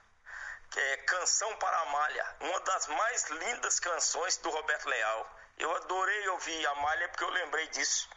que 0.70 0.80
é 0.82 0.98
Canção 0.98 1.56
para 1.56 1.80
Amália, 1.84 2.36
uma 2.42 2.60
das 2.60 2.88
mais 2.88 3.30
lindas 3.30 3.80
canções 3.80 4.36
do 4.36 4.50
Roberto 4.50 4.90
Leal. 4.90 5.40
Eu 5.58 5.74
adorei 5.74 6.28
ouvir 6.28 6.68
Amália 6.68 7.08
porque 7.08 7.24
eu 7.24 7.30
lembrei 7.30 7.66
disso. 7.70 8.10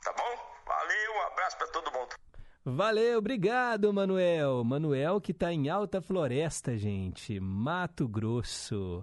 Tá 0.00 0.12
bom? 0.12 0.60
Valeu, 0.64 1.14
um 1.14 1.22
abraço 1.22 1.56
para 1.56 1.66
todo 1.66 1.90
mundo. 1.90 2.27
Valeu, 2.70 3.18
obrigado, 3.18 3.90
Manuel. 3.94 4.62
Manuel 4.62 5.22
que 5.22 5.32
está 5.32 5.50
em 5.50 5.70
Alta 5.70 6.02
Floresta, 6.02 6.76
gente, 6.76 7.40
Mato 7.40 8.06
Grosso. 8.06 9.02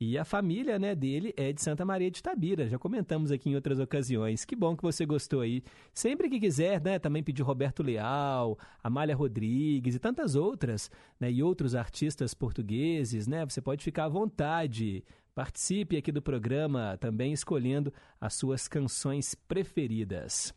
E 0.00 0.16
a 0.16 0.24
família 0.24 0.78
né, 0.78 0.94
dele 0.94 1.34
é 1.36 1.52
de 1.52 1.60
Santa 1.60 1.84
Maria 1.84 2.12
de 2.12 2.22
Tabira. 2.22 2.68
Já 2.68 2.78
comentamos 2.78 3.32
aqui 3.32 3.50
em 3.50 3.56
outras 3.56 3.80
ocasiões. 3.80 4.44
Que 4.44 4.54
bom 4.54 4.76
que 4.76 4.84
você 4.84 5.04
gostou 5.04 5.40
aí. 5.40 5.64
Sempre 5.92 6.30
que 6.30 6.38
quiser, 6.38 6.80
né, 6.80 6.96
também 6.96 7.24
pedir 7.24 7.42
Roberto 7.42 7.82
Leal, 7.82 8.56
Amália 8.84 9.16
Rodrigues 9.16 9.96
e 9.96 9.98
tantas 9.98 10.36
outras, 10.36 10.88
né, 11.18 11.28
e 11.28 11.42
outros 11.42 11.74
artistas 11.74 12.34
portugueses, 12.34 13.26
né, 13.26 13.44
você 13.44 13.60
pode 13.60 13.82
ficar 13.82 14.04
à 14.04 14.08
vontade. 14.08 15.04
Participe 15.34 15.96
aqui 15.96 16.12
do 16.12 16.22
programa, 16.22 16.96
também 17.00 17.32
escolhendo 17.32 17.92
as 18.20 18.34
suas 18.34 18.68
canções 18.68 19.34
preferidas. 19.34 20.54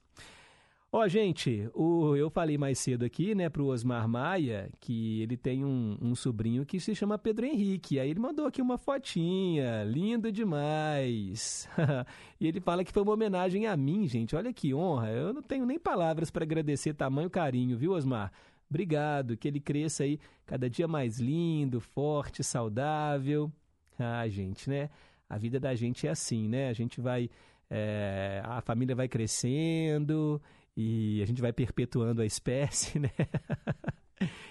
Ó, 0.95 1.01
oh, 1.03 1.09
gente, 1.09 1.69
o, 1.73 2.15
eu 2.15 2.30
falei 2.30 2.57
mais 2.57 2.80
cedo 2.80 3.03
aqui, 3.03 3.35
né, 3.35 3.49
pro 3.49 3.65
Osmar 3.65 4.07
Maia, 4.07 4.69
que 4.80 5.22
ele 5.22 5.35
tem 5.35 5.65
um, 5.65 5.97
um, 6.01 6.15
sobrinho 6.15 6.65
que 6.65 6.80
se 6.80 6.95
chama 6.95 7.17
Pedro 7.17 7.45
Henrique. 7.45 7.99
Aí 7.99 8.09
ele 8.09 8.19
mandou 8.22 8.45
aqui 8.45 8.61
uma 8.61 8.77
fotinha, 8.77 9.84
lindo 9.84 10.31
demais. 10.31 11.67
e 12.39 12.47
ele 12.47 12.61
fala 12.61 12.81
que 12.81 12.93
foi 12.93 13.03
uma 13.03 13.11
homenagem 13.11 13.67
a 13.67 13.76
mim, 13.76 14.07
gente. 14.07 14.38
Olha 14.38 14.53
que 14.53 14.73
honra. 14.73 15.09
Eu 15.09 15.34
não 15.34 15.41
tenho 15.41 15.65
nem 15.65 15.77
palavras 15.77 16.31
para 16.31 16.45
agradecer 16.45 16.93
tamanho 16.93 17.30
carinho, 17.30 17.77
viu, 17.77 17.91
Osmar? 17.91 18.31
Obrigado, 18.69 19.35
que 19.35 19.49
ele 19.49 19.59
cresça 19.59 20.03
aí 20.03 20.17
cada 20.45 20.69
dia 20.69 20.88
mais 20.88 21.19
lindo, 21.19 21.81
forte, 21.81 22.41
saudável. 22.41 23.51
Ah, 23.99 24.26
gente, 24.30 24.69
né? 24.69 24.89
A 25.30 25.38
vida 25.38 25.59
da 25.59 25.76
gente 25.76 26.07
é 26.07 26.11
assim, 26.11 26.47
né? 26.47 26.69
A 26.69 26.73
gente 26.73 27.01
vai. 27.01 27.30
É, 27.69 28.41
a 28.45 28.61
família 28.61 28.95
vai 28.95 29.09
crescendo 29.09 30.41
e 30.76 31.22
a 31.22 31.26
gente 31.26 31.41
vai 31.41 31.53
perpetuando 31.53 32.22
a 32.22 32.26
espécie, 32.26 32.99
né? 32.99 33.11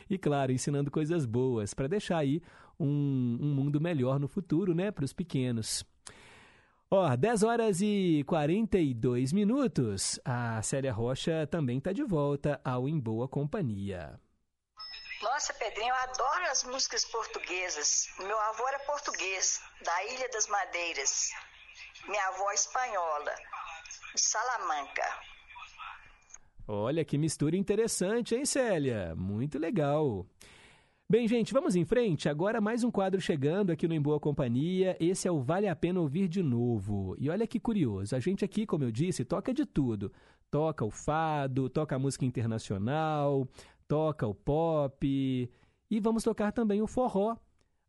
e 0.08 0.18
claro, 0.18 0.52
ensinando 0.52 0.90
coisas 0.90 1.26
boas 1.26 1.74
para 1.74 1.88
deixar 1.88 2.18
aí 2.18 2.42
um, 2.78 3.38
um, 3.40 3.54
mundo 3.54 3.80
melhor 3.80 4.18
no 4.18 4.28
futuro, 4.28 4.74
né, 4.74 4.90
para 4.90 5.04
os 5.04 5.12
pequenos. 5.12 5.84
Ó, 6.90 7.16
10 7.16 7.42
horas 7.42 7.80
e 7.80 8.22
42 8.26 9.32
minutos. 9.32 10.20
A 10.24 10.62
Célia 10.62 10.92
Rocha 10.92 11.46
também 11.50 11.78
está 11.78 11.92
de 11.92 12.04
volta 12.04 12.60
ao 12.64 12.88
Em 12.88 12.98
Boa 12.98 13.26
Companhia. 13.26 14.20
Nossa, 15.22 15.54
Pedrinho, 15.54 15.88
eu 15.88 15.94
adoro 15.94 16.44
as 16.50 16.64
músicas 16.64 17.04
portuguesas. 17.06 18.08
Meu 18.18 18.38
avô 18.38 18.68
era 18.68 18.78
português, 18.80 19.60
da 19.82 20.04
Ilha 20.04 20.28
das 20.28 20.46
Madeiras. 20.46 21.30
Minha 22.06 22.28
avó 22.28 22.50
é 22.50 22.54
espanhola, 22.54 23.34
de 24.14 24.20
Salamanca. 24.20 25.33
Olha 26.66 27.04
que 27.04 27.18
mistura 27.18 27.56
interessante, 27.56 28.34
hein, 28.34 28.46
Célia? 28.46 29.14
Muito 29.14 29.58
legal. 29.58 30.26
Bem, 31.06 31.28
gente, 31.28 31.52
vamos 31.52 31.76
em 31.76 31.84
frente. 31.84 32.26
Agora 32.26 32.58
mais 32.58 32.82
um 32.82 32.90
quadro 32.90 33.20
chegando 33.20 33.70
aqui 33.70 33.86
no 33.86 33.92
Em 33.92 34.00
Boa 34.00 34.18
Companhia. 34.18 34.96
Esse 34.98 35.28
é 35.28 35.30
o 35.30 35.42
Vale 35.42 35.68
a 35.68 35.76
Pena 35.76 36.00
Ouvir 36.00 36.26
de 36.26 36.42
Novo. 36.42 37.14
E 37.18 37.28
olha 37.28 37.46
que 37.46 37.60
curioso, 37.60 38.16
a 38.16 38.18
gente 38.18 38.46
aqui, 38.46 38.64
como 38.64 38.82
eu 38.82 38.90
disse, 38.90 39.26
toca 39.26 39.52
de 39.52 39.66
tudo. 39.66 40.10
Toca 40.50 40.86
o 40.86 40.90
fado, 40.90 41.68
toca 41.68 41.96
a 41.96 41.98
música 41.98 42.24
internacional, 42.24 43.46
toca 43.86 44.26
o 44.26 44.34
pop 44.34 45.50
e 45.90 46.00
vamos 46.00 46.22
tocar 46.22 46.50
também 46.50 46.80
o 46.80 46.86
forró, 46.86 47.36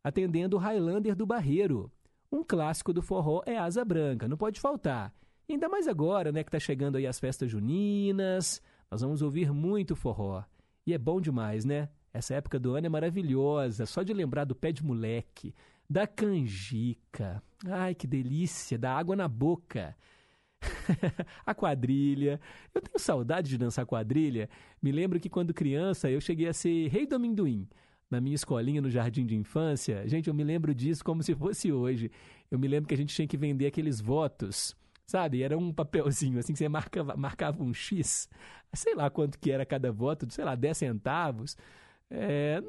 atendendo 0.04 0.56
o 0.56 0.60
Highlander 0.60 1.16
do 1.16 1.24
Barreiro. 1.24 1.90
Um 2.30 2.44
clássico 2.44 2.92
do 2.92 3.00
forró 3.00 3.40
é 3.46 3.56
Asa 3.56 3.86
Branca, 3.86 4.28
não 4.28 4.36
pode 4.36 4.60
faltar. 4.60 5.14
Ainda 5.48 5.68
mais 5.68 5.86
agora, 5.86 6.32
né, 6.32 6.42
que 6.42 6.48
está 6.48 6.58
chegando 6.58 6.96
aí 6.96 7.06
as 7.06 7.20
festas 7.20 7.48
juninas, 7.50 8.60
nós 8.90 9.00
vamos 9.00 9.22
ouvir 9.22 9.52
muito 9.52 9.94
forró. 9.94 10.42
E 10.84 10.92
é 10.92 10.98
bom 10.98 11.20
demais, 11.20 11.64
né? 11.64 11.88
Essa 12.12 12.34
época 12.34 12.58
do 12.58 12.74
ano 12.74 12.86
é 12.86 12.88
maravilhosa, 12.88 13.86
só 13.86 14.02
de 14.02 14.12
lembrar 14.12 14.44
do 14.44 14.56
pé 14.56 14.72
de 14.72 14.84
moleque, 14.84 15.54
da 15.88 16.06
canjica. 16.06 17.40
Ai, 17.64 17.94
que 17.94 18.06
delícia, 18.06 18.76
da 18.76 18.92
água 18.92 19.14
na 19.14 19.28
boca. 19.28 19.96
a 21.46 21.54
quadrilha. 21.54 22.40
Eu 22.74 22.80
tenho 22.80 22.98
saudade 22.98 23.48
de 23.48 23.58
dançar 23.58 23.86
quadrilha. 23.86 24.48
Me 24.82 24.90
lembro 24.90 25.20
que 25.20 25.28
quando 25.28 25.54
criança 25.54 26.10
eu 26.10 26.20
cheguei 26.20 26.48
a 26.48 26.52
ser 26.52 26.88
rei 26.88 27.06
do 27.06 27.14
amendoim. 27.14 27.68
Na 28.10 28.20
minha 28.20 28.34
escolinha 28.34 28.80
no 28.80 28.90
jardim 28.90 29.26
de 29.26 29.36
infância, 29.36 30.06
gente, 30.08 30.28
eu 30.28 30.34
me 30.34 30.44
lembro 30.44 30.74
disso 30.74 31.04
como 31.04 31.22
se 31.22 31.34
fosse 31.34 31.72
hoje. 31.72 32.10
Eu 32.50 32.58
me 32.58 32.66
lembro 32.66 32.88
que 32.88 32.94
a 32.94 32.96
gente 32.96 33.14
tinha 33.14 33.28
que 33.28 33.36
vender 33.36 33.66
aqueles 33.66 34.00
votos 34.00 34.76
sabe? 35.06 35.42
Era 35.42 35.56
um 35.56 35.72
papelzinho 35.72 36.38
assim 36.38 36.52
que 36.52 36.58
você 36.58 36.68
marcava, 36.68 37.16
marcava 37.16 37.62
um 37.62 37.72
X, 37.72 38.28
sei 38.74 38.94
lá 38.94 39.08
quanto 39.08 39.38
que 39.38 39.50
era 39.50 39.64
cada 39.64 39.92
voto, 39.92 40.26
sei 40.30 40.44
lá, 40.44 40.54
10 40.54 40.76
centavos. 40.76 41.56
É, 42.08 42.62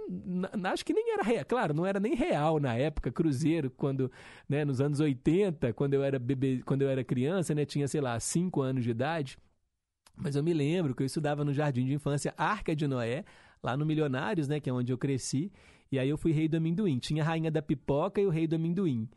acho 0.71 0.83
que 0.83 0.93
nem 0.93 1.13
era 1.13 1.21
real, 1.21 1.45
claro, 1.45 1.73
não 1.73 1.85
era 1.85 1.99
nem 1.99 2.15
real 2.15 2.59
na 2.59 2.73
época, 2.75 3.11
Cruzeiro, 3.11 3.69
quando, 3.69 4.11
né, 4.49 4.65
nos 4.65 4.81
anos 4.81 4.99
80, 4.99 5.73
quando 5.73 5.93
eu 5.93 6.03
era 6.03 6.17
bebê, 6.17 6.63
quando 6.65 6.81
eu 6.81 6.89
era 6.89 7.03
criança, 7.03 7.53
né, 7.53 7.63
tinha, 7.63 7.87
sei 7.87 8.01
lá, 8.01 8.19
5 8.19 8.61
anos 8.61 8.83
de 8.83 8.89
idade. 8.89 9.37
Mas 10.15 10.35
eu 10.35 10.43
me 10.43 10.53
lembro 10.53 10.95
que 10.95 11.03
eu 11.03 11.05
estudava 11.05 11.45
no 11.45 11.53
Jardim 11.53 11.85
de 11.85 11.93
Infância 11.93 12.33
Arca 12.35 12.75
de 12.75 12.87
Noé, 12.87 13.23
lá 13.61 13.77
no 13.77 13.85
Milionários, 13.85 14.47
né, 14.47 14.59
que 14.59 14.69
é 14.69 14.73
onde 14.73 14.91
eu 14.91 14.97
cresci, 14.97 15.51
e 15.91 15.99
aí 15.99 16.09
eu 16.09 16.17
fui 16.17 16.31
rei 16.31 16.47
do 16.47 16.57
amendoim. 16.57 16.97
Tinha 16.97 17.21
a 17.23 17.25
rainha 17.25 17.51
da 17.51 17.61
pipoca 17.61 18.19
e 18.19 18.25
o 18.25 18.29
rei 18.29 18.47
do 18.47 18.55
amendoim. 18.55 19.07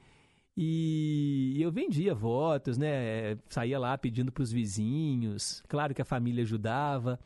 E 0.56 1.56
eu 1.60 1.70
vendia 1.70 2.14
votos, 2.14 2.77
né? 2.77 3.39
Saía 3.48 3.78
lá 3.78 3.97
pedindo 3.97 4.32
para 4.32 4.43
os 4.43 4.52
vizinhos. 4.52 5.62
Claro 5.68 5.94
que 5.94 6.02
a 6.02 6.05
família 6.05 6.43
ajudava. 6.43 7.18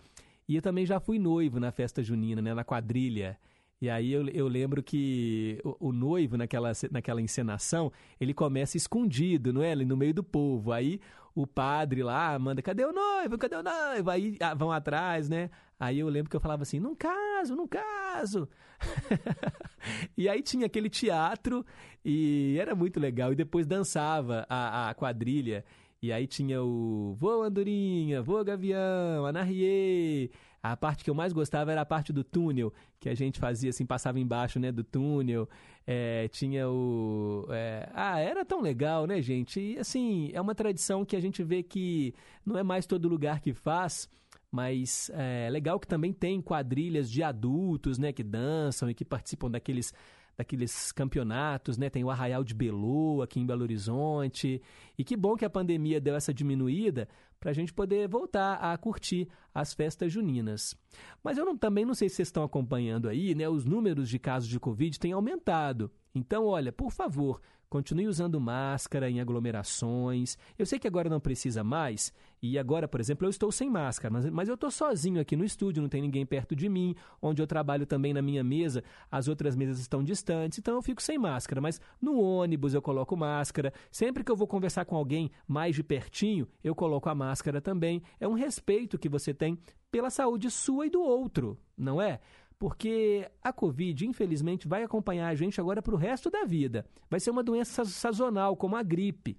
E 0.48 0.56
eu 0.56 0.62
também 0.62 0.84
já 0.84 1.01
fui 1.01 1.18
noivo 1.18 1.59
na 1.59 1.72
festa 1.72 2.02
junina, 2.02 2.42
né? 2.42 2.55
Na 2.55 2.64
quadrilha. 2.64 3.38
E 3.85 3.90
aí 3.90 4.15
eu, 4.15 4.27
eu 4.28 4.48
lembro 4.48 4.82
que 4.82 5.61
o, 5.62 5.89
o, 5.89 5.93
noivo, 5.93 6.39
naquela, 6.39 6.73
naquela 6.90 7.20
encenação, 7.20 7.93
ele 8.19 8.32
começa 8.32 8.78
escondido, 8.78 9.52
não 9.52 9.62
é? 9.62 9.73
Ali 9.73 9.85
no 9.85 9.94
meio 9.94 10.15
do 10.15 10.24
povo. 10.24 10.73
Aí 10.73 10.98
o 11.35 11.47
padre 11.47 12.02
lá 12.02 12.39
manda, 12.39 12.62
cadê 12.62 12.82
o 12.82 12.94
noivo? 12.94 13.36
Cadê 13.36 13.56
o 13.56 13.62
noivo? 13.62 14.09
Aí 14.09 14.39
ah, 14.40 14.55
vão 14.55 14.73
atrás, 14.73 15.28
né? 15.28 15.51
Aí 15.78 15.98
eu 15.98 16.09
lembro 16.09 16.31
que 16.31 16.36
eu 16.36 16.40
falava 16.40 16.62
assim, 16.62 16.81
não 16.81 16.94
caso, 16.94 17.55
não 17.55 17.69
caso. 17.69 18.48
e 20.16 20.31
aí 20.31 20.40
tinha 20.40 20.65
aquele 20.65 20.89
teatro 20.89 21.62
e 22.02 22.56
era 22.59 22.74
muito 22.74 22.98
legal. 22.98 23.35
E 23.35 23.36
depois 23.36 23.66
dançava 23.66 24.47
a, 24.48 24.89
a 24.89 24.94
quadrilha. 24.94 25.62
E 26.01 26.11
aí 26.11 26.27
tinha 26.27 26.62
o 26.62 27.15
Voa 27.19 27.48
Andorinha, 27.48 28.23
Voa 28.23 28.44
Gavião, 28.44 29.27
Anarriê. 29.27 30.31
A 30.64 30.74
parte 30.78 31.04
que 31.04 31.10
eu 31.10 31.14
mais 31.14 31.30
gostava 31.30 31.72
era 31.72 31.82
a 31.82 31.84
parte 31.84 32.10
do 32.10 32.24
túnel, 32.24 32.72
que 32.98 33.10
a 33.10 33.14
gente 33.14 33.38
fazia 33.38 33.68
assim, 33.68 33.84
passava 33.84 34.18
embaixo 34.18 34.58
né, 34.58 34.72
do 34.72 34.82
túnel. 34.82 35.46
É, 35.86 36.26
tinha 36.28 36.66
o. 36.66 37.46
É... 37.50 37.86
ah, 37.92 38.18
era 38.18 38.46
tão 38.46 38.62
legal, 38.62 39.06
né, 39.06 39.20
gente? 39.20 39.60
E 39.60 39.78
assim, 39.78 40.30
é 40.32 40.40
uma 40.40 40.54
tradição 40.54 41.04
que 41.04 41.16
a 41.16 41.20
gente 41.20 41.44
vê 41.44 41.62
que 41.62 42.14
não 42.46 42.56
é 42.56 42.62
mais 42.62 42.86
todo 42.86 43.06
lugar 43.08 43.40
que 43.40 43.52
faz 43.52 44.08
mas 44.50 45.10
é 45.12 45.50
legal 45.50 45.80
que 45.80 45.86
também 45.86 46.12
tem 46.12 46.40
quadrilhas 46.40 47.10
de 47.10 47.24
adultos, 47.24 47.98
né, 47.98 48.12
que 48.12 48.22
dançam 48.22 48.88
e 48.88 48.94
que 48.94 49.04
participam 49.04 49.50
daqueles 49.50 49.92
daqueles 50.36 50.92
campeonatos, 50.92 51.78
né? 51.78 51.88
Tem 51.88 52.02
o 52.02 52.10
Arraial 52.10 52.42
de 52.42 52.54
Belu 52.54 53.22
aqui 53.22 53.40
em 53.40 53.46
Belo 53.46 53.62
Horizonte. 53.62 54.60
E 54.98 55.04
que 55.04 55.16
bom 55.16 55.36
que 55.36 55.44
a 55.44 55.50
pandemia 55.50 56.00
deu 56.00 56.16
essa 56.16 56.34
diminuída 56.34 57.08
para 57.44 57.50
a 57.50 57.54
gente 57.54 57.74
poder 57.74 58.08
voltar 58.08 58.54
a 58.54 58.74
curtir 58.78 59.28
as 59.54 59.74
festas 59.74 60.10
juninas. 60.10 60.74
Mas 61.22 61.36
eu 61.36 61.44
não, 61.44 61.58
também 61.58 61.84
não 61.84 61.92
sei 61.92 62.08
se 62.08 62.16
vocês 62.16 62.28
estão 62.28 62.42
acompanhando 62.42 63.06
aí, 63.06 63.34
né? 63.34 63.46
Os 63.46 63.66
números 63.66 64.08
de 64.08 64.18
casos 64.18 64.48
de 64.48 64.58
Covid 64.58 64.98
têm 64.98 65.12
aumentado. 65.12 65.90
Então, 66.14 66.46
olha, 66.46 66.72
por 66.72 66.90
favor, 66.90 67.42
Continue 67.74 68.06
usando 68.06 68.40
máscara 68.40 69.10
em 69.10 69.20
aglomerações. 69.20 70.38
Eu 70.56 70.64
sei 70.64 70.78
que 70.78 70.86
agora 70.86 71.10
não 71.10 71.18
precisa 71.18 71.64
mais, 71.64 72.12
e 72.40 72.56
agora, 72.56 72.86
por 72.86 73.00
exemplo, 73.00 73.26
eu 73.26 73.30
estou 73.30 73.50
sem 73.50 73.68
máscara, 73.68 74.12
mas, 74.12 74.30
mas 74.30 74.48
eu 74.48 74.54
estou 74.54 74.70
sozinho 74.70 75.20
aqui 75.20 75.34
no 75.34 75.44
estúdio, 75.44 75.82
não 75.82 75.88
tem 75.88 76.00
ninguém 76.00 76.24
perto 76.24 76.54
de 76.54 76.68
mim. 76.68 76.94
Onde 77.20 77.42
eu 77.42 77.48
trabalho 77.48 77.84
também 77.84 78.12
na 78.12 78.22
minha 78.22 78.44
mesa, 78.44 78.84
as 79.10 79.26
outras 79.26 79.56
mesas 79.56 79.80
estão 79.80 80.04
distantes, 80.04 80.58
então 80.58 80.74
eu 80.74 80.82
fico 80.82 81.02
sem 81.02 81.18
máscara. 81.18 81.60
Mas 81.60 81.80
no 82.00 82.20
ônibus 82.20 82.74
eu 82.74 82.82
coloco 82.82 83.16
máscara. 83.16 83.72
Sempre 83.90 84.22
que 84.22 84.30
eu 84.30 84.36
vou 84.36 84.46
conversar 84.46 84.84
com 84.84 84.94
alguém 84.94 85.32
mais 85.48 85.74
de 85.74 85.82
pertinho, 85.82 86.46
eu 86.62 86.76
coloco 86.76 87.08
a 87.08 87.14
máscara 87.14 87.34
também. 87.61 88.02
É 88.20 88.28
um 88.28 88.35
respeito 88.35 88.98
que 88.98 89.09
você 89.09 89.32
tem 89.32 89.59
pela 89.90 90.11
saúde 90.11 90.51
sua 90.51 90.86
e 90.86 90.90
do 90.90 91.01
outro, 91.01 91.59
não 91.77 92.01
é? 92.01 92.20
porque 92.59 93.31
a 93.43 93.52
Covid, 93.52 94.06
infelizmente, 94.06 94.66
vai 94.66 94.82
acompanhar 94.82 95.28
a 95.28 95.35
gente 95.35 95.61
agora 95.61 95.82
para 95.82 95.94
o 95.94 95.98
resto 95.98 96.31
da 96.31 96.44
vida. 96.44 96.86
Vai 97.11 97.20
ser 97.20 97.31
uma 97.31 97.43
doença 97.43 97.85
sazonal, 97.85 98.56
como 98.56 98.77
a 98.77 98.82
gripe. 98.82 99.36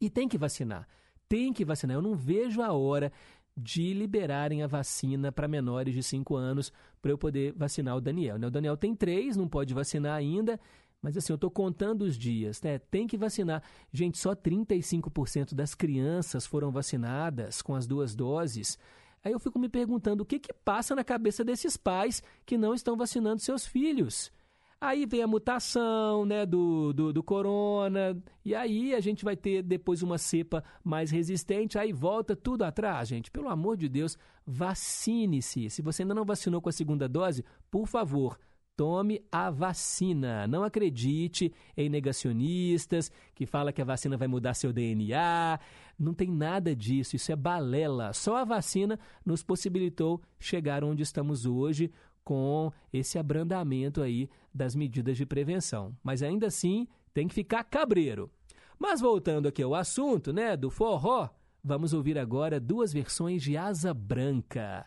E 0.00 0.10
tem 0.10 0.28
que 0.28 0.36
vacinar. 0.36 0.86
Tem 1.26 1.52
que 1.52 1.64
vacinar. 1.64 1.96
Eu 1.96 2.02
não 2.02 2.14
vejo 2.14 2.60
a 2.60 2.72
hora 2.72 3.10
de 3.56 3.94
liberarem 3.94 4.62
a 4.62 4.66
vacina 4.66 5.30
para 5.30 5.46
menores 5.46 5.94
de 5.94 6.02
5 6.02 6.34
anos 6.34 6.72
para 7.00 7.12
eu 7.12 7.16
poder 7.16 7.54
vacinar 7.54 7.96
o 7.96 8.00
Daniel. 8.00 8.38
Né? 8.38 8.46
O 8.46 8.50
Daniel 8.50 8.76
tem 8.76 8.94
3, 8.94 9.36
não 9.36 9.48
pode 9.48 9.72
vacinar 9.72 10.14
ainda. 10.14 10.60
Mas 11.04 11.18
assim, 11.18 11.34
eu 11.34 11.34
estou 11.34 11.50
contando 11.50 12.00
os 12.00 12.16
dias, 12.16 12.62
né? 12.62 12.78
Tem 12.78 13.06
que 13.06 13.18
vacinar. 13.18 13.62
Gente, 13.92 14.16
só 14.16 14.34
35% 14.34 15.52
das 15.52 15.74
crianças 15.74 16.46
foram 16.46 16.72
vacinadas 16.72 17.60
com 17.60 17.74
as 17.74 17.86
duas 17.86 18.14
doses. 18.14 18.78
Aí 19.22 19.30
eu 19.30 19.38
fico 19.38 19.58
me 19.58 19.68
perguntando 19.68 20.22
o 20.22 20.24
que, 20.24 20.38
que 20.38 20.50
passa 20.50 20.94
na 20.94 21.04
cabeça 21.04 21.44
desses 21.44 21.76
pais 21.76 22.22
que 22.46 22.56
não 22.56 22.72
estão 22.72 22.96
vacinando 22.96 23.42
seus 23.42 23.66
filhos. 23.66 24.32
Aí 24.80 25.04
vem 25.04 25.22
a 25.22 25.26
mutação 25.26 26.24
né, 26.24 26.46
do, 26.46 26.94
do, 26.94 27.12
do, 27.12 27.22
corona, 27.22 28.16
e 28.42 28.54
aí 28.54 28.94
a 28.94 29.00
gente 29.00 29.26
vai 29.26 29.36
ter 29.36 29.62
depois 29.62 30.02
uma 30.02 30.16
cepa 30.16 30.64
mais 30.82 31.10
resistente, 31.10 31.78
aí 31.78 31.92
volta 31.92 32.34
tudo 32.34 32.62
atrás, 32.62 33.08
gente. 33.08 33.30
Pelo 33.30 33.50
amor 33.50 33.76
de 33.76 33.90
Deus, 33.90 34.16
vacine-se. 34.46 35.68
Se 35.68 35.82
você 35.82 36.02
ainda 36.02 36.14
não 36.14 36.24
vacinou 36.24 36.62
com 36.62 36.70
a 36.70 36.72
segunda 36.72 37.06
dose, 37.06 37.44
por 37.70 37.86
favor, 37.86 38.38
tome 38.76 39.22
a 39.30 39.50
vacina. 39.50 40.46
Não 40.46 40.62
acredite 40.62 41.52
em 41.76 41.88
negacionistas 41.88 43.10
que 43.34 43.46
fala 43.46 43.72
que 43.72 43.82
a 43.82 43.84
vacina 43.84 44.16
vai 44.16 44.28
mudar 44.28 44.54
seu 44.54 44.72
DNA. 44.72 45.58
Não 45.98 46.12
tem 46.12 46.30
nada 46.30 46.74
disso, 46.74 47.16
isso 47.16 47.30
é 47.32 47.36
balela. 47.36 48.12
Só 48.12 48.36
a 48.36 48.44
vacina 48.44 48.98
nos 49.24 49.42
possibilitou 49.42 50.20
chegar 50.38 50.82
onde 50.84 51.02
estamos 51.02 51.46
hoje 51.46 51.90
com 52.24 52.72
esse 52.92 53.18
abrandamento 53.18 54.02
aí 54.02 54.28
das 54.52 54.74
medidas 54.74 55.16
de 55.16 55.26
prevenção. 55.26 55.96
Mas 56.02 56.22
ainda 56.22 56.46
assim, 56.46 56.88
tem 57.12 57.28
que 57.28 57.34
ficar 57.34 57.64
cabreiro. 57.64 58.30
Mas 58.78 59.00
voltando 59.00 59.46
aqui 59.46 59.62
ao 59.62 59.74
assunto, 59.74 60.32
né, 60.32 60.56
do 60.56 60.70
forró, 60.70 61.28
vamos 61.62 61.92
ouvir 61.92 62.18
agora 62.18 62.58
duas 62.58 62.92
versões 62.92 63.42
de 63.42 63.56
Asa 63.56 63.94
Branca. 63.94 64.86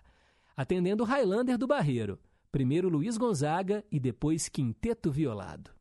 Atendendo 0.56 1.04
Highlander 1.04 1.58
do 1.58 1.68
Barreiro. 1.68 2.20
Primeiro 2.52 2.90
Luiz 2.90 3.18
Gonzaga 3.18 3.84
e 3.92 4.00
depois 4.00 4.48
Quinteto 4.48 5.12
Violado. 5.12 5.72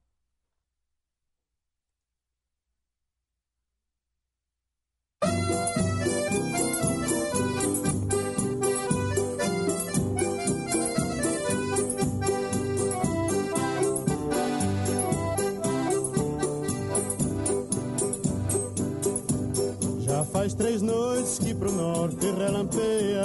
Já 20.00 20.24
faz 20.24 20.54
três 20.54 20.82
noites 20.82 21.38
que 21.38 21.54
pro 21.54 21.70
norte 21.70 22.26
relampeia 22.26 23.24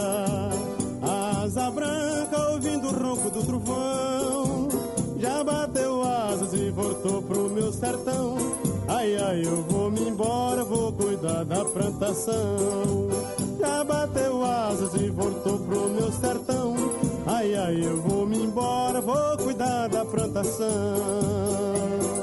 asa 1.01 1.71
branca 1.71 2.50
o 2.91 3.03
ronco 3.03 3.29
do 3.29 3.43
trovão. 3.43 4.67
Já 5.17 5.43
bateu 5.43 6.03
asas 6.03 6.53
e 6.53 6.69
voltou 6.71 7.21
pro 7.21 7.49
meu 7.49 7.71
sertão. 7.71 8.37
Ai, 8.87 9.15
ai, 9.15 9.41
eu 9.45 9.63
vou 9.63 9.91
me 9.91 10.01
embora, 10.01 10.63
vou 10.63 10.91
cuidar 10.91 11.45
da 11.45 11.63
plantação. 11.63 13.07
Já 13.59 13.83
bateu 13.83 14.43
asas 14.43 14.93
e 14.95 15.09
voltou 15.09 15.59
pro 15.59 15.89
meu 15.89 16.11
sertão. 16.11 16.75
Ai, 17.27 17.53
ai, 17.55 17.85
eu 17.85 18.01
vou 18.01 18.25
me 18.25 18.37
embora, 18.37 18.99
vou 18.99 19.37
cuidar 19.37 19.87
da 19.87 20.03
plantação. 20.03 22.20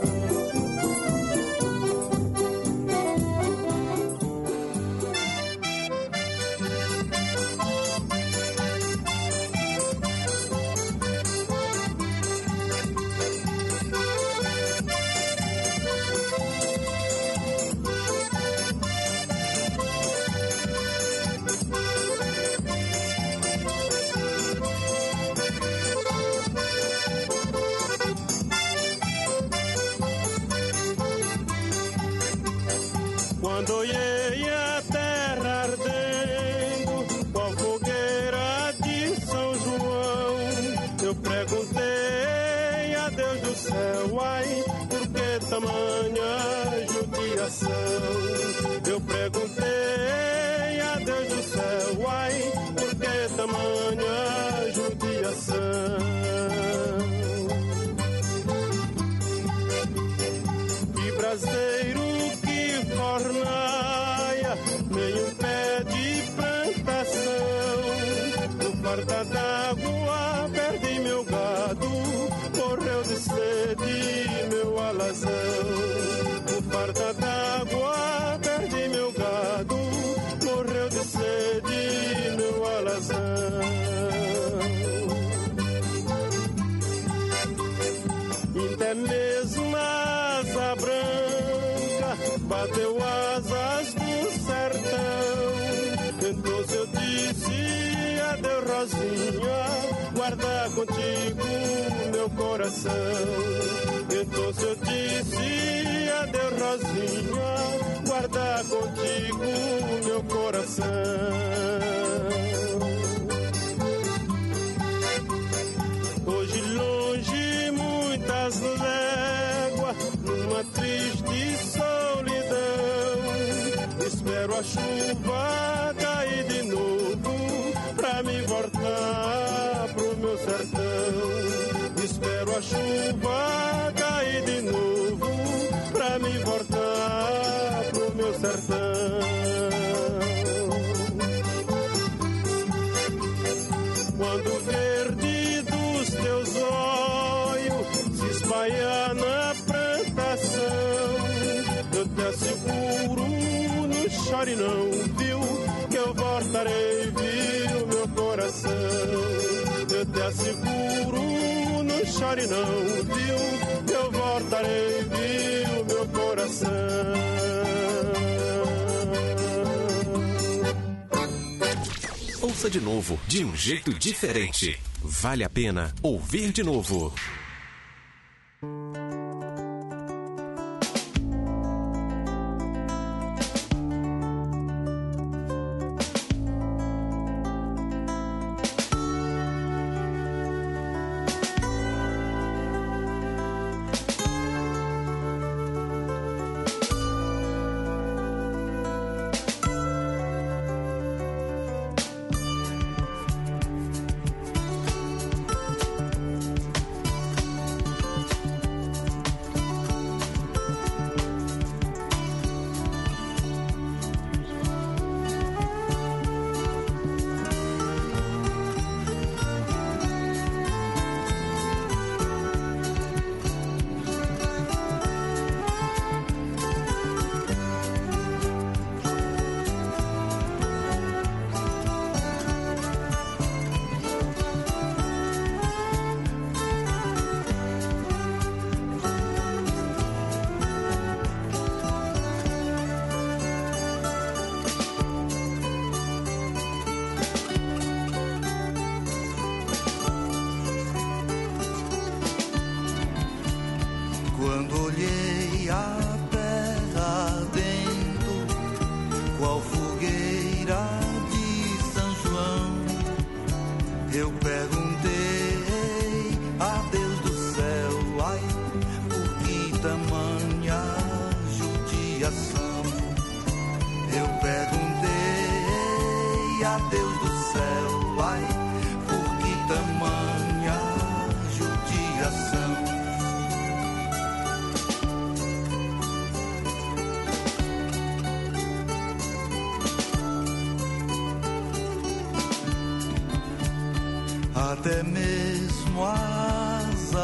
Jeito 173.59 173.93
diferente. 173.93 174.79
Vale 175.03 175.45
a 175.45 175.51
pena 175.51 175.93
ouvir 176.03 176.53
de 176.53 176.63
novo. 176.63 177.13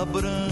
A 0.04 0.43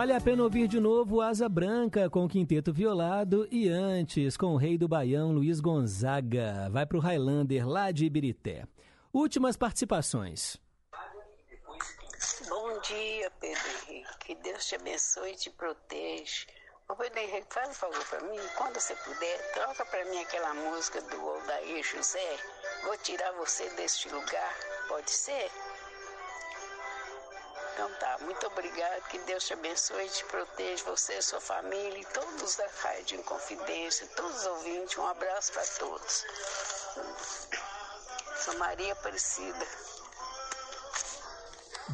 Vale 0.00 0.14
a 0.14 0.20
pena 0.20 0.42
ouvir 0.42 0.66
de 0.66 0.80
novo 0.80 1.20
Asa 1.20 1.46
Branca 1.46 2.08
com 2.08 2.24
o 2.24 2.28
Quinteto 2.28 2.72
Violado 2.72 3.46
e 3.50 3.68
antes 3.68 4.34
com 4.34 4.54
o 4.54 4.56
Rei 4.56 4.78
do 4.78 4.88
Baião 4.88 5.30
Luiz 5.30 5.60
Gonzaga. 5.60 6.70
Vai 6.70 6.86
para 6.86 6.96
o 6.96 7.00
Highlander 7.00 7.68
lá 7.68 7.90
de 7.90 8.06
Ibirité. 8.06 8.64
Últimas 9.12 9.58
participações. 9.58 10.56
Bom 12.48 12.80
dia, 12.80 13.30
Pedro 13.38 13.62
Henrique. 13.68 14.18
Que 14.20 14.34
Deus 14.36 14.64
te 14.64 14.76
abençoe 14.76 15.32
e 15.32 15.36
te 15.36 15.50
proteja. 15.50 16.46
Ô, 16.88 16.96
Pedro 16.96 17.18
Henrique, 17.18 17.52
faz 17.52 17.68
um 17.68 17.74
favor 17.74 18.04
para 18.08 18.22
mim. 18.22 18.40
Quando 18.56 18.80
você 18.80 18.94
puder, 18.94 19.52
troca 19.52 19.84
para 19.84 20.06
mim 20.06 20.18
aquela 20.20 20.54
música 20.54 21.02
do 21.02 21.16
Aldair 21.16 21.84
José. 21.84 22.38
Vou 22.84 22.96
tirar 22.96 23.32
você 23.32 23.68
deste 23.76 24.08
lugar. 24.08 24.56
Pode 24.88 25.10
ser? 25.10 25.50
Então 27.80 27.94
tá, 27.94 28.18
muito 28.20 28.46
obrigada, 28.46 29.00
que 29.08 29.18
Deus 29.20 29.46
te 29.46 29.54
abençoe 29.54 30.04
e 30.04 30.10
te 30.10 30.22
proteja, 30.26 30.84
você, 30.84 31.22
sua 31.22 31.40
família 31.40 31.98
e 31.98 32.04
todos 32.04 32.56
da 32.56 32.66
Rádio 32.82 33.18
em 33.18 33.22
Confidência, 33.22 34.06
todos 34.14 34.40
os 34.40 34.46
ouvintes, 34.48 34.98
um 34.98 35.06
abraço 35.06 35.50
para 35.50 35.64
todos. 35.78 36.26
Sou 38.36 38.54
Maria 38.58 38.92
Aparecida. 38.92 39.66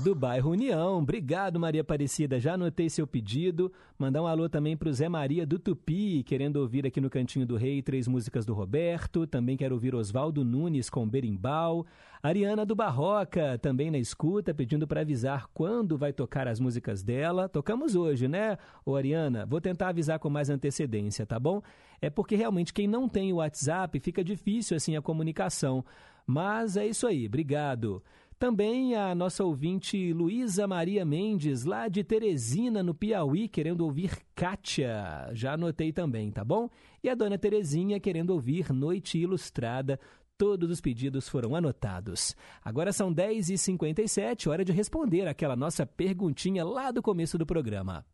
Do 0.03 0.15
bairro 0.15 0.51
União. 0.51 0.99
Obrigado, 0.99 1.59
Maria 1.59 1.81
Aparecida. 1.81 2.39
Já 2.39 2.55
anotei 2.55 2.89
seu 2.89 3.07
pedido. 3.07 3.73
Mandar 3.99 4.23
um 4.23 4.27
alô 4.27 4.49
também 4.49 4.77
para 4.77 4.89
o 4.89 4.93
Zé 4.93 5.09
Maria 5.09 5.47
do 5.47 5.59
Tupi, 5.59 6.23
querendo 6.23 6.57
ouvir 6.57 6.87
aqui 6.87 7.01
no 7.01 7.11
Cantinho 7.11 7.47
do 7.47 7.57
Rei 7.57 7.83
três 7.83 8.07
músicas 8.07 8.45
do 8.45 8.55
Roberto. 8.55 9.27
Também 9.27 9.57
quero 9.57 9.75
ouvir 9.75 9.95
Oswaldo 9.95 10.45
Nunes 10.45 10.91
com 10.91 11.09
Berimbau. 11.09 11.87
Ariana 12.23 12.67
do 12.67 12.75
Barroca, 12.75 13.59
também 13.59 13.91
na 13.91 13.99
escuta, 13.99 14.53
pedindo 14.53 14.87
para 14.87 15.03
avisar 15.03 15.47
quando 15.55 15.97
vai 15.97 16.13
tocar 16.13 16.49
as 16.49 16.59
músicas 16.59 17.03
dela. 17.03 17.49
Tocamos 17.49 17.95
hoje, 17.95 18.27
né, 18.27 18.59
ô 18.85 18.97
Ariana? 18.97 19.47
Vou 19.47 19.61
tentar 19.61 19.89
avisar 19.89 20.19
com 20.19 20.29
mais 20.29 20.51
antecedência, 20.51 21.25
tá 21.25 21.39
bom? 21.39 21.63
É 22.01 22.11
porque 22.11 22.35
realmente 22.35 22.73
quem 22.73 22.89
não 22.89 23.09
tem 23.09 23.33
o 23.33 23.37
WhatsApp 23.37 24.01
fica 24.01 24.25
difícil 24.25 24.77
assim 24.77 24.97
a 24.97 25.03
comunicação. 25.03 25.85
Mas 26.27 26.77
é 26.77 26.87
isso 26.87 27.07
aí, 27.07 27.27
obrigado. 27.27 28.03
Também 28.39 28.95
a 28.95 29.15
nossa 29.15 29.43
ouvinte 29.43 30.13
Luísa 30.13 30.67
Maria 30.67 31.07
Mendes, 31.07 31.65
lá 31.65 31.89
de 31.89 32.05
Teresina, 32.05 32.83
no 32.83 32.95
Piauí, 32.95 33.49
querendo 33.49 33.81
ouvir 33.81 34.19
Kátia. 34.35 35.31
Já 35.33 35.55
anotei 35.55 35.91
também, 35.91 36.31
tá 36.31 36.45
bom? 36.45 36.69
E 37.03 37.09
a 37.09 37.15
dona 37.15 37.39
Terezinha 37.39 37.99
querendo 37.99 38.31
ouvir 38.31 38.71
Noite 38.75 39.17
Ilustrada. 39.17 39.99
Todos 40.37 40.71
os 40.71 40.83
pedidos 40.83 41.27
foram 41.31 41.57
anotados. 41.57 42.37
Agora 42.63 42.93
são 42.93 43.11
10h57, 43.15 44.51
hora 44.51 44.67
de 44.67 44.73
responder 44.73 45.27
aquela 45.27 45.57
nossa 45.57 45.87
perguntinha 45.87 46.63
lá 46.63 46.91
do 46.91 47.01
começo 47.01 47.39
do 47.39 47.47
programa. 47.47 48.05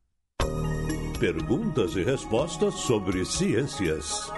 Perguntas 1.18 1.96
e 1.96 2.04
respostas 2.04 2.74
sobre 2.74 3.24
ciências. 3.24 4.30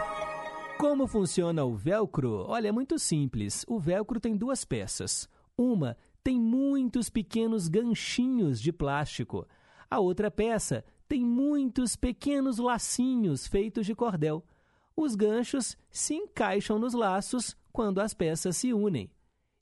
Como 0.79 1.07
funciona 1.07 1.63
o 1.63 1.75
velcro? 1.75 2.47
Olha, 2.49 2.69
é 2.69 2.73
muito 2.73 2.99
simples. 2.99 3.67
O 3.69 3.79
velcro 3.79 4.19
tem 4.19 4.35
duas 4.35 4.65
peças. 4.65 5.29
Uma 5.57 5.97
tem 6.23 6.41
muitos 6.41 7.09
pequenos 7.09 7.69
ganchinhos 7.69 8.61
de 8.61 8.73
plástico. 8.73 9.47
A 9.91 10.01
outra 10.01 10.31
peça 10.31 10.85
tem 11.07 11.25
muitos 11.25 11.95
pequenos 11.97 12.59
lacinhos 12.59 13.47
feitos 13.47 13.87
de 13.87 13.95
cordel. 13.95 14.45
Os 14.97 15.15
ganchos 15.15 15.77
se 15.91 16.15
encaixam 16.15 16.79
nos 16.79 16.95
laços 16.95 17.57
quando 17.73 18.01
as 18.01 18.15
peças 18.15 18.57
se 18.57 18.73
unem. 18.73 19.11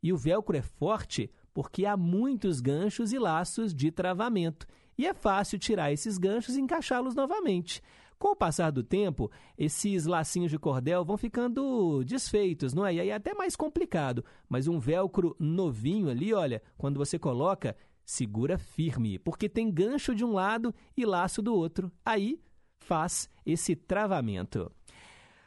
E 0.03 0.13
o 0.13 0.17
velcro 0.17 0.57
é 0.57 0.63
forte 0.63 1.31
porque 1.53 1.85
há 1.85 1.97
muitos 1.97 2.61
ganchos 2.61 3.13
e 3.13 3.19
laços 3.19 3.75
de 3.75 3.91
travamento. 3.91 4.67
E 4.97 5.07
é 5.07 5.13
fácil 5.13 5.59
tirar 5.59 5.93
esses 5.93 6.19
ganchos 6.19 6.57
e 6.57 6.61
encaixá-los 6.61 7.15
novamente. 7.15 7.83
Com 8.23 8.29
o 8.29 8.37
passar 8.37 8.71
do 8.71 8.85
tempo, 8.85 9.29
esses 9.59 10.07
lacinhos 10.07 10.53
de 10.53 10.57
cordel 10.57 11.05
vão 11.05 11.17
ficando 11.17 12.05
desfeitos, 12.05 12.73
não 12.73 12.87
é? 12.87 12.95
E 12.95 13.01
aí 13.01 13.09
é 13.09 13.15
até 13.15 13.35
mais 13.35 13.57
complicado. 13.57 14.25
Mas 14.49 14.69
um 14.69 14.79
velcro 14.79 15.35
novinho 15.41 16.09
ali, 16.09 16.33
olha, 16.33 16.63
quando 16.79 16.99
você 16.99 17.19
coloca, 17.19 17.77
segura 18.05 18.59
firme, 18.59 19.19
porque 19.19 19.49
tem 19.49 19.69
gancho 19.69 20.15
de 20.15 20.25
um 20.25 20.35
lado 20.35 20.73
e 20.97 21.05
laço 21.05 21.43
do 21.43 21.53
outro. 21.53 21.91
Aí 22.05 22.41
faz 22.79 23.29
esse 23.45 23.75
travamento. 23.75 24.71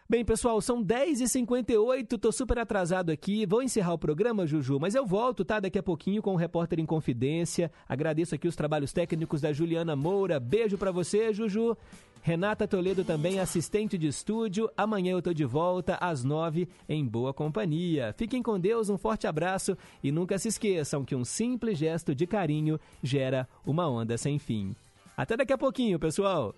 Bem, 0.08 0.24
pessoal, 0.24 0.62
são 0.62 0.86
10h58, 0.86 2.20
tô 2.20 2.32
super 2.32 2.60
atrasado 2.60 3.10
aqui. 3.10 3.44
Vou 3.44 3.64
encerrar 3.64 3.94
o 3.94 3.98
programa, 3.98 4.46
Juju, 4.46 4.80
mas 4.80 4.94
eu 4.94 5.04
volto, 5.04 5.44
tá? 5.44 5.60
Daqui 5.60 5.80
a 5.80 5.84
pouquinho 5.84 6.22
com 6.22 6.34
o 6.34 6.38
Repórter 6.38 6.80
em 6.80 6.86
Confidência. 6.86 7.72
Agradeço 7.90 8.36
aqui 8.36 8.48
os 8.48 8.56
trabalhos 8.56 8.94
técnicos 8.94 9.42
da 9.42 9.52
Juliana 9.52 9.96
Moura. 9.96 10.40
Beijo 10.40 10.78
para 10.78 10.92
você, 10.92 11.34
Juju. 11.34 11.76
Renata 12.22 12.68
Toledo 12.68 13.04
também, 13.04 13.40
assistente 13.40 13.98
de 13.98 14.06
estúdio. 14.06 14.70
Amanhã 14.78 15.14
eu 15.14 15.24
tô 15.24 15.34
de 15.34 15.44
volta 15.44 15.96
às 15.96 16.24
9 16.24 16.70
em 16.88 17.04
boa 17.04 17.34
companhia. 17.34 18.14
Fiquem 18.16 18.44
com 18.44 18.60
Deus, 18.60 18.92
um 18.92 19.00
forte 19.00 19.26
abraço 19.26 19.76
e 20.04 20.12
nunca 20.12 20.38
se 20.38 20.50
esqueçam 20.50 21.04
que 21.04 21.16
um 21.16 21.26
simples 21.26 21.80
gesto 21.80 22.14
de 22.14 22.28
carinho 22.28 22.80
gera 23.02 23.50
uma 23.66 23.90
onda 23.90 24.20
sem 24.20 24.38
fim. 24.38 24.76
Até 25.18 25.36
daqui 25.36 25.54
a 25.54 25.58
pouquinho, 25.58 25.98
pessoal. 25.98 26.54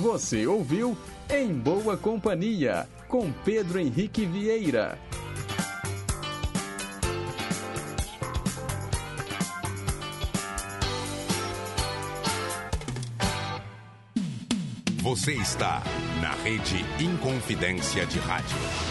Você 0.00 0.46
ouviu 0.46 0.96
Em 1.28 1.52
Boa 1.52 1.94
Companhia, 1.94 2.88
com 3.06 3.30
Pedro 3.44 3.78
Henrique 3.78 4.24
Vieira. 4.24 4.98
Você 15.02 15.34
está 15.34 15.82
na 16.22 16.32
Rede 16.32 16.82
Inconfidência 16.98 18.06
de 18.06 18.18
Rádio. 18.20 18.89